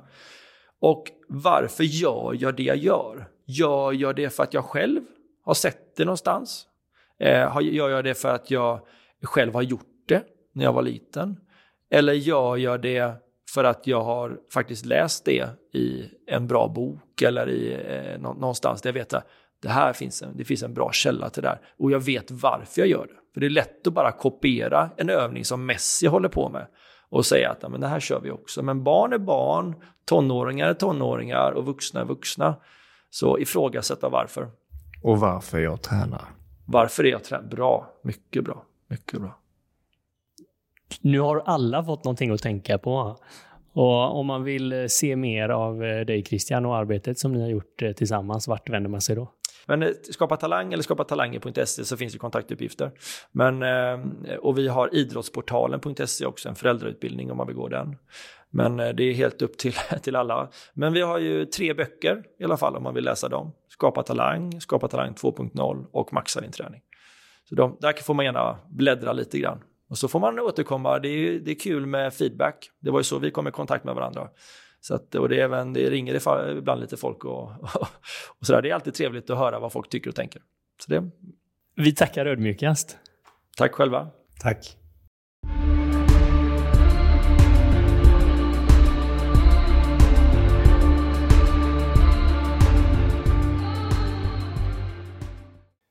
Och 0.81 1.05
varför 1.29 1.85
gör 1.85 2.37
jag 2.41 2.57
det 2.57 2.63
jag 2.63 2.77
gör? 2.77 3.29
Gör 3.45 3.93
jag 3.93 4.17
det 4.17 4.31
för 4.31 4.43
att 4.43 4.55
jag 4.55 4.65
själv 4.65 5.01
har 5.45 5.55
sett 5.55 5.97
det 5.97 6.05
någonstans? 6.05 6.67
Eh, 7.21 7.59
gör 7.63 7.89
jag 7.89 8.05
det 8.05 8.15
för 8.15 8.29
att 8.29 8.51
jag 8.51 8.81
själv 9.23 9.55
har 9.55 9.63
gjort 9.63 10.05
det 10.09 10.23
när 10.53 10.65
jag 10.65 10.73
var 10.73 10.83
liten? 10.83 11.41
Eller 11.91 12.13
gör 12.13 12.57
jag 12.57 12.83
det 12.83 13.15
för 13.55 13.65
att 13.65 13.87
jag 13.87 14.03
har 14.03 14.41
faktiskt 14.53 14.87
läst 14.87 15.25
det 15.25 15.49
i 15.73 16.11
en 16.27 16.47
bra 16.47 16.69
bok 16.69 17.23
eller 17.23 17.49
i 17.49 17.75
eh, 17.75 18.21
någonstans 18.21 18.83
där 18.83 18.89
jag 18.89 18.95
vet 18.95 19.13
att 19.13 19.27
det 19.63 19.69
här 19.69 19.93
finns 19.93 20.23
en, 20.23 20.37
det 20.37 20.45
finns 20.45 20.63
en 20.63 20.75
bra 20.75 20.93
källa 20.93 21.31
till 21.31 21.43
det 21.43 21.49
där. 21.49 21.61
Och 21.79 21.91
jag 21.91 22.01
vet 22.01 22.31
varför 22.31 22.81
jag 22.81 22.89
gör 22.89 23.07
det. 23.07 23.19
För 23.39 23.41
det 23.41 23.47
är 23.47 23.51
lätt 23.51 23.87
att 23.87 23.93
bara 23.93 24.13
kopiera 24.13 24.91
en 24.97 25.11
övning 25.11 25.45
som 25.45 25.67
Messi 25.67 26.07
håller 26.07 26.29
på 26.29 26.49
med 26.49 26.67
och 27.09 27.27
säga 27.27 27.51
att 27.51 27.71
men 27.71 27.81
det 27.81 27.87
här 27.87 28.01
kör 28.01 28.21
vi 28.21 28.31
också. 28.31 28.63
Men 28.63 28.85
barn 28.85 29.13
är 29.13 29.19
barn, 29.19 29.75
tonåringar 30.05 30.69
är 30.69 30.75
tonåringar 30.75 31.53
och 31.53 31.67
vuxna 31.67 32.01
är 32.01 32.05
vuxna. 32.05 32.57
Så 33.11 33.39
ifrågasätta 33.39 34.09
varför. 34.09 34.51
Och 35.03 35.21
varför 35.21 35.59
jag 35.59 35.83
tränar. 35.83 36.25
Varför 36.67 37.05
är 37.05 37.11
jag 37.11 37.25
tränar? 37.25 37.49
Bra, 37.49 37.93
mycket 38.03 38.45
bra, 38.45 38.65
mycket 38.89 39.21
bra. 39.21 39.39
Nu 41.01 41.21
har 41.21 41.43
alla 41.47 41.85
fått 41.85 42.05
någonting 42.05 42.31
att 42.31 42.43
tänka 42.43 42.79
på. 42.79 43.17
Och 43.73 44.19
om 44.19 44.27
man 44.27 44.45
vill 44.45 44.87
se 44.89 45.17
mer 45.17 45.49
av 45.49 45.79
dig 45.81 46.25
Christian 46.25 46.67
och 46.67 46.77
arbetet 46.77 47.19
som 47.19 47.33
ni 47.33 47.41
har 47.41 47.49
gjort 47.49 47.83
eh, 47.83 47.93
tillsammans, 47.93 48.49
vart 48.49 48.71
vänder 48.71 48.91
man 48.91 49.01
sig 49.01 49.17
då? 49.17 49.33
Men 49.69 49.83
eh, 49.83 49.91
skapa 50.11 50.37
talang 50.37 50.73
eller 50.73 50.83
skapa 50.83 51.05
talanger.se 51.05 51.85
så 51.85 51.97
finns 51.97 52.13
det 52.13 52.19
kontaktuppgifter. 52.19 52.91
Men, 53.33 53.63
eh, 53.63 54.37
och 54.37 54.59
vi 54.59 54.69
har 54.69 54.95
idrottsportalen.se 54.95 56.27
också, 56.27 56.49
en 56.49 56.55
föräldrautbildning 56.55 57.31
om 57.31 57.37
man 57.37 57.47
vill 57.47 57.57
gå 57.57 57.69
den. 57.69 57.97
Men 58.51 58.81
eh, 58.81 58.89
det 58.89 59.03
är 59.03 59.13
helt 59.13 59.43
upp 59.43 59.59
till, 59.59 59.73
till 60.03 60.17
alla. 60.17 60.51
Men 60.75 60.93
vi 60.93 61.01
har 61.01 61.19
ju 61.19 61.47
tre 61.47 61.75
böcker 61.75 62.25
i 62.39 62.45
alla 62.45 62.57
fall 62.57 62.77
om 62.77 62.83
man 62.83 62.95
vill 62.95 63.05
läsa 63.05 63.29
dem. 63.29 63.53
Skapa 63.69 64.03
talang, 64.03 64.61
Skapa 64.61 64.89
talang 64.89 65.15
2.0 65.15 65.87
och 65.93 66.13
Maxa 66.13 66.41
din 66.41 66.53
träning. 66.53 66.81
Så 67.49 67.55
de, 67.55 67.77
där 67.81 67.93
får 67.93 68.15
man 68.15 68.25
gärna 68.25 68.59
bläddra 68.69 69.13
lite 69.13 69.39
grann. 69.39 69.63
Och 69.91 69.99
så 69.99 70.09
får 70.09 70.21
man 70.21 70.39
återkomma. 70.39 70.99
Det 70.99 71.09
är, 71.09 71.39
det 71.39 71.51
är 71.51 71.61
kul 71.61 71.87
med 71.87 72.15
feedback. 72.15 72.71
Det 72.81 72.91
var 72.91 73.01
ju 73.01 73.05
så 73.05 73.19
vi 73.19 73.31
kom 73.31 73.49
i 73.49 73.51
kontakt 73.51 73.85
med 73.85 73.95
varandra. 73.95 74.29
Så 74.81 74.95
att, 74.95 75.15
och 75.15 75.29
det, 75.29 75.41
är 75.41 75.45
även, 75.45 75.73
det 75.73 75.91
ringer 75.91 76.57
ibland 76.59 76.81
lite 76.81 76.97
folk 76.97 77.25
och, 77.25 77.43
och 78.41 78.47
sådär. 78.47 78.63
Det 78.63 78.71
är 78.71 78.75
alltid 78.75 78.95
trevligt 78.95 79.31
att 79.31 79.39
höra 79.39 79.59
vad 79.59 79.73
folk 79.73 79.89
tycker 79.89 80.11
och 80.11 80.17
tänker. 80.17 80.43
Så 80.81 80.91
det... 80.91 81.11
Vi 81.75 81.95
tackar 81.95 82.27
ödmjukast. 82.27 82.99
Tack 83.57 83.75
själva. 83.75 84.09
Tack. 84.41 84.77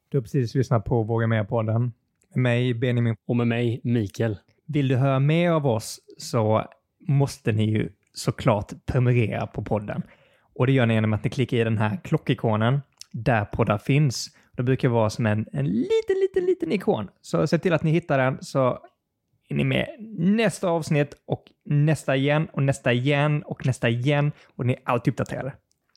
Du 0.10 0.18
har 0.18 0.22
precis 0.22 0.56
lyssnat 0.56 0.86
på 0.86 1.04
Våga 1.04 1.28
Mer-podden. 1.28 1.92
Med 2.34 2.44
mig, 2.44 2.74
Benjamin. 2.74 3.16
Och 3.28 3.36
med 3.36 3.48
mig, 3.48 3.82
Mikael. 3.84 4.38
Vill 4.66 4.88
du 4.88 4.96
höra 4.96 5.20
mer 5.20 5.52
av 5.52 5.68
oss 5.68 6.00
så 6.18 6.66
måste 7.08 7.52
ni 7.52 7.64
ju 7.64 7.90
såklart 8.18 8.74
prenumerera 8.86 9.48
på 9.48 9.64
podden. 9.64 10.04
Och 10.56 10.68
det 10.68 10.72
gör 10.72 10.86
ni 10.86 10.94
genom 10.94 11.14
att 11.14 11.24
ni 11.24 11.30
klickar 11.30 11.58
i 11.58 11.64
den 11.64 11.78
här 11.78 12.00
klockikonen 12.04 12.82
där 13.12 13.46
poddar 13.46 13.78
finns. 13.78 14.28
Det 14.58 14.64
brukar 14.64 14.90
vara 14.90 15.10
som 15.10 15.26
en, 15.26 15.46
en 15.54 15.66
liten, 15.66 16.16
liten, 16.22 16.46
liten 16.46 16.72
ikon. 16.72 17.10
Så 17.22 17.48
se 17.48 17.58
till 17.58 17.74
att 17.74 17.84
ni 17.84 17.92
hittar 17.92 18.18
den 18.18 18.38
så 18.42 18.80
är 19.50 19.56
ni 19.56 19.64
med 19.64 19.88
nästa 20.18 20.70
avsnitt 20.70 21.16
och 21.26 21.44
nästa 21.66 22.16
igen 22.16 22.48
och 22.54 22.64
nästa 22.64 22.94
igen 22.94 23.44
och 23.44 23.66
nästa 23.66 23.90
igen 23.90 24.32
och 24.56 24.66
ni 24.66 24.74
är 24.74 24.80
alltid 24.84 25.14
uppdaterade. 25.14 25.54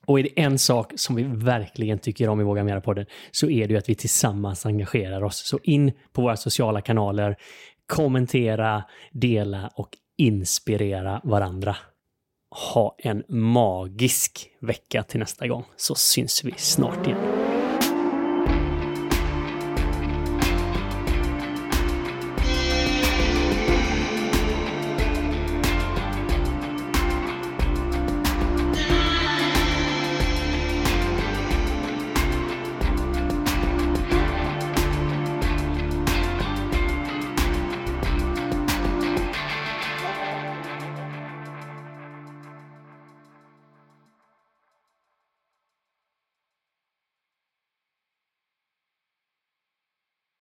Och 0.07 0.19
är 0.19 0.23
det 0.23 0.41
en 0.41 0.59
sak 0.59 0.93
som 0.97 1.17
vi 1.17 1.23
verkligen 1.23 1.99
tycker 1.99 2.29
om 2.29 2.41
i 2.41 2.45
Våga 2.45 2.65
Mera-podden 2.65 3.07
så 3.31 3.51
är 3.51 3.69
det 3.69 3.73
ju 3.73 3.79
att 3.79 3.89
vi 3.89 3.95
tillsammans 3.95 4.67
engagerar 4.67 5.23
oss. 5.23 5.47
Så 5.47 5.59
in 5.63 5.93
på 6.13 6.23
våra 6.23 6.37
sociala 6.37 6.81
kanaler, 6.81 7.37
kommentera, 7.87 8.85
dela 9.13 9.71
och 9.75 9.89
inspirera 10.17 11.21
varandra. 11.25 11.77
Ha 12.51 12.95
en 12.99 13.23
magisk 13.29 14.51
vecka 14.61 15.03
till 15.03 15.21
nästa 15.21 15.47
gång 15.47 15.65
så 15.77 15.95
syns 15.95 16.45
vi 16.45 16.55
snart 16.57 17.07
igen. 17.07 17.30